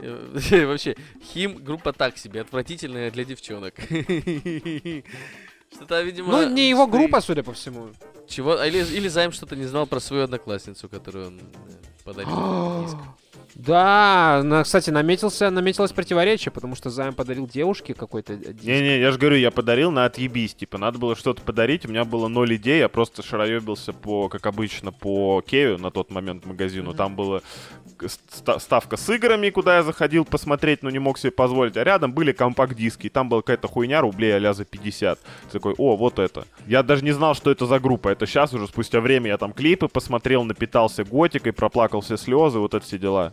Э, 0.00 0.64
Вообще, 0.66 0.96
Хим 1.20 1.56
группа 1.56 1.92
так 1.92 2.18
себе, 2.18 2.42
отвратительная 2.42 3.10
для 3.10 3.24
девчонок. 3.24 3.74
Что-то, 5.74 6.02
видимо... 6.02 6.30
Ну, 6.30 6.50
не 6.50 6.68
его 6.68 6.86
группа, 6.86 7.20
судя 7.20 7.42
по 7.42 7.52
всему. 7.52 7.90
Чего? 8.28 8.62
Или, 8.62 8.78
или 8.78 9.08
Займ 9.08 9.32
что-то 9.32 9.56
не 9.56 9.64
знал 9.64 9.86
про 9.86 10.00
свою 10.00 10.24
одноклассницу, 10.24 10.88
которую 10.88 11.26
он 11.28 11.40
э, 11.40 11.42
подарил. 12.04 12.82
диск. 12.84 12.96
Да, 13.54 14.42
на, 14.44 14.62
кстати, 14.62 14.90
наметился, 14.90 15.50
наметилось 15.50 15.92
противоречие, 15.92 16.52
потому 16.52 16.76
что 16.76 16.90
Займ 16.90 17.14
подарил 17.14 17.46
девушке 17.46 17.94
какой-то 17.94 18.36
диск. 18.36 18.64
Не-не, 18.64 19.00
я 19.00 19.10
же 19.10 19.18
говорю, 19.18 19.36
я 19.36 19.50
подарил 19.50 19.90
на 19.90 20.04
отъебись. 20.04 20.54
Типа, 20.54 20.78
надо 20.78 20.98
было 20.98 21.16
что-то 21.16 21.42
подарить, 21.42 21.84
у 21.84 21.88
меня 21.88 22.04
было 22.04 22.28
ноль 22.28 22.56
идей, 22.56 22.78
я 22.78 22.88
просто 22.88 23.22
шароебился 23.22 23.92
по, 23.92 24.28
как 24.28 24.46
обычно, 24.46 24.92
по 24.92 25.42
Кею 25.46 25.78
на 25.78 25.90
тот 25.90 26.10
момент 26.10 26.46
магазину. 26.46 26.94
Там 26.94 27.16
была 27.16 27.40
ставка 28.58 28.96
с 28.96 29.08
играми, 29.10 29.50
куда 29.50 29.76
я 29.76 29.82
заходил 29.82 30.24
посмотреть, 30.24 30.82
но 30.82 30.90
не 30.90 30.98
мог 30.98 31.18
себе 31.18 31.32
позволить. 31.32 31.76
А 31.76 31.84
рядом 31.84 32.12
были 32.12 32.32
компакт-диски, 32.32 33.06
и 33.06 33.10
там 33.10 33.28
была 33.28 33.42
какая-то 33.42 33.68
хуйня 33.68 34.00
рублей 34.00 34.34
а 34.38 34.52
за 34.52 34.64
50. 34.64 35.18
Ты 35.18 35.26
такой, 35.50 35.74
о, 35.78 35.96
вот 35.96 36.18
это. 36.18 36.46
Я 36.66 36.82
даже 36.82 37.04
не 37.04 37.12
знал, 37.12 37.34
что 37.34 37.50
это 37.50 37.66
за 37.66 37.80
группа. 37.80 38.08
Это 38.08 38.26
сейчас 38.26 38.54
уже, 38.54 38.66
спустя 38.66 39.00
время, 39.00 39.28
я 39.28 39.38
там 39.38 39.52
клипы 39.52 39.88
посмотрел, 39.88 40.44
напитался 40.44 41.04
готикой, 41.04 41.52
проплакал 41.52 42.00
все 42.00 42.16
слезы, 42.16 42.58
вот 42.58 42.74
это 42.74 42.84
все 42.84 42.98
дела. 42.98 43.32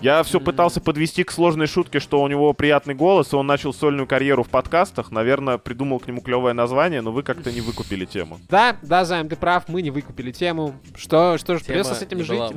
Я 0.00 0.22
все 0.22 0.40
пытался 0.40 0.80
подвести 0.80 1.24
к 1.24 1.30
сложной 1.30 1.66
шутке, 1.66 2.00
что 2.00 2.22
у 2.22 2.28
него 2.28 2.52
приятный 2.54 2.94
голос, 2.94 3.32
и 3.32 3.36
он 3.36 3.46
начал 3.46 3.74
сольную 3.74 4.06
карьеру 4.06 4.42
в 4.42 4.48
подкастах. 4.48 5.10
Наверное, 5.10 5.58
придумал 5.58 5.98
к 5.98 6.06
нему 6.06 6.20
клевое 6.22 6.54
название, 6.54 7.02
но 7.02 7.12
вы 7.12 7.22
как-то 7.22 7.52
не 7.52 7.60
выкупили 7.60 8.04
тему. 8.04 8.38
Да, 8.50 8.76
да, 8.82 9.04
Займ, 9.04 9.28
ты 9.28 9.36
прав, 9.36 9.68
мы 9.68 9.80
не 9.80 9.90
выкупили 9.90 10.32
тему. 10.32 10.74
Что, 10.96 11.38
что 11.38 11.56
ж, 11.56 11.62
Тема 11.62 11.66
придется 11.66 11.94
с 11.94 12.02
этим 12.02 12.24
жить. 12.24 12.40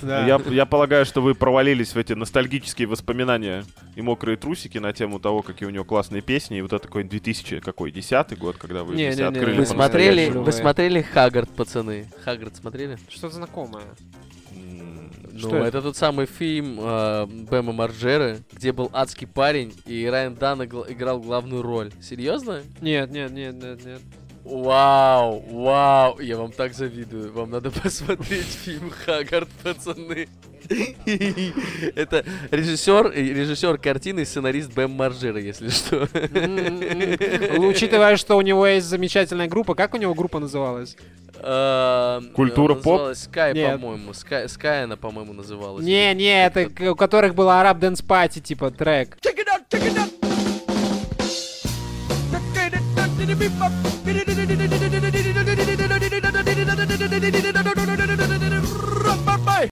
Да. 0.00 0.24
Я, 0.24 0.40
я 0.50 0.64
полагаю, 0.64 1.04
что 1.04 1.20
вы 1.20 1.34
провалились 1.34 1.92
в 1.92 1.98
эти 1.98 2.12
ностальгические 2.12 2.86
воспоминания 2.86 3.64
и 3.96 4.02
мокрые 4.02 4.36
трусики 4.36 4.78
на 4.78 4.92
тему 4.92 5.18
того, 5.18 5.42
какие 5.42 5.66
у 5.66 5.72
него 5.72 5.84
классные 5.84 6.22
песни. 6.22 6.58
И 6.58 6.62
вот 6.62 6.72
это 6.72 6.84
такой 6.84 7.04
2000, 7.04 7.58
какой, 7.58 7.90
10 7.90 8.38
год, 8.38 8.56
когда 8.58 8.84
вы 8.84 8.94
Не, 8.94 9.10
все 9.10 9.24
не, 9.24 9.30
не, 9.30 9.38
открыли 9.38 9.52
не. 9.54 9.58
Вы 9.58 9.66
смотрели, 9.66 10.30
вы 10.30 10.52
смотрели 10.52 11.02
Хаггард, 11.02 11.50
пацаны? 11.50 12.06
Хаггард 12.24 12.54
смотрели? 12.54 12.96
Что-то 13.08 13.34
знакомое. 13.34 13.82
Ну, 15.42 15.56
это? 15.56 15.66
это? 15.66 15.82
тот 15.82 15.96
самый 15.96 16.26
фильм 16.26 16.78
э, 16.80 17.26
Бэма 17.26 17.72
Марджеры, 17.72 18.40
где 18.52 18.72
был 18.72 18.90
адский 18.92 19.26
парень, 19.26 19.74
и 19.86 20.06
Райан 20.06 20.34
Дан 20.34 20.64
играл 20.64 21.20
главную 21.20 21.62
роль. 21.62 21.92
Серьезно? 22.00 22.62
Нет, 22.80 23.10
нет, 23.10 23.30
нет, 23.30 23.54
нет, 23.54 23.84
нет. 23.84 24.00
Вау, 24.44 25.40
вау, 25.50 26.18
я 26.20 26.38
вам 26.38 26.52
так 26.52 26.72
завидую. 26.72 27.32
Вам 27.32 27.50
надо 27.50 27.70
посмотреть 27.82 28.46
фильм 28.46 28.90
Хаггард, 28.90 29.48
пацаны. 29.62 30.26
Это 31.94 32.24
режиссер, 32.50 33.08
и 33.08 33.32
режиссер 33.32 33.78
картины 33.78 34.20
и 34.20 34.24
сценарист 34.24 34.72
Бэм 34.72 34.90
Марджера, 34.90 35.40
если 35.40 35.68
что. 35.70 36.08
М-м-м. 36.12 37.64
Учитывая, 37.64 38.16
что 38.16 38.36
у 38.36 38.42
него 38.42 38.66
есть 38.66 38.86
замечательная 38.86 39.48
группа, 39.48 39.74
как 39.74 39.94
у 39.94 39.96
него 39.96 40.14
группа 40.14 40.38
называлась? 40.38 40.96
А, 41.40 42.20
Культура 42.34 42.74
поп? 42.74 43.00
Sky, 43.12 43.54
Нет. 43.54 43.80
по-моему. 43.80 44.10
Sky, 44.10 44.46
Sky 44.46 44.84
она, 44.84 44.96
по-моему, 44.96 45.32
называлась. 45.32 45.84
Не, 45.84 46.14
не, 46.14 46.46
это 46.46 46.68
у 46.90 46.94
которых 46.94 47.34
был 47.34 47.48
Arab 47.48 47.78
Dance 47.78 48.02
Party, 48.02 48.40
типа 48.40 48.70
трек. 48.70 49.16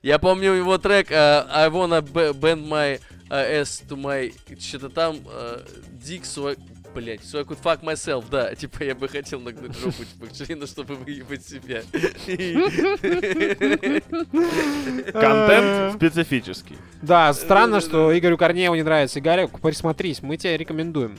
Я 0.03 0.19
помню 0.19 0.53
его 0.53 0.79
трек 0.79 1.11
э, 1.11 1.47
I 1.51 1.69
wanna 1.69 2.01
bend 2.01 2.69
my 2.69 3.01
э, 3.31 3.61
ass 3.61 3.83
to 3.89 3.97
my... 3.97 4.33
Что-то 4.59 4.89
там... 4.89 5.21
э, 5.29 5.65
Dick 6.05 6.23
so 6.23 6.53
I... 6.53 6.57
Блять, 6.97 7.21
so 7.21 7.41
I 7.41 7.45
could 7.45 7.59
fuck 7.63 7.83
myself, 7.83 8.25
да. 8.31 8.55
Типа 8.55 8.83
я 8.83 8.95
бы 8.95 9.07
хотел 9.07 9.39
нагнуть 9.39 9.77
жопу 9.77 10.03
Бакширина, 10.19 10.67
чтобы 10.67 10.95
выебать 10.95 11.47
себя. 11.47 11.83
Контент 15.13 15.97
специфический. 15.97 16.77
Да, 17.03 17.35
странно, 17.35 17.83
что 17.83 18.19
Игорю 18.19 18.39
Корнееву 18.39 18.75
не 18.75 18.83
нравится. 18.83 19.19
Игорь, 19.19 19.47
присмотрись, 19.47 20.23
мы 20.23 20.39
тебе 20.39 20.57
рекомендуем. 20.57 21.19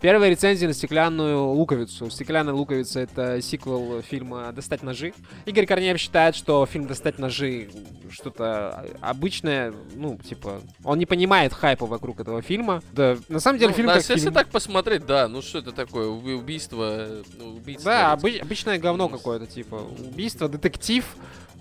Первая 0.00 0.30
рецензия 0.30 0.66
на 0.66 0.72
«Стеклянную 0.72 1.44
луковицу». 1.44 2.08
«Стеклянная 2.08 2.54
луковица»— 2.54 3.00
это 3.00 3.42
сиквел 3.42 4.00
фильма 4.00 4.50
«Достать 4.52 4.82
ножи». 4.82 5.12
Игорь 5.44 5.66
Корнеев 5.66 5.98
считает, 5.98 6.36
что 6.36 6.64
фильм 6.64 6.86
«Достать 6.86 7.18
ножи» 7.18 7.68
что-то 8.10 8.86
обычное, 9.00 9.72
ну, 9.94 10.18
типа, 10.18 10.60
он 10.84 10.98
не 10.98 11.06
понимает 11.06 11.52
хайпа 11.52 11.86
вокруг 11.86 12.20
этого 12.20 12.42
фильма. 12.42 12.82
Да, 12.92 13.16
на 13.28 13.40
самом 13.40 13.58
деле 13.58 13.70
Ну, 13.70 13.76
фильм 13.76 13.88
да, 13.88 13.94
как 13.94 14.02
если 14.02 14.20
фильм. 14.20 14.34
так 14.34 14.48
посмотреть, 14.48 15.01
да, 15.06 15.28
ну 15.28 15.42
что 15.42 15.58
это 15.58 15.72
такое? 15.72 16.08
Уби- 16.08 16.34
Убийство... 16.34 17.08
ну, 17.38 17.54
убийца, 17.54 17.84
Да, 17.84 18.12
обы- 18.14 18.38
обычное 18.38 18.78
говно 18.78 19.08
какое-то, 19.08 19.46
типа, 19.46 19.76
убийство, 19.76 20.48
детектив. 20.48 21.04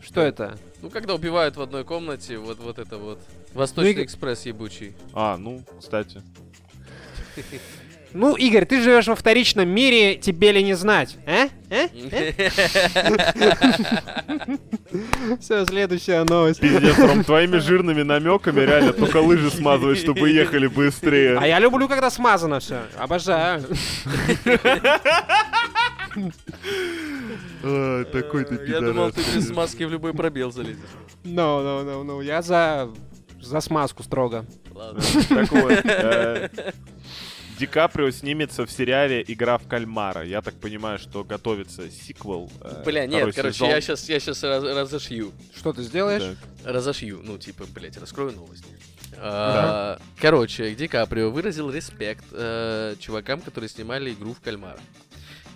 Что 0.03 0.21
это? 0.21 0.57
Ну, 0.81 0.89
когда 0.89 1.13
убивают 1.13 1.57
в 1.57 1.61
одной 1.61 1.83
комнате, 1.83 2.37
вот, 2.37 2.59
вот 2.59 2.79
это 2.79 2.97
вот. 2.97 3.19
Восточный 3.53 3.93
Ну 3.95 4.01
и- 4.01 4.05
экспресс 4.05 4.45
ебучий. 4.45 4.93
А, 5.13 5.37
ну, 5.37 5.63
кстати. 5.79 6.21
Ну, 8.13 8.35
Игорь, 8.35 8.65
ты 8.65 8.81
живешь 8.81 9.07
во 9.07 9.15
вторичном 9.15 9.69
мире, 9.69 10.15
тебе 10.15 10.51
ли 10.51 10.61
не 10.63 10.73
знать? 10.73 11.15
А? 11.25 11.47
А? 11.69 11.87
Все, 15.39 15.65
следующая 15.65 16.23
новость. 16.23 16.59
Пиздец, 16.59 16.97
Ром, 16.97 17.23
твоими 17.23 17.57
жирными 17.57 18.01
намеками 18.03 18.61
реально 18.61 18.93
только 18.93 19.17
лыжи 19.17 19.49
смазывать, 19.49 19.97
чтобы 19.97 20.29
ехали 20.29 20.67
А 20.67 20.69
быстрее. 20.69 21.39
я 21.45 21.59
люблю, 21.59 21.87
когда 21.87 22.09
смазано 22.09 22.59
все. 22.59 22.81
Обожаю. 22.97 23.63
А, 27.63 28.03
Такой 28.05 28.45
ты 28.45 28.59
Я 28.67 28.81
думал, 28.81 29.11
ты 29.11 29.21
без 29.35 29.49
маски 29.51 29.83
в 29.83 29.91
любой 29.91 30.13
пробел 30.13 30.51
залезешь. 30.51 30.79
Ну, 31.23 31.61
ну, 31.61 31.83
ну, 31.83 32.03
ну, 32.03 32.21
я 32.21 32.41
за 32.41 32.89
за 33.39 33.59
смазку 33.61 34.03
строго. 34.03 34.45
Ладно. 34.73 35.01
Так 35.29 35.51
вот, 35.51 35.71
э, 35.71 36.49
Ди 37.61 37.67
Каприо 37.67 38.09
снимется 38.09 38.65
в 38.65 38.71
сериале 38.71 39.23
«Игра 39.27 39.59
в 39.59 39.67
кальмара». 39.67 40.25
Я 40.25 40.41
так 40.41 40.55
понимаю, 40.55 40.97
что 40.97 41.23
готовится 41.23 41.91
сиквел. 41.91 42.49
э, 42.59 42.81
Бля, 42.83 43.05
нет, 43.05 43.35
короче, 43.35 43.53
сезон. 43.53 43.69
я 43.69 43.79
сейчас, 43.79 44.09
я 44.09 44.19
сейчас 44.19 44.41
разошью. 44.41 45.31
Что 45.55 45.71
ты 45.71 45.83
сделаешь? 45.83 46.23
Так. 46.23 46.73
Разошью, 46.73 47.21
ну, 47.23 47.37
типа, 47.37 47.65
блять, 47.67 47.97
раскрою 47.97 48.31
новость. 48.31 48.65
А, 49.15 49.99
Короче, 50.19 50.73
Ди 50.73 50.87
Каприо 50.87 51.29
выразил 51.29 51.69
респект 51.69 52.25
э, 52.31 52.95
чувакам, 52.99 53.41
которые 53.41 53.69
снимали 53.69 54.11
игру 54.11 54.33
в 54.33 54.39
кальмара. 54.41 54.79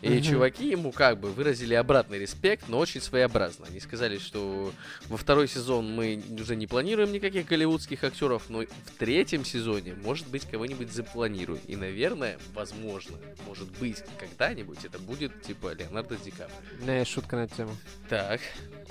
И 0.05 0.09
Мгм. 0.09 0.21
чуваки 0.21 0.69
ему 0.69 0.91
как 0.91 1.19
бы 1.19 1.31
выразили 1.31 1.73
обратный 1.73 2.19
респект, 2.19 2.69
но 2.69 2.77
очень 2.77 3.01
своеобразно. 3.01 3.65
Они 3.67 3.79
сказали, 3.79 4.19
что 4.19 4.71
во 5.09 5.17
второй 5.17 5.47
сезон 5.47 5.91
мы 5.95 6.21
уже 6.39 6.55
не 6.55 6.67
планируем 6.67 7.11
никаких 7.11 7.47
голливудских 7.47 8.03
актеров, 8.03 8.43
но 8.49 8.61
в 8.61 8.91
третьем 8.99 9.43
сезоне, 9.43 9.95
может 9.95 10.27
быть, 10.27 10.45
кого-нибудь 10.45 10.91
запланируем. 10.91 11.59
И, 11.65 11.75
наверное, 11.75 12.37
возможно, 12.53 13.17
может 13.47 13.67
быть, 13.79 14.03
когда-нибудь 14.19 14.85
это 14.85 14.99
будет 14.99 15.41
типа 15.41 15.73
Леонардо 15.73 16.17
Ди 16.17 16.29
Каприо. 16.29 16.55
У 16.79 16.83
меня 16.83 16.99
есть 16.99 17.09
шутка 17.09 17.37
на 17.37 17.45
эту 17.45 17.55
тему. 17.55 17.75
Так, 18.07 18.41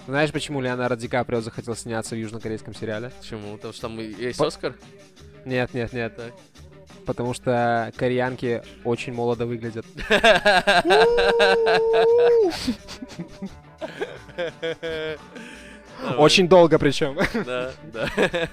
Знаешь, 0.08 0.32
почему 0.32 0.60
Леонардо 0.60 0.96
Ди 0.96 1.06
Каприо 1.06 1.40
захотел 1.42 1.76
сняться 1.76 2.16
в 2.16 2.18
южнокорейском 2.18 2.74
сериале? 2.74 3.12
почему? 3.20 3.54
Потому 3.54 3.72
что 3.72 3.82
там 3.82 3.98
есть 4.00 4.38
По- 4.38 4.48
Оскар? 4.48 4.74
Нет, 5.44 5.72
нет, 5.74 5.92
нет. 5.92 6.16
Так. 6.16 6.32
Потому 7.06 7.34
что 7.34 7.92
кореянки 7.96 8.62
очень 8.84 9.12
молодо 9.12 9.46
выглядят. 9.46 9.86
Очень 16.18 16.48
долго 16.48 16.78
причем. 16.78 17.16
Да, 17.44 17.72
да. 17.92 18.08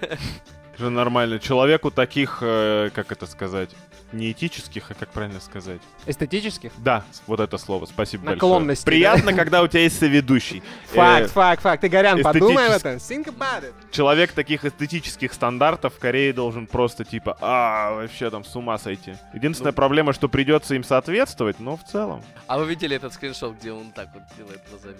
Же 0.77 0.89
нормально. 0.89 1.37
Человеку 1.39 1.91
таких, 1.91 2.39
э, 2.41 2.89
как 2.95 3.11
это 3.11 3.27
сказать, 3.27 3.69
не 4.13 4.31
этических, 4.31 4.89
а 4.89 4.93
как 4.93 5.09
правильно 5.09 5.39
сказать? 5.39 5.79
Эстетических? 6.07 6.71
Да, 6.77 7.03
вот 7.27 7.39
это 7.39 7.57
слово. 7.57 7.85
Спасибо 7.85 8.25
Наклонности, 8.25 8.85
большое. 8.85 8.99
Приятно, 9.11 9.33
когда 9.33 9.61
у 9.61 9.67
тебя 9.67 9.81
есть 9.81 9.99
соведущий. 9.99 10.63
Факт, 10.93 11.25
Э, 11.25 11.27
факт, 11.27 11.61
факт. 11.61 11.81
Ты, 11.81 11.89
Горян, 11.89 12.21
подумай 12.23 12.65
об 12.67 12.71
этом. 12.73 12.93
Think 12.95 13.25
about 13.25 13.63
it. 13.63 13.73
Человек 13.91 14.31
таких 14.31 14.65
эстетических 14.65 15.33
стандартов 15.33 15.93
в 15.95 15.99
Корее 15.99 16.33
должен 16.33 16.65
просто 16.67 17.03
типа, 17.05 17.37
а, 17.41 17.91
вообще 17.93 18.29
там 18.31 18.43
с 18.43 18.55
ума 18.55 18.77
сойти. 18.79 19.13
Единственная 19.33 19.71
Ну. 19.73 19.75
проблема, 19.75 20.13
что 20.13 20.29
придется 20.29 20.73
им 20.73 20.83
соответствовать, 20.83 21.59
но 21.59 21.77
в 21.77 21.83
целом. 21.83 22.23
А 22.47 22.57
вы 22.57 22.65
видели 22.65 22.95
этот 22.95 23.13
скриншот, 23.13 23.55
где 23.59 23.71
он 23.71 23.91
так 23.91 24.07
вот 24.13 24.23
делает 24.35 24.61
глазами? 24.69 24.97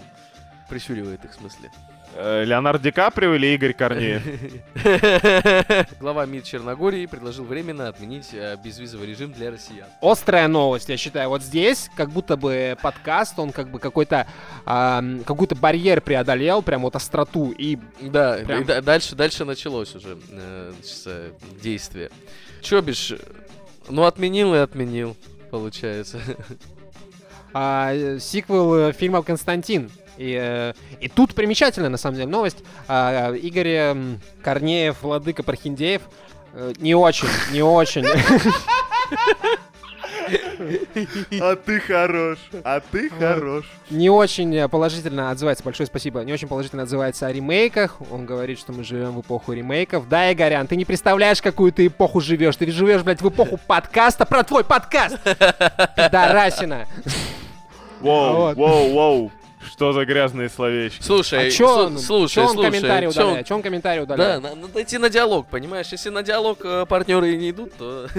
Прищуривает 0.69 1.25
их 1.25 1.31
в 1.31 1.35
смысле. 1.35 1.71
Э, 2.14 2.43
Леонард 2.43 2.82
Ди 2.82 2.91
Каприо 2.91 3.36
или 3.36 3.47
Игорь 3.55 3.74
Корнеев? 3.74 4.22
Глава 5.99 6.26
МИД 6.26 6.43
Черногории 6.43 7.05
предложил 7.05 7.45
временно 7.45 7.88
отменить 7.88 8.30
э, 8.34 8.57
безвизовый 8.64 9.07
режим 9.07 9.32
для 9.32 9.49
россиян. 9.51 9.88
Острая 10.01 10.47
новость, 10.49 10.89
я 10.89 10.97
считаю. 10.97 11.30
Вот 11.30 11.41
здесь 11.41 11.89
как 11.95 12.09
будто 12.09 12.36
бы 12.36 12.78
подкаст, 12.82 13.39
он 13.39 13.51
как 13.51 13.70
бы 13.72 13.80
какой-то 13.80 14.28
какой-то 14.66 15.55
барьер 15.55 16.01
преодолел, 16.01 16.62
прям 16.62 16.82
вот 16.82 16.95
остроту. 16.95 17.51
И 17.57 17.78
Да, 18.01 18.39
Прям. 18.45 18.62
и 18.62 18.66
да- 18.66 18.82
дальше, 18.82 19.16
дальше 19.16 19.45
началось 19.45 19.95
уже 19.95 20.18
э, 20.32 20.74
с, 20.84 21.03
э, 21.07 21.32
действие. 21.62 22.09
Чё 22.62 22.82
бишь, 22.82 23.14
ну 23.89 24.03
отменил 24.03 24.53
и 24.53 24.57
отменил, 24.57 25.16
получается. 25.49 26.20
а, 27.53 28.18
сиквел 28.20 28.91
фильма 28.91 29.24
«Константин». 29.24 29.89
И, 30.18 30.38
э, 30.39 30.74
и 30.99 31.07
тут 31.07 31.34
примечательная, 31.34 31.89
на 31.89 31.97
самом 31.97 32.16
деле, 32.16 32.28
новость. 32.28 32.57
А, 32.88 33.32
Игорь 33.34 33.68
м, 33.70 34.20
Корнеев, 34.43 34.97
Владыка 35.01 35.41
Пархиндеев, 35.43 36.01
э, 36.53 36.74
не 36.80 36.95
очень, 36.95 37.28
не 37.51 37.62
очень. 37.62 38.05
А 41.41 41.55
ты 41.55 41.80
хорош, 41.80 42.38
а 42.64 42.80
ты 42.80 43.09
хорош. 43.09 43.66
не 43.89 44.09
очень 44.09 44.55
э, 44.55 44.68
положительно 44.70 45.32
отзывается, 45.32 45.64
большое 45.64 45.88
спасибо, 45.88 46.22
не 46.22 46.32
очень 46.32 46.47
положительно 46.47 46.84
отзывается 46.84 47.28
о 47.28 47.32
ремейках. 47.32 47.97
Он 48.12 48.26
говорит, 48.26 48.59
что 48.59 48.72
мы 48.72 48.84
живем 48.84 49.14
в 49.14 49.22
эпоху 49.22 49.53
ремейков. 49.53 50.07
Да, 50.07 50.32
Игорян, 50.32 50.68
ты 50.68 50.76
не 50.76 50.86
представляешь, 50.86 51.41
какую 51.41 51.72
ты 51.72 51.88
эпоху 51.88 52.22
живешь. 52.22 52.55
Ты 52.55 52.70
живешь, 52.72 53.01
блядь, 53.01 53.22
в 53.22 53.30
эпоху 53.30 53.59
подкаста 53.68 54.26
про 54.26 54.43
твой 54.43 54.64
подкаст. 54.64 55.18
Пидорасина. 55.24 56.88
Воу, 57.99 58.36
Вот. 58.36 58.57
воу, 58.57 58.93
воу. 58.93 59.32
Что 59.82 59.93
за 59.93 60.05
грязные 60.05 60.47
словечки? 60.47 61.01
Слушай, 61.01 61.47
А 61.47 61.49
чё 61.49 61.88
он, 61.88 61.97
слушай, 61.97 62.36
чё 62.36 62.43
он 62.43 62.53
слушай, 62.53 62.69
комментарий 62.69 63.11
чё 63.11 63.21
удаляет? 63.23 63.47
Чё 63.47 63.55
он 63.55 63.61
комментарий 63.63 64.05
Да, 64.05 64.13
удаляет? 64.13 64.43
на- 64.43 64.53
надо 64.55 64.84
идти 64.84 64.99
на 64.99 65.09
диалог, 65.09 65.47
понимаешь? 65.49 65.88
Если 65.91 66.09
на 66.09 66.21
диалог 66.21 66.59
э, 66.63 66.86
партнеры 66.88 67.36
не 67.36 67.49
идут, 67.49 67.73
то... 67.73 68.05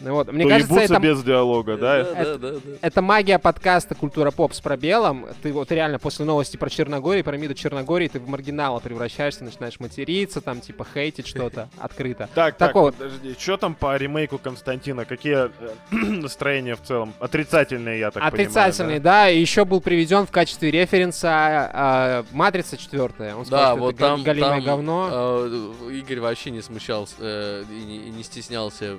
Ну 0.00 0.14
вот, 0.14 0.32
мне 0.32 0.42
То 0.42 0.50
кажется, 0.50 0.74
ебутся 0.74 0.94
это, 0.94 1.02
без 1.02 1.22
диалога, 1.22 1.76
да? 1.76 2.02
Да, 2.02 2.14
да, 2.24 2.34
да, 2.38 2.50
да. 2.54 2.58
это 2.80 3.00
магия 3.02 3.38
подкаста 3.38 3.94
«Культура 3.94 4.32
поп» 4.32 4.52
с 4.54 4.60
пробелом. 4.60 5.26
Ты 5.40 5.52
вот 5.52 5.70
реально 5.70 6.00
после 6.00 6.24
новости 6.24 6.56
про 6.56 6.68
Черногорию, 6.68 7.22
про 7.22 7.36
МИДа 7.36 7.54
Черногории, 7.54 8.08
ты 8.08 8.18
в 8.18 8.28
маргинала 8.28 8.80
превращаешься, 8.80 9.44
начинаешь 9.44 9.78
материться, 9.78 10.40
там, 10.40 10.60
типа, 10.60 10.84
хейтить 10.92 11.28
что-то 11.28 11.68
открыто. 11.78 12.28
Так, 12.34 12.56
так, 12.56 12.70
Такого- 12.70 12.90
подожди, 12.90 13.36
что 13.38 13.56
там 13.56 13.74
по 13.76 13.96
ремейку 13.96 14.38
Константина? 14.38 15.04
Какие 15.04 15.46
э, 15.46 15.50
настроения 15.92 16.74
в 16.74 16.82
целом? 16.82 17.14
Отрицательные, 17.20 18.00
я 18.00 18.10
так 18.10 18.24
понимаю. 18.32 19.00
да? 19.00 19.30
и 19.30 19.38
еще 19.40 19.64
был 19.64 19.80
приведен 19.80 20.26
в 20.26 20.30
качестве 20.40 20.70
референса 20.70 21.28
а, 21.30 22.24
«Матрица 22.32 22.76
четвертая». 22.78 23.36
Он 23.36 23.44
сказал, 23.44 23.64
Да, 23.66 23.72
что 23.74 23.80
вот 23.84 23.94
это 23.96 24.04
там, 24.04 24.22
галимое 24.22 24.50
там, 24.52 24.64
говно. 24.64 25.08
э, 25.12 25.90
Игорь 25.92 26.20
вообще 26.20 26.50
не 26.50 26.62
смущался 26.62 27.14
э, 27.18 27.64
и, 27.70 27.84
не, 27.84 27.96
и 27.96 28.10
не 28.10 28.22
стеснялся 28.22 28.96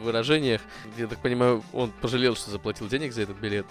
в 0.00 0.04
выражениях. 0.04 0.60
Я 0.96 1.08
так 1.08 1.18
понимаю, 1.18 1.64
он 1.72 1.90
пожалел, 2.00 2.36
что 2.36 2.50
заплатил 2.50 2.86
денег 2.86 3.12
за 3.12 3.22
этот 3.22 3.36
билет. 3.38 3.66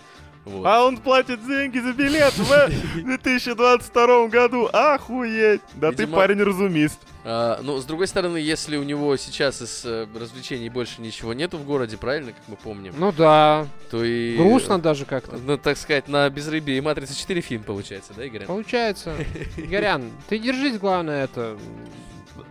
Вот. 0.45 0.65
А 0.65 0.83
он 0.85 0.97
платит 0.97 1.45
деньги 1.47 1.79
за 1.79 1.93
билет 1.93 2.33
в 2.33 2.69
2022 3.03 4.27
году. 4.27 4.69
Охуеть! 4.73 5.61
Да 5.75 5.91
ты 5.91 6.03
Видимо- 6.03 6.17
парень 6.17 6.41
разумист. 6.43 6.99
А, 7.25 7.61
ну, 7.63 7.79
с 7.79 7.85
другой 7.85 8.07
стороны, 8.07 8.35
если 8.35 8.75
у 8.75 8.83
него 8.83 9.15
сейчас 9.15 9.61
из 9.61 9.85
э, 9.85 10.05
развлечений 10.13 10.67
больше 10.67 11.01
ничего 11.01 11.33
нету 11.33 11.57
в 11.57 11.63
городе, 11.63 11.95
правильно, 11.95 12.33
как 12.33 12.41
мы 12.47 12.57
помним, 12.57 12.93
Ну 12.97 13.13
да, 13.13 13.65
то 13.89 14.03
и... 14.03 14.35
грустно 14.35 14.77
даже 14.79 15.05
как-то. 15.05 15.37
Ну, 15.37 15.57
так 15.57 15.77
сказать, 15.77 16.09
на 16.09 16.29
безрыбье 16.29 16.77
и 16.77 16.81
Матрица 16.81 17.17
4 17.17 17.39
фильм 17.39 17.63
получается, 17.63 18.11
да, 18.13 18.25
Игорь? 18.25 18.43
Получается. 18.45 19.15
Горян, 19.57 20.11
ты 20.27 20.37
держись, 20.37 20.77
главное, 20.77 21.23
это... 21.23 21.57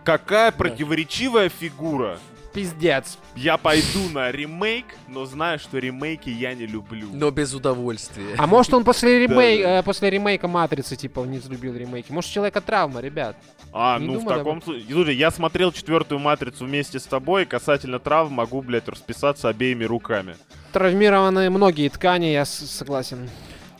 Какая 0.03 0.51
противоречивая 0.51 1.49
фигура. 1.49 2.17
Пиздец. 2.53 3.17
Я 3.35 3.57
пойду 3.57 4.09
на 4.13 4.31
ремейк, 4.31 4.85
но 5.07 5.25
знаю, 5.25 5.57
что 5.59 5.79
ремейки 5.79 6.29
я 6.29 6.53
не 6.53 6.65
люблю. 6.67 7.07
Но 7.11 7.31
без 7.31 7.53
удовольствия. 7.53 8.35
А 8.37 8.45
может 8.47 8.73
он 8.73 8.83
после, 8.83 9.25
ремей- 9.25 9.61
Да, 9.63 9.79
э, 9.79 9.83
после 9.83 10.09
ремейка 10.11 10.47
Матрицы, 10.47 10.95
типа, 10.95 11.21
не 11.21 11.39
взлюбил 11.39 11.75
ремейки? 11.75 12.11
Может, 12.11 12.29
у 12.31 12.33
человека 12.33 12.61
травма, 12.61 13.01
ребят? 13.01 13.35
А, 13.71 13.97
Не 13.97 14.05
ну 14.07 14.19
в 14.19 14.27
таком 14.27 14.61
случае... 14.61 14.85
Слушай, 14.91 15.15
я 15.15 15.31
смотрел 15.31 15.71
четвертую 15.71 16.19
матрицу 16.19 16.65
вместе 16.65 16.99
с 16.99 17.03
тобой, 17.03 17.45
касательно 17.45 17.97
травм 17.99 18.33
могу, 18.33 18.61
блядь, 18.61 18.87
расписаться 18.87 19.49
обеими 19.49 19.83
руками. 19.85 20.35
Травмированы 20.71 21.49
многие 21.49 21.89
ткани, 21.89 22.25
я 22.27 22.45
с- 22.45 22.69
согласен. 22.69 23.29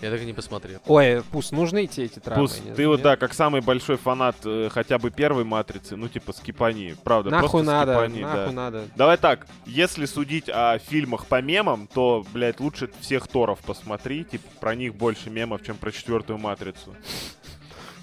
Я 0.04 0.12
так 0.12 0.22
и 0.22 0.26
не 0.26 0.34
посмотрел. 0.34 0.82
Ой, 0.86 1.24
пусть 1.32 1.54
нужны 1.54 1.86
эти, 1.86 2.01
эти 2.01 2.20
травмы? 2.20 2.43
Пус, 2.43 2.62
ты 2.76 2.88
вот, 2.89 3.01
да, 3.01 3.16
как 3.16 3.34
самый 3.34 3.62
большой 3.62 3.95
фанат 3.95 4.36
э, 4.43 4.68
хотя 4.70 4.99
бы 4.99 5.12
первой 5.12 5.45
матрицы, 5.45 5.95
ну, 5.95 6.10
типа, 6.10 6.34
скипани, 6.34 6.95
правда, 7.06 7.30
Нахуй 7.30 7.49
просто 7.49 7.66
надо, 7.66 7.93
скипани, 7.93 8.22
нахуй 8.22 8.45
да. 8.47 8.51
надо. 8.51 8.84
Давай 8.97 9.18
так, 9.18 9.47
если 9.66 10.06
судить 10.06 10.49
о 10.49 10.78
фильмах 10.78 11.26
по 11.28 11.41
мемам, 11.41 11.88
то, 11.93 12.26
блядь, 12.34 12.60
лучше 12.60 12.89
всех 12.99 13.30
Торов 13.30 13.60
посмотри, 13.60 14.26
типа, 14.26 14.45
про 14.60 14.76
них 14.76 14.93
больше 14.93 15.30
мемов, 15.30 15.64
чем 15.64 15.78
про 15.78 15.93
четвертую 15.93 16.38
матрицу. 16.38 16.93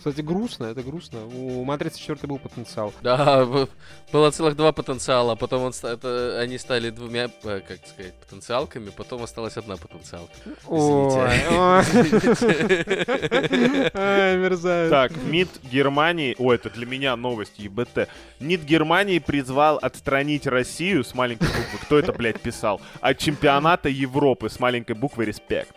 Кстати, 0.00 0.22
грустно, 0.22 0.64
это 0.64 0.82
грустно. 0.82 1.26
У 1.26 1.62
Матрицы 1.62 2.00
4 2.00 2.26
был 2.26 2.38
потенциал. 2.38 2.94
Да, 3.02 3.46
было 4.10 4.30
целых 4.30 4.56
два 4.56 4.72
потенциала, 4.72 5.34
потом 5.34 5.64
он 5.64 5.74
это, 5.82 6.40
они 6.40 6.56
стали 6.56 6.88
двумя, 6.88 7.28
э, 7.44 7.60
как 7.60 7.86
сказать, 7.86 8.14
потенциалками, 8.14 8.90
потом 8.96 9.22
осталась 9.22 9.58
одна 9.58 9.76
потенциалка. 9.76 10.32
Ой, 10.66 11.46
ой. 11.50 11.84
Мерзавец. 14.38 14.90
Так, 14.90 15.12
МИД 15.22 15.50
Германии, 15.70 16.34
о, 16.38 16.54
это 16.54 16.70
для 16.70 16.86
меня 16.86 17.14
новость, 17.14 17.58
ЕБТ. 17.58 18.08
МИД 18.38 18.62
Германии 18.62 19.18
призвал 19.18 19.78
отстранить 19.82 20.46
Россию 20.46 21.04
с 21.04 21.14
маленькой 21.14 21.48
буквы, 21.48 21.78
кто 21.82 21.98
это, 21.98 22.14
блядь, 22.14 22.40
писал, 22.40 22.80
от 23.02 23.18
чемпионата 23.18 23.90
Европы 23.90 24.48
с 24.48 24.58
маленькой 24.58 24.96
буквы 24.96 25.26
«Респект». 25.26 25.76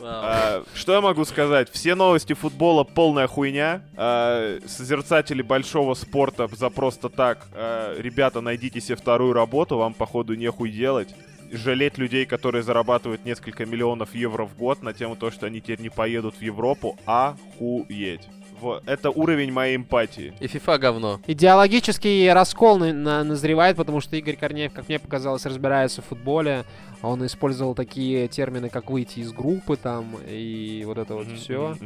А, 0.00 0.64
что 0.74 0.92
я 0.92 1.00
могу 1.00 1.24
сказать? 1.24 1.70
Все 1.70 1.94
новости 1.94 2.32
футбола 2.32 2.84
полная 2.84 3.26
хуйня. 3.26 3.82
А, 3.96 4.58
созерцатели 4.66 5.42
большого 5.42 5.94
спорта 5.94 6.48
за 6.52 6.70
просто 6.70 7.08
так. 7.08 7.46
а, 7.52 7.98
ребята, 7.98 8.40
найдите 8.40 8.80
себе 8.80 8.96
вторую 8.96 9.32
работу, 9.32 9.76
вам 9.76 9.94
походу 9.94 10.34
нехуй 10.34 10.70
делать. 10.70 11.14
Жалеть 11.52 11.96
людей, 11.96 12.26
которые 12.26 12.62
зарабатывают 12.62 13.24
несколько 13.24 13.66
миллионов 13.66 14.14
евро 14.14 14.44
в 14.44 14.56
год 14.56 14.82
на 14.82 14.92
тему 14.92 15.14
то, 15.16 15.30
что 15.30 15.46
они 15.46 15.60
теперь 15.60 15.80
не 15.80 15.90
поедут 15.90 16.36
в 16.36 16.42
Европу, 16.42 16.98
охуеть. 17.06 18.28
Вот, 18.60 18.82
это 18.86 19.10
уровень 19.10 19.52
моей 19.52 19.76
эмпатии. 19.76 20.32
И 20.40 20.46
FIFA 20.46 20.78
говно. 20.78 21.20
Идеологический 21.26 22.30
раскол 22.32 22.78
на- 22.78 22.92
на- 22.92 23.24
назревает, 23.24 23.76
потому 23.76 24.00
что 24.00 24.16
Игорь 24.16 24.36
Корнеев, 24.36 24.72
как 24.72 24.88
мне 24.88 24.98
показалось, 24.98 25.44
разбирается 25.46 26.02
в 26.02 26.06
футболе. 26.06 26.64
Он 27.02 27.24
использовал 27.26 27.74
такие 27.74 28.26
термины, 28.26 28.70
как 28.70 28.90
выйти 28.90 29.20
из 29.20 29.30
группы 29.30 29.76
там 29.76 30.16
и 30.26 30.82
вот 30.86 30.96
это 30.98 31.14
вот 31.14 31.26
все. 31.32 31.76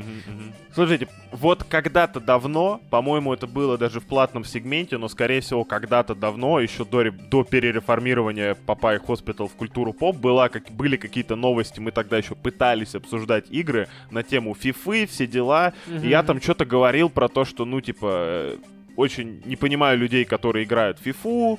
Слушайте, 0.73 1.09
вот 1.33 1.65
когда-то 1.65 2.21
давно, 2.21 2.81
по-моему, 2.91 3.35
это 3.35 3.47
было 3.49 3.77
даже 3.77 4.01
в 4.01 4.05
платном 4.07 4.45
сегменте, 4.45 4.99
но, 4.99 5.09
скорее 5.09 5.41
всего, 5.41 5.65
когда-то 5.65 6.15
давно, 6.15 6.61
еще 6.61 6.85
до, 6.85 7.11
до 7.11 7.43
перереформирования 7.45 8.57
Папай 8.67 8.99
Хоспитал 8.99 9.49
в 9.49 9.55
культуру 9.55 9.93
поп, 9.93 10.17
была, 10.17 10.49
как, 10.49 10.71
были 10.71 10.97
какие-то 10.97 11.35
новости, 11.37 11.81
мы 11.81 11.91
тогда 11.91 12.17
еще 12.17 12.35
пытались 12.37 12.95
обсуждать 12.95 13.47
игры 13.51 13.89
на 14.11 14.23
тему 14.23 14.55
фифы, 14.55 15.07
все 15.07 15.27
дела, 15.27 15.73
и 15.89 16.09
я 16.09 16.23
там 16.23 16.41
что-то 16.41 16.60
говорил 16.65 17.11
про 17.11 17.29
то, 17.29 17.45
что, 17.45 17.65
ну, 17.65 17.81
типа, 17.81 18.09
э, 18.13 18.57
очень 18.97 19.43
не 19.45 19.57
понимаю 19.57 19.99
людей, 19.99 20.25
которые 20.25 20.65
играют 20.65 20.99
в 20.99 21.03
фифу, 21.03 21.59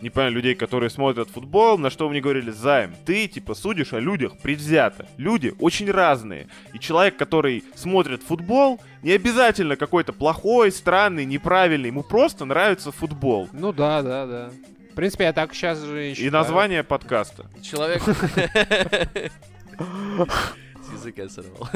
не 0.00 0.10
понимаю 0.10 0.34
людей, 0.34 0.54
которые 0.54 0.90
смотрят 0.90 1.30
футбол, 1.30 1.78
на 1.78 1.90
что 1.90 2.04
вы 2.04 2.10
мне 2.10 2.20
говорили, 2.20 2.50
Займ, 2.50 2.94
ты, 3.06 3.28
типа, 3.28 3.54
судишь 3.54 3.92
о 3.92 4.00
людях 4.00 4.36
предвзято. 4.38 5.06
Люди 5.16 5.54
очень 5.60 5.90
разные. 5.90 6.48
И 6.74 6.78
человек, 6.78 7.16
который 7.16 7.62
смотрит 7.76 8.22
футбол, 8.22 8.80
не 9.02 9.12
обязательно 9.12 9.76
какой-то 9.76 10.12
плохой, 10.12 10.72
странный, 10.72 11.24
неправильный. 11.24 11.88
Ему 11.88 12.02
просто 12.02 12.44
нравится 12.44 12.90
футбол. 12.90 13.48
Ну 13.52 13.72
да, 13.72 14.02
да, 14.02 14.26
да. 14.26 14.50
В 14.90 14.94
принципе, 14.94 15.24
я 15.24 15.32
так 15.32 15.54
сейчас 15.54 15.80
же 15.80 16.10
и 16.10 16.26
И 16.26 16.30
название 16.30 16.82
подкаста. 16.82 17.46
Человек... 17.62 18.02
Языка 20.92 21.28
сорвал. 21.28 21.68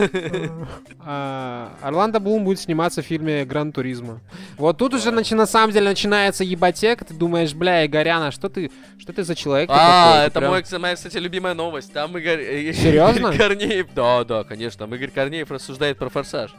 А, 1.00 1.72
Орландо 1.82 2.20
Блум 2.20 2.44
будет 2.44 2.60
сниматься 2.60 3.02
в 3.02 3.06
фильме 3.06 3.44
Гран 3.44 3.72
Туризма. 3.72 4.20
Вот 4.56 4.78
тут 4.78 4.94
уже 4.94 5.10
начи- 5.10 5.34
на 5.34 5.46
самом 5.46 5.72
деле 5.72 5.88
начинается 5.88 6.44
ебатека. 6.44 7.04
Ты 7.04 7.14
думаешь, 7.14 7.54
бля, 7.54 7.86
Игоряна, 7.86 8.30
что 8.30 8.48
ты, 8.48 8.70
что 8.98 9.12
ты 9.12 9.22
за 9.24 9.34
человек? 9.34 9.70
А, 9.72 10.24
это 10.26 10.40
моя, 10.78 10.94
кстати, 10.94 11.16
любимая 11.18 11.54
новость. 11.54 11.92
Там 11.92 12.16
Игорь... 12.18 12.40
э, 12.40 12.72
Серьезно? 12.72 13.32
Корнеев... 13.36 13.86
Да, 13.94 14.24
да, 14.24 14.44
конечно. 14.44 14.80
Там 14.86 14.94
Игорь 14.94 15.10
Корнеев 15.10 15.50
рассуждает 15.50 15.98
про 15.98 16.08
форсаж. 16.08 16.54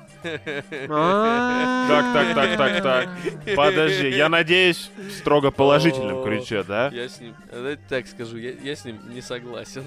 А. 0.89 1.85
Так, 1.87 2.13
так, 2.13 2.35
так, 2.35 2.57
так, 2.57 2.83
так. 2.83 3.09
Подожди, 3.55 4.09
я 4.09 4.29
надеюсь, 4.29 4.89
в 4.97 5.11
строго 5.11 5.51
положительном 5.51 6.23
ключе, 6.23 6.63
да? 6.63 6.89
Я 6.93 7.07
с 7.09 7.19
ним... 7.19 7.35
э, 7.51 7.75
Так 7.89 8.07
скажу, 8.07 8.37
я, 8.37 8.51
я 8.63 8.75
с 8.75 8.83
ним 8.85 8.99
не 9.13 9.21
согласен. 9.21 9.83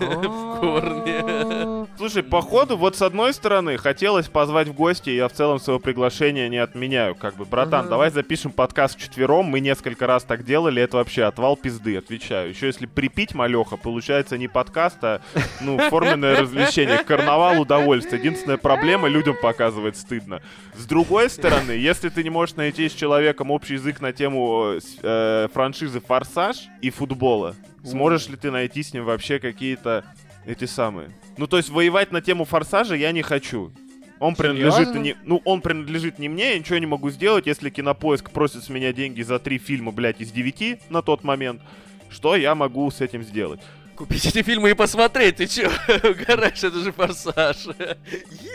А. 0.00 0.18
В 0.28 0.60
корне. 0.60 1.86
Слушай, 1.96 2.11
походу, 2.20 2.76
вот 2.76 2.96
с 2.96 3.00
одной 3.02 3.32
стороны, 3.32 3.78
хотелось 3.78 4.28
позвать 4.28 4.68
в 4.68 4.74
гости, 4.74 5.08
я 5.08 5.28
в 5.28 5.32
целом 5.32 5.58
своего 5.58 5.80
приглашения 5.80 6.50
не 6.50 6.58
отменяю. 6.58 7.14
Как 7.14 7.36
бы, 7.36 7.46
братан, 7.46 7.80
Ага. 7.80 7.88
давай 7.88 8.10
запишем 8.10 8.52
подкаст 8.52 8.98
четвером. 8.98 9.46
Мы 9.46 9.60
несколько 9.60 10.06
раз 10.06 10.24
так 10.24 10.44
делали, 10.44 10.82
это 10.82 10.98
вообще 10.98 11.22
отвал 11.24 11.56
пизды, 11.56 11.96
отвечаю. 11.96 12.50
Еще 12.50 12.66
если 12.66 12.84
припить 12.84 13.34
малеха, 13.34 13.78
получается 13.78 14.36
не 14.36 14.48
подкаст, 14.48 14.98
а 15.02 15.22
ну, 15.62 15.78
форменное 15.88 16.38
развлечение. 16.38 16.98
Карнавал 17.04 17.60
удовольствия. 17.60 18.18
Единственная 18.18 18.58
проблема, 18.58 19.08
людям 19.08 19.36
показывать 19.40 19.96
стыдно. 19.96 20.42
С 20.76 20.84
другой 20.84 21.30
стороны, 21.30 21.70
если 21.72 22.10
ты 22.10 22.22
не 22.22 22.30
можешь 22.30 22.56
найти 22.56 22.88
с 22.88 22.92
человеком 22.92 23.50
общий 23.50 23.74
язык 23.74 24.00
на 24.02 24.12
тему 24.12 24.74
э, 25.02 25.48
франшизы 25.54 26.00
«Форсаж» 26.00 26.56
и 26.82 26.90
футбола, 26.90 27.54
сможешь 27.84 28.28
ли 28.28 28.36
ты 28.36 28.50
найти 28.50 28.82
с 28.82 28.92
ним 28.92 29.04
вообще 29.04 29.38
какие-то 29.38 30.04
эти 30.44 30.64
самые. 30.64 31.10
Ну, 31.36 31.46
то 31.46 31.56
есть 31.56 31.70
воевать 31.70 32.12
на 32.12 32.20
тему 32.20 32.44
форсажа 32.44 32.94
я 32.94 33.12
не 33.12 33.22
хочу. 33.22 33.72
Он 34.18 34.36
принадлежит 34.36 34.90
Серьезно? 34.90 34.98
не, 34.98 35.16
ну, 35.24 35.42
он 35.44 35.60
принадлежит 35.62 36.20
не 36.20 36.28
мне, 36.28 36.52
я 36.52 36.58
ничего 36.58 36.78
не 36.78 36.86
могу 36.86 37.10
сделать, 37.10 37.46
если 37.46 37.70
Кинопоиск 37.70 38.30
просит 38.30 38.62
с 38.62 38.68
меня 38.68 38.92
деньги 38.92 39.20
за 39.22 39.40
три 39.40 39.58
фильма, 39.58 39.90
блядь, 39.90 40.20
из 40.20 40.30
девяти 40.30 40.78
на 40.90 41.02
тот 41.02 41.24
момент. 41.24 41.60
Что 42.08 42.36
я 42.36 42.54
могу 42.54 42.88
с 42.88 43.00
этим 43.00 43.24
сделать? 43.24 43.60
Купить 43.96 44.24
эти 44.24 44.42
фильмы 44.42 44.70
и 44.70 44.74
посмотреть, 44.74 45.36
ты 45.36 45.46
чё? 45.46 45.68
Угораешь, 45.88 46.62
это 46.62 46.78
же 46.78 46.92
форсаж. 46.92 47.66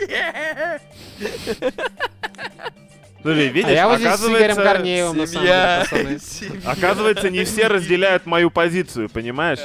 Yeah! 0.08 0.80
Слушай, 3.28 3.48
видишь, 3.48 3.70
А 3.70 3.74
я 3.74 3.88
вот 3.88 3.98
здесь 3.98 4.14
с 4.14 4.24
Игорем 4.24 4.56
оказывается, 4.56 4.62
самом 4.62 4.84
деле, 4.84 5.26
Семья. 5.26 5.86
Семья. 6.20 6.70
оказывается, 6.70 7.28
не 7.28 7.44
все 7.44 7.66
разделяют 7.66 8.24
мою 8.24 8.50
позицию, 8.50 9.10
понимаешь? 9.10 9.58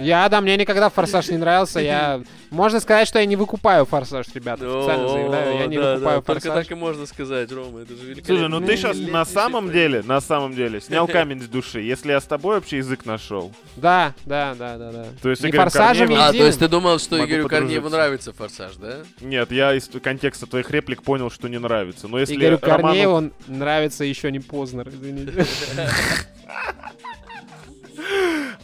Я, 0.00 0.28
да, 0.28 0.40
мне 0.40 0.56
никогда 0.56 0.88
Форсаж 0.88 1.28
не 1.28 1.36
нравился. 1.36 1.80
Я... 1.80 2.22
Можно 2.50 2.80
сказать, 2.80 3.06
что 3.06 3.18
я 3.18 3.26
не 3.26 3.36
выкупаю 3.36 3.84
Форсаж, 3.84 4.26
ребята. 4.34 4.64
О, 4.66 4.82
заявляю, 4.82 5.58
я 5.58 5.66
не 5.66 5.76
да, 5.76 5.94
выкупаю 5.94 6.20
да, 6.20 6.22
Только 6.26 6.40
Форсаж. 6.48 6.64
так 6.66 6.72
и 6.72 6.74
можно 6.74 7.06
сказать, 7.06 7.52
Рома, 7.52 7.80
это 7.80 7.94
же 7.94 8.02
великолепно. 8.04 8.24
Слушай, 8.34 8.48
ну 8.48 8.60
ты 8.66 8.76
сейчас 8.76 8.96
на 8.98 9.24
самом 9.24 9.70
деле, 9.70 10.02
на 10.02 10.20
самом 10.20 10.54
деле, 10.54 10.80
снял 10.80 11.06
камень 11.08 11.42
с 11.42 11.46
души. 11.46 11.80
Если 11.80 12.10
я 12.10 12.20
с 12.20 12.24
тобой 12.24 12.58
общий 12.58 12.76
язык 12.76 13.04
нашел, 13.04 13.52
Да, 13.76 14.14
да, 14.24 14.54
да, 14.58 14.76
да, 14.78 14.92
да. 14.92 15.06
То 15.22 15.30
есть 15.30 15.42
не 15.42 15.50
Игорь 15.50 15.60
Форсажем 15.62 16.08
Корнеев- 16.08 16.18
А, 16.20 16.32
то 16.32 16.46
есть 16.46 16.58
ты 16.58 16.68
думал, 16.68 16.98
что 16.98 17.24
Игорю 17.24 17.48
Корнееву 17.48 17.88
нравится 17.88 18.32
форсаж, 18.32 18.76
да? 18.76 18.98
нет, 19.20 19.52
я 19.52 19.74
из 19.74 19.88
контекста 20.02 20.46
твоих 20.46 20.70
реплик 20.70 21.02
понял, 21.02 21.30
что 21.30 21.48
не 21.48 21.58
нравится. 21.58 22.08
Но 22.08 22.18
если 22.18 22.34
Игорю 22.36 22.58
Роману- 22.60 22.82
Корнееву 22.82 23.12
он 23.12 23.32
нравится 23.46 24.04
еще 24.04 24.30
не 24.32 24.40
Познер, 24.40 24.88
извините. 24.88 25.46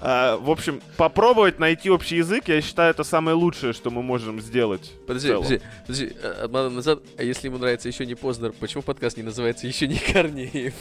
А, 0.00 0.36
в 0.36 0.50
общем, 0.50 0.80
попробовать 0.96 1.58
найти 1.58 1.90
общий 1.90 2.16
язык, 2.16 2.48
я 2.48 2.60
считаю, 2.60 2.90
это 2.90 3.04
самое 3.04 3.36
лучшее, 3.36 3.72
что 3.72 3.90
мы 3.90 4.02
можем 4.02 4.40
сделать. 4.40 4.92
Подожди, 5.06 5.32
подожди, 5.32 5.60
подожди, 5.86 6.12
э, 6.22 6.28
отмотаем 6.44 6.74
назад. 6.74 7.00
А 7.16 7.22
если 7.22 7.48
ему 7.48 7.58
нравится 7.58 7.88
еще 7.88 8.06
не 8.06 8.14
Познер, 8.14 8.52
почему 8.52 8.82
подкаст 8.82 9.16
не 9.16 9.22
называется 9.22 9.66
еще 9.66 9.88
не 9.88 9.96
Корнеев? 9.98 10.74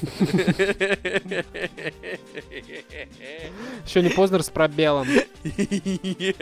Еще 3.85 4.01
не 4.01 4.09
Познер 4.09 4.43
с 4.43 4.49
пробелом. 4.49 5.07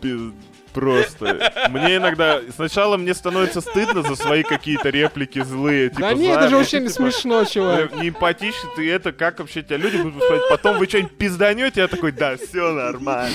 Пиз- 0.00 0.32
Просто. 0.72 1.68
Мне 1.70 1.96
иногда... 1.96 2.40
Сначала 2.54 2.96
мне 2.96 3.14
становится 3.14 3.60
стыдно 3.60 4.02
за 4.02 4.14
свои 4.16 4.42
какие-то 4.42 4.90
реплики 4.90 5.42
злые. 5.42 5.88
Типа, 5.90 6.00
Да 6.00 6.14
нет, 6.14 6.32
это 6.32 6.40
«Зай, 6.42 6.50
же 6.50 6.56
вообще 6.56 6.80
не 6.80 6.88
типа, 6.88 7.10
смешно, 7.10 7.44
чувак. 7.44 7.92
э, 7.92 7.96
Не 8.00 8.08
эмпатичный 8.10 8.70
ты 8.76 8.90
это, 8.90 9.12
как 9.12 9.38
вообще 9.40 9.62
тебя 9.62 9.76
люди 9.78 9.96
будут 9.96 10.22
спрашивать. 10.22 10.48
Потом 10.48 10.78
вы 10.78 10.86
что-нибудь 10.86 11.16
пизданете, 11.16 11.80
я 11.80 11.88
такой, 11.88 12.12
да, 12.12 12.36
все 12.36 12.72
нормально. 12.72 13.34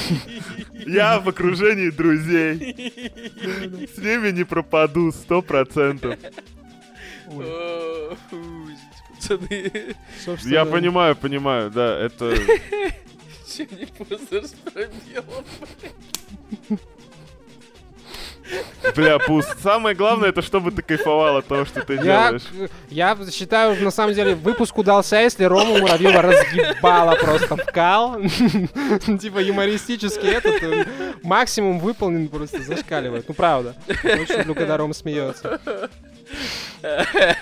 Я 0.85 1.19
в 1.19 1.27
окружении 1.29 1.89
друзей. 1.89 2.93
С 3.93 3.97
ними 3.97 4.31
не 4.31 4.43
пропаду, 4.43 5.11
сто 5.11 5.41
процентов. 5.41 6.15
Я 10.43 10.65
понимаю, 10.65 11.15
понимаю, 11.15 11.71
да, 11.71 11.97
это... 11.99 12.35
не 13.57 13.85
Познер 13.85 14.45
с 14.45 14.51
пробелом. 14.51 15.45
Бля, 18.95 19.19
пуст. 19.19 19.55
Самое 19.61 19.95
главное, 19.95 20.29
это 20.29 20.41
чтобы 20.41 20.71
ты 20.71 20.81
кайфовал 20.81 21.37
от 21.37 21.47
того, 21.47 21.65
что 21.65 21.81
ты 21.81 21.97
делаешь. 21.97 22.43
я 22.89 23.17
считаю, 23.31 23.81
на 23.83 23.91
самом 23.91 24.13
деле, 24.13 24.35
выпуск 24.35 24.77
удался, 24.77 25.21
если 25.21 25.43
Рому 25.45 25.77
Муравьева 25.77 26.21
разъебала 26.21 27.15
просто 27.15 27.55
в 27.55 27.65
кал. 27.65 28.17
Типа 29.19 29.39
юмористический 29.39 30.29
этот 30.29 30.61
э, 30.63 30.85
максимум 31.23 31.79
выполнен 31.79 32.27
просто 32.27 32.61
зашкаливает. 32.61 33.27
Ну 33.27 33.33
правда. 33.33 33.75
Очень 33.87 34.39
люблю, 34.39 34.55
когда 34.55 34.77
Рома 34.77 34.93
смеется. 34.93 35.59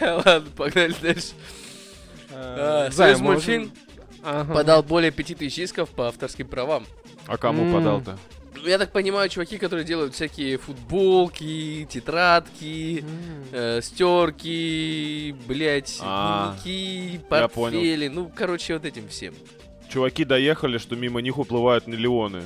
Ладно, 0.02 0.50
погнали 0.56 0.96
дальше. 1.02 1.34
А, 2.32 2.90
Зай, 2.92 3.16
Союз 3.16 3.70
Ага. 4.26 4.54
подал 4.54 4.84
более 4.84 5.12
5000 5.12 5.60
исков 5.60 5.90
по 5.90 6.08
авторским 6.08 6.48
правам. 6.48 6.86
А 7.28 7.38
кому 7.38 7.74
подал-то? 7.74 8.18
Я 8.66 8.78
так 8.78 8.92
понимаю, 8.92 9.30
чуваки, 9.30 9.58
которые 9.58 9.86
делают 9.86 10.14
всякие 10.14 10.58
футболки, 10.58 11.86
тетрадки, 11.90 13.04
э, 13.52 13.82
стерки, 13.82 15.36
блять, 15.48 15.98
А, 16.02 16.56
дневники, 16.64 17.14
я 17.32 17.48
портфели, 17.48 18.08
ну, 18.08 18.32
короче, 18.34 18.74
вот 18.74 18.86
этим 18.86 19.08
всем. 19.10 19.34
Чуваки 19.90 20.24
доехали, 20.26 20.78
что 20.78 20.96
мимо 20.96 21.22
них 21.22 21.38
уплывают 21.38 21.88
миллионы. 21.88 22.44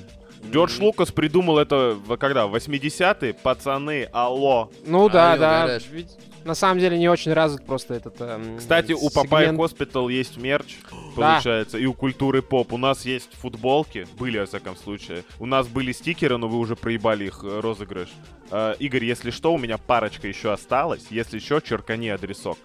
Джордж 0.52 0.80
Лукас 0.80 1.12
придумал 1.12 1.58
это 1.60 1.96
в- 2.06 2.16
когда? 2.18 2.48
В 2.48 2.56
80-е? 2.56 3.34
Пацаны, 3.34 4.08
алло. 4.12 4.72
Ну 4.86 5.10
да, 5.10 5.36
да. 5.38 5.66
гараж. 5.68 5.84
Ведь 5.92 6.16
на 6.48 6.56
самом 6.56 6.80
деле 6.80 6.98
не 6.98 7.10
очень 7.10 7.34
развит 7.34 7.66
просто 7.66 7.94
этот 7.94 8.16
эм, 8.22 8.58
Кстати, 8.58 8.94
у 8.94 9.10
Папай. 9.10 9.56
Хоспитал 9.56 10.10
есть 10.10 10.38
мерч, 10.38 10.78
получается, 11.16 11.78
и 11.78 11.86
у 11.86 11.94
Культуры 11.94 12.42
Поп. 12.42 12.74
У 12.74 12.78
нас 12.78 13.06
есть 13.06 13.30
футболки, 13.34 14.08
были, 14.18 14.40
во 14.40 14.46
всяком 14.46 14.76
случае. 14.76 15.24
У 15.40 15.46
нас 15.46 15.68
были 15.68 15.92
стикеры, 15.92 16.38
но 16.38 16.48
вы 16.48 16.58
уже 16.58 16.76
проебали 16.76 17.26
их 17.26 17.44
э, 17.44 17.60
розыгрыш. 17.60 18.10
Э, 18.50 18.76
Игорь, 18.80 19.06
если 19.06 19.30
что, 19.30 19.54
у 19.54 19.58
меня 19.58 19.78
парочка 19.78 20.28
еще 20.28 20.52
осталась. 20.54 21.06
Если 21.10 21.40
что, 21.40 21.60
черкани 21.60 22.10
адресок. 22.10 22.58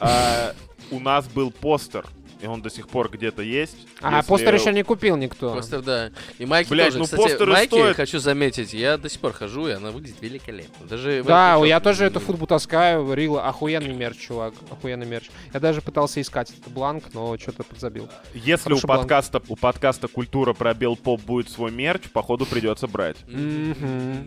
Э, 0.00 0.52
У 0.90 1.00
нас 1.00 1.26
был 1.28 1.50
постер, 1.50 2.04
и 2.42 2.46
он 2.46 2.62
до 2.62 2.70
сих 2.70 2.88
пор 2.88 3.10
где-то 3.10 3.42
есть. 3.42 3.76
А, 4.00 4.16
Если- 4.18 4.28
постер 4.28 4.54
еще 4.54 4.72
не 4.72 4.82
купил 4.82 5.16
никто. 5.16 5.54
Постер, 5.54 5.82
да. 5.82 6.10
И 6.38 6.46
майки 6.46 6.68
Блядь, 6.70 6.88
тоже. 6.88 6.98
ну 6.98 7.04
Кстати, 7.04 7.22
постеры 7.22 7.52
майки, 7.52 7.68
стоят- 7.74 7.96
хочу 7.96 8.18
заметить, 8.18 8.72
я 8.72 8.96
до 8.98 9.08
сих 9.08 9.20
пор 9.20 9.32
хожу, 9.32 9.68
и 9.68 9.72
она 9.72 9.90
выглядит 9.90 10.16
великолепно. 10.20 10.86
Даже 10.86 11.22
Да, 11.26 11.56
я 11.64 11.76
шоке. 11.76 11.80
тоже 11.84 12.04
эту 12.06 12.20
футбу 12.20 12.46
таскаю, 12.46 13.12
Рил, 13.14 13.38
охуенный 13.38 13.92
мерч, 13.94 14.18
чувак, 14.18 14.54
охуенный 14.70 15.06
мерч. 15.06 15.30
Я 15.52 15.60
даже 15.60 15.80
пытался 15.82 16.20
искать 16.20 16.50
этот 16.50 16.72
бланк, 16.72 17.04
но 17.12 17.36
что-то 17.38 17.62
подзабил. 17.64 18.08
Если 18.34 18.72
у 18.72 18.76
Хороший 18.76 18.86
бланк. 18.86 19.00
подкаста, 19.02 19.42
у 19.48 19.56
подкаста 19.56 20.08
Культура 20.08 20.52
пробел 20.52 20.96
поп 20.96 21.20
будет 21.22 21.50
свой 21.50 21.70
мерч, 21.70 22.08
походу 22.10 22.46
придется 22.46 22.86
брать. 22.86 23.16
Мгм, 23.28 23.70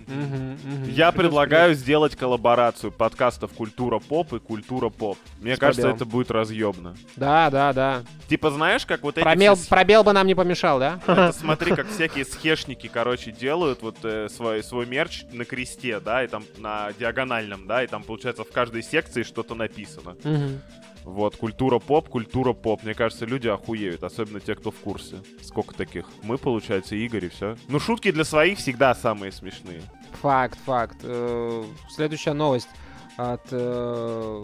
мгм, 0.08 0.58
мгм. 0.64 0.90
Я 0.90 1.12
предлагаю 1.12 1.74
сделать 1.76 2.16
коллаборацию 2.16 2.92
подкастов 2.92 3.52
Культура 3.54 4.00
Поп 4.00 4.34
и 4.34 4.40
Культура 4.40 4.90
Поп. 4.90 5.18
Мне 5.40 5.56
С 5.56 5.60
кажется, 5.60 5.82
пробелом. 5.84 5.96
это 5.96 6.06
будет 6.06 6.32
разъемно. 6.32 6.96
Да, 7.16 7.50
да, 7.50 7.74
да. 7.74 8.03
Типа, 8.28 8.52
знаешь, 8.52 8.86
как 8.86 9.04
вот 9.04 9.18
эти 9.18 9.24
Пробел, 9.24 9.56
все 9.56 9.70
пробел 9.70 10.04
бы 10.04 10.14
нам 10.14 10.26
не 10.26 10.36
помешал, 10.36 10.80
да? 10.80 11.00
Это 11.08 11.32
смотри, 11.32 11.76
как 11.76 11.88
всякие 11.88 12.26
схешники, 12.26 12.88
короче, 12.88 13.32
делают 13.32 13.82
вот 13.82 13.98
э, 14.04 14.30
свой, 14.30 14.64
свой 14.64 14.86
мерч 14.86 15.24
на 15.32 15.46
кресте, 15.46 16.00
да, 16.00 16.24
и 16.24 16.28
там 16.28 16.44
на 16.58 16.92
диагональном, 16.94 17.68
да, 17.68 17.84
и 17.84 17.88
там, 17.88 18.04
получается, 18.04 18.44
в 18.44 18.52
каждой 18.52 18.84
секции 18.84 19.24
что-то 19.24 19.56
написано. 19.56 20.16
Мгм. 20.24 20.62
Вот, 21.04 21.36
культура 21.36 21.80
поп, 21.80 22.08
культура 22.08 22.54
поп. 22.54 22.84
Мне 22.84 22.94
кажется, 22.94 23.26
люди 23.26 23.48
охуеют, 23.48 24.04
особенно 24.04 24.40
те, 24.40 24.56
кто 24.56 24.72
в 24.72 24.76
курсе. 24.76 25.18
Сколько 25.42 25.76
таких? 25.76 26.06
Мы, 26.22 26.38
получается, 26.38 26.96
Игорь 26.96 27.26
и 27.26 27.30
все. 27.30 27.58
Ну, 27.68 27.80
шутки 27.80 28.10
для 28.12 28.24
своих 28.24 28.58
всегда 28.58 28.96
самые 28.96 29.32
смешные. 29.32 29.82
Факт, 30.22 30.58
факт. 30.66 30.98
Э, 31.04 31.64
Следующая 31.90 32.34
новость 32.34 32.70
от 33.18 33.46
э, 33.52 34.44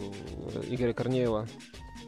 Игоря 0.69 0.93
Корнеева. 0.93 1.47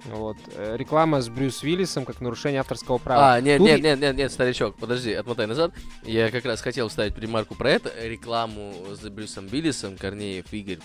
Вот. 0.06 0.38
Э, 0.56 0.76
Реклама 0.78 1.22
с 1.22 1.30
Брюс 1.30 1.64
Уиллисом 1.64 2.06
как 2.06 2.22
нарушение 2.22 2.60
авторского 2.60 2.98
права. 2.98 3.34
А, 3.34 3.42
нет, 3.42 3.60
Тут 3.60 3.68
нет, 3.68 3.82
нет, 3.82 4.00
нет, 4.00 4.16
нет, 4.16 4.32
старичок, 4.32 4.76
подожди, 4.78 5.14
отмотай 5.14 5.48
назад. 5.48 5.74
Я 6.04 6.32
как 6.32 6.46
раз 6.46 6.62
хотел 6.62 6.90
вставить 6.90 7.18
ремарку 7.18 7.56
про 7.56 7.70
это. 7.70 7.92
Рекламу 8.02 8.74
с 8.92 9.00
Брюсом 9.10 9.48
Виллисом 9.48 9.98
Корнеев 9.98 10.52
Игорь 10.52 10.80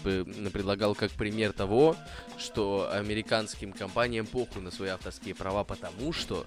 предлагал 0.50 0.94
как 0.94 1.10
пример 1.12 1.52
того, 1.52 1.96
что 2.36 2.90
американским 2.92 3.72
компаниям 3.72 4.26
похуй 4.26 4.62
на 4.62 4.70
свои 4.70 4.90
авторские 4.90 5.34
права, 5.34 5.64
потому 5.64 6.12
что 6.12 6.44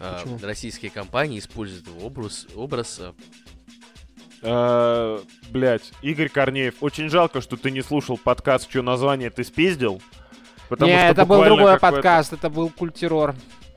э, 0.00 0.18
российские 0.42 0.90
компании 0.90 1.38
используют 1.38 1.86
его 1.88 2.06
образ, 2.06 2.46
образ 2.54 3.00
Э, 4.42 5.20
Блять, 5.50 5.92
Игорь 6.02 6.28
Корнеев, 6.28 6.76
очень 6.80 7.08
жалко, 7.08 7.40
что 7.40 7.56
ты 7.56 7.70
не 7.70 7.82
слушал 7.82 8.18
подкаст, 8.18 8.68
что 8.68 8.82
название 8.82 9.30
ты 9.30 9.44
спиздил. 9.44 10.02
Потому 10.72 10.90
Не, 10.90 11.10
это 11.10 11.26
был 11.26 11.44
другой 11.44 11.78
подкаст, 11.78 12.32
это 12.32 12.48
был 12.48 12.70
Культирор. 12.70 13.34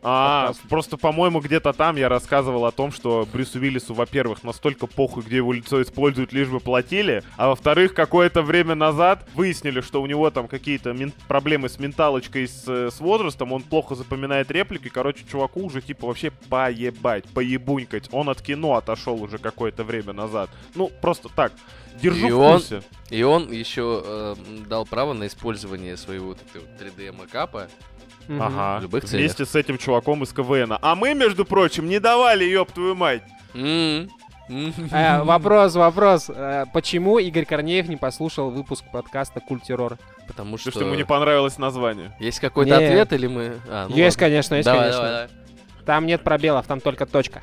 А, 0.07 0.47
подкаст. 0.49 0.69
просто, 0.69 0.97
по-моему, 0.97 1.39
где-то 1.39 1.73
там 1.73 1.95
я 1.95 2.09
рассказывал 2.09 2.65
о 2.65 2.71
том, 2.71 2.91
что 2.91 3.27
Брюсу 3.33 3.59
Уиллису, 3.59 3.95
во-первых, 3.95 4.43
настолько 4.43 4.85
похуй, 4.85 5.23
где 5.23 5.37
его 5.37 5.51
лицо 5.51 5.81
используют, 5.81 6.31
лишь 6.31 6.47
бы 6.47 6.59
платили, 6.59 7.23
а 7.37 7.47
во-вторых, 7.47 7.95
какое-то 7.95 8.43
время 8.43 8.75
назад 8.75 9.27
выяснили, 9.33 9.81
что 9.81 10.03
у 10.03 10.05
него 10.05 10.29
там 10.29 10.47
какие-то 10.47 10.93
мен- 10.93 11.11
проблемы 11.27 11.69
с 11.69 11.79
менталочкой, 11.79 12.47
с, 12.47 12.65
э, 12.67 12.91
с 12.91 12.99
возрастом, 12.99 13.51
он 13.51 13.63
плохо 13.63 13.95
запоминает 13.95 14.51
реплики, 14.51 14.89
короче, 14.89 15.25
чуваку 15.29 15.65
уже 15.65 15.81
типа 15.81 16.05
вообще 16.05 16.29
поебать, 16.49 17.23
поебунькать. 17.33 18.07
Он 18.11 18.29
от 18.29 18.41
кино 18.43 18.75
отошел 18.75 19.19
уже 19.23 19.39
какое-то 19.39 19.83
время 19.83 20.13
назад. 20.13 20.51
Ну, 20.75 20.91
просто 21.01 21.29
так. 21.29 21.51
Держу 21.99 22.27
И 22.27 22.31
в 22.31 22.39
он- 22.39 22.53
курсе. 22.59 22.83
И 23.09 23.23
он 23.23 23.51
еще 23.51 24.03
э, 24.05 24.35
дал 24.67 24.85
право 24.85 25.13
на 25.13 25.25
использование 25.25 25.97
своего 25.97 26.27
вот 26.27 26.37
этого 26.51 26.65
3D 26.79 27.11
макапа. 27.11 27.69
Ага. 28.29 28.79
В 28.79 28.83
любых 28.83 29.03
Вместе 29.05 29.45
с 29.45 29.55
этим 29.55 29.77
чуваком 29.77 30.23
из 30.23 30.31
КВН. 30.33 30.77
А 30.81 30.95
мы, 30.95 31.13
между 31.13 31.45
прочим, 31.45 31.87
не 31.87 31.99
давали, 31.99 32.43
ёб 32.45 32.71
твою 32.71 32.95
мать. 32.95 33.21
М. 33.53 34.09
Э, 34.91 35.23
Вопрос, 35.23 35.73
вопрос. 35.75 36.29
Э, 36.29 36.65
Почему 36.71 37.17
Игорь 37.17 37.45
Корнеев 37.45 37.87
не 37.87 37.95
послушал 37.97 38.51
выпуск 38.51 38.83
подкаста 38.91 39.39
Культирор? 39.39 39.97
Потому 40.27 40.57
что... 40.57 40.69
Потому 40.71 40.81
что 40.81 40.85
ему 40.85 40.95
не 40.95 41.03
понравилось 41.05 41.57
название. 41.57 42.15
Есть 42.19 42.39
какой-то 42.39 42.77
Не. 42.79 42.85
ответ 42.85 43.13
или 43.13 43.27
мы... 43.27 43.53
А, 43.67 43.87
ну 43.89 43.95
Есть, 43.95 44.17
ладно. 44.17 44.27
конечно, 44.27 44.55
есть, 44.55 44.65
Давай, 44.65 44.81
конечно. 44.81 45.01
давай, 45.03 45.27
Там 45.85 46.05
нет 46.05 46.23
пробелов, 46.23 46.67
там 46.67 46.79
только 46.79 47.05
точка. 47.07 47.41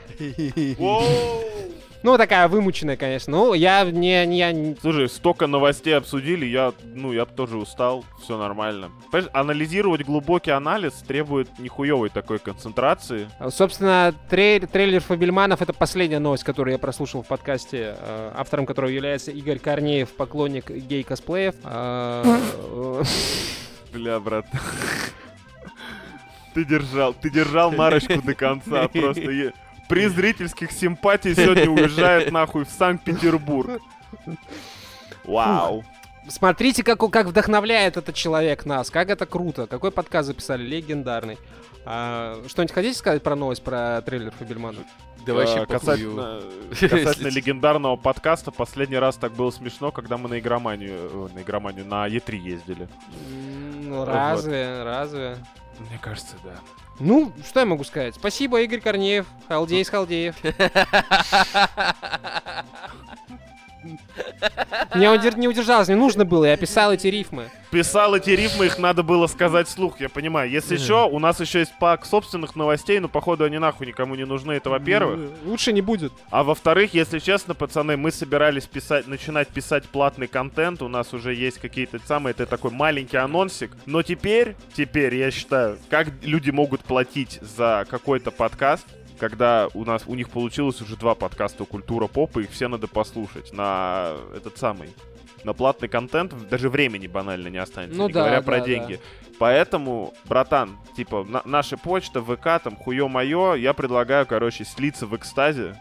Ну, 2.02 2.18
такая 2.18 2.48
вымученная, 2.48 2.96
конечно. 2.96 3.30
Ну, 3.30 3.54
я 3.54 3.84
не... 3.84 4.26
не, 4.26 4.38
я 4.38 4.76
Слушай, 4.80 5.08
столько 5.08 5.46
новостей 5.46 5.96
обсудили, 5.96 6.46
я, 6.46 6.72
ну, 6.82 7.12
я 7.12 7.26
тоже 7.26 7.56
устал, 7.56 8.04
все 8.20 8.36
нормально. 8.36 8.90
Понимаешь, 9.10 9.30
анализировать 9.32 10.04
глубокий 10.04 10.50
анализ 10.50 10.94
требует 11.06 11.58
нихуевой 11.58 12.08
такой 12.08 12.40
концентрации. 12.40 13.28
Собственно, 13.50 14.14
трей- 14.28 14.66
трейлер 14.66 15.00
Фабельманов— 15.00 15.62
это 15.62 15.72
последняя 15.72 16.18
новость, 16.18 16.42
которую 16.44 16.72
я 16.72 16.78
прослушал 16.78 17.22
в 17.22 17.26
подкасте, 17.28 17.96
э, 17.98 18.32
автором 18.34 18.66
которого 18.66 18.90
является 18.90 19.30
Игорь 19.30 19.58
Корнеев, 19.60 20.10
поклонник 20.12 20.70
гей-косплеев. 20.70 21.54
А, 21.62 22.22
э, 22.24 23.02
Бля, 23.92 24.18
брат. 24.18 24.46
Ты 26.54 26.64
держал, 26.64 27.14
ты 27.14 27.30
держал 27.30 27.70
Марочку 27.76 28.20
до 28.22 28.34
конца, 28.34 28.88
просто. 28.88 29.52
Е- 29.92 30.08
При 30.08 30.08
зрительских 30.08 30.72
симпатий 30.72 31.34
сегодня 31.34 31.70
уезжает 31.70 32.32
нахуй 32.32 32.64
в 32.64 32.70
Санкт-Петербург. 32.70 33.80
Вау. 35.24 35.84
Смотрите, 36.28 36.84
как, 36.84 36.98
как 37.10 37.26
вдохновляет 37.26 37.96
этот 37.96 38.14
человек 38.14 38.64
нас, 38.64 38.90
как 38.90 39.10
это 39.10 39.26
круто, 39.26 39.66
какой 39.66 39.90
подкаст 39.90 40.28
записали, 40.28 40.62
легендарный. 40.62 41.38
А, 41.84 42.40
что-нибудь 42.46 42.72
хотите 42.72 42.96
сказать 42.96 43.22
про 43.22 43.34
новость, 43.34 43.62
про 43.62 44.00
трейлер 44.02 44.30
Фабельмана? 44.38 44.78
Да 45.26 45.34
вообще 45.34 45.60
Э, 45.62 45.66
касательно, 45.66 46.42
касательно 46.70 47.28
легендарного 47.28 47.96
подкаста, 47.96 48.50
последний 48.50 48.98
раз 48.98 49.16
так 49.16 49.32
было 49.32 49.50
смешно, 49.50 49.90
когда 49.90 50.16
мы 50.16 50.28
на 50.28 50.38
игроманию, 50.38 51.10
э, 51.12 51.28
на 51.34 51.42
игроманию, 51.42 51.84
на 51.86 52.06
Е3 52.08 52.36
ездили. 52.36 52.88
Ну, 53.82 54.04
разве, 54.04 54.82
разве? 54.84 55.36
Мне 55.78 55.98
кажется, 56.00 56.36
да. 56.44 56.54
Ну, 56.98 57.32
что 57.44 57.60
я 57.60 57.66
могу 57.66 57.84
сказать? 57.84 58.14
Спасибо, 58.14 58.60
Игорь 58.60 58.80
Корнеев, 58.80 59.26
халдей 59.48 59.82
из 59.82 59.88
халдеев. 59.88 60.36
Не, 64.94 65.06
удер- 65.06 65.38
не 65.38 65.48
удержалась, 65.48 65.88
мне 65.88 65.96
нужно 65.96 66.24
было, 66.24 66.44
я 66.44 66.56
писал 66.56 66.92
эти 66.92 67.06
рифмы. 67.06 67.50
Писал 67.70 68.14
эти 68.14 68.30
рифмы, 68.30 68.66
их 68.66 68.78
надо 68.78 69.02
было 69.02 69.26
сказать 69.26 69.66
вслух, 69.66 69.98
я 69.98 70.08
понимаю. 70.10 70.50
Если 70.50 70.76
что, 70.76 71.08
у 71.08 71.18
нас 71.18 71.40
еще 71.40 71.60
есть 71.60 71.72
пак 71.78 72.04
собственных 72.04 72.54
новостей, 72.54 72.98
но 73.00 73.08
походу 73.08 73.44
они 73.44 73.58
нахуй 73.58 73.86
никому 73.86 74.14
не 74.14 74.26
нужны, 74.26 74.52
это 74.52 74.68
во-первых. 74.68 75.30
Лучше 75.46 75.72
не 75.72 75.80
будет. 75.80 76.12
А 76.30 76.42
во-вторых, 76.42 76.92
если 76.92 77.18
честно, 77.18 77.54
пацаны, 77.54 77.96
мы 77.96 78.12
собирались 78.12 78.66
писать, 78.66 79.06
начинать 79.06 79.48
писать 79.48 79.84
платный 79.88 80.26
контент, 80.26 80.82
у 80.82 80.88
нас 80.88 81.14
уже 81.14 81.34
есть 81.34 81.58
какие-то 81.58 81.98
самые, 82.06 82.32
это 82.32 82.44
такой 82.44 82.70
маленький 82.70 83.16
анонсик. 83.16 83.70
Но 83.86 84.02
теперь, 84.02 84.54
теперь, 84.76 85.14
я 85.14 85.30
считаю, 85.30 85.78
как 85.88 86.08
люди 86.22 86.50
могут 86.50 86.82
платить 86.82 87.38
за 87.40 87.86
какой-то 87.88 88.30
подкаст, 88.30 88.86
когда 89.22 89.68
у 89.72 89.84
нас 89.84 90.02
у 90.08 90.16
них 90.16 90.30
получилось 90.30 90.80
уже 90.82 90.96
два 90.96 91.14
подкаста 91.14 91.64
«Культура 91.64 92.08
попа», 92.08 92.40
их 92.40 92.50
все 92.50 92.66
надо 92.66 92.88
послушать 92.88 93.52
на 93.52 94.14
этот 94.36 94.58
самый 94.58 94.88
на 95.44 95.52
платный 95.52 95.88
контент 95.88 96.34
даже 96.48 96.68
времени 96.68 97.06
банально 97.06 97.46
не 97.46 97.58
останется, 97.58 97.96
Ну 97.96 98.08
не 98.08 98.12
да, 98.12 98.20
говоря 98.20 98.40
да, 98.40 98.42
про 98.44 98.58
да. 98.58 98.66
деньги. 98.66 99.00
Поэтому, 99.38 100.12
братан, 100.24 100.76
типа, 100.96 101.24
на- 101.28 101.42
наша 101.44 101.76
почта, 101.76 102.20
ВК, 102.20 102.62
там, 102.62 102.74
хуё 102.76 103.06
моё, 103.08 103.54
я 103.54 103.72
предлагаю, 103.74 104.26
короче, 104.26 104.64
слиться 104.64 105.06
в 105.06 105.16
экстазе, 105.16 105.76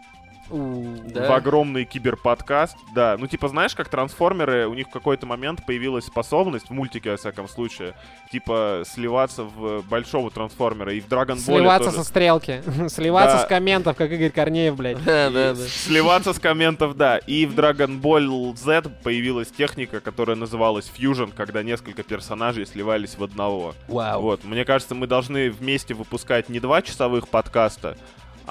Да. 0.52 1.30
в 1.30 1.32
огромный 1.34 1.86
киберподкаст. 1.86 2.76
Да, 2.93 3.16
ну 3.18 3.28
типа 3.28 3.47
знаешь, 3.47 3.74
как 3.76 3.89
трансформеры, 3.89 4.68
у 4.68 4.74
них 4.74 4.88
в 4.88 4.91
какой-то 4.91 5.26
момент 5.26 5.66
появилась 5.66 6.06
способность, 6.06 6.68
в 6.68 6.72
мультике, 6.72 7.12
во 7.12 7.18
всяком 7.18 7.47
случае, 7.47 7.93
типа 8.32 8.84
сливаться 8.86 9.43
в 9.43 9.82
большого 9.88 10.30
трансформера. 10.32 10.93
И 10.93 10.99
в 11.02 11.08
Dragon 11.08 11.36
Ball 11.38 11.58
Сливаться 11.58 11.89
тоже. 11.91 12.04
со 12.04 12.10
стрелки. 12.10 12.62
Сливаться 12.89 13.38
Да. 13.38 13.43
с 13.45 13.47
комментов, 13.47 13.95
как 13.97 14.12
Игорь 14.12 14.32
Корнеев, 14.32 14.76
блядь. 14.76 15.04
Да, 15.06 15.30
да, 15.30 15.54
да. 15.54 15.68
Сливаться 15.68 16.34
с 16.34 16.39
комментов, 16.39 16.95
да. 16.97 17.18
И 17.18 17.45
в 17.45 17.58
Dragon 17.58 17.99
Ball 18.02 18.56
Z 18.56 18.84
появилась 19.04 19.49
техника, 19.49 19.99
которая 19.99 20.36
называлась 20.36 20.91
Fusion, 20.97 21.32
когда 21.36 21.64
несколько 21.64 22.04
персонажей 22.04 22.66
сливались 22.66 23.18
в 23.18 23.24
одного. 23.24 23.74
Вау. 23.88 24.22
Вот, 24.22 24.43
мне 24.43 24.66
кажется, 24.66 24.95
мы 24.95 25.08
должны 25.08 25.49
вместе 25.49 25.93
выпускать 25.93 26.49
не 26.49 26.60
два 26.60 26.82
часовых 26.82 27.28
подкаста, 27.28 27.97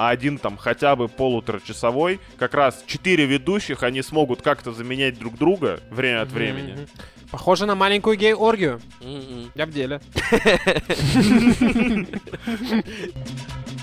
а 0.01 0.09
один 0.09 0.39
там 0.39 0.57
хотя 0.57 0.97
бы 0.97 1.09
полуторачасовой, 1.09 2.21
как 2.39 2.55
раз 2.55 2.83
четыре 2.87 3.27
ведущих, 3.27 3.83
они 3.83 4.01
смогут 4.01 4.41
как-то 4.41 4.73
заменять 4.73 5.19
друг 5.19 5.37
друга 5.37 5.81
время 5.91 6.23
от 6.23 6.33
времени. 6.33 6.89
Похоже 7.31 7.67
на 7.67 7.75
маленькую 7.75 8.17
гей-оргию. 8.17 8.81
Я 9.55 9.67
в 9.67 9.73
деле. 9.73 10.01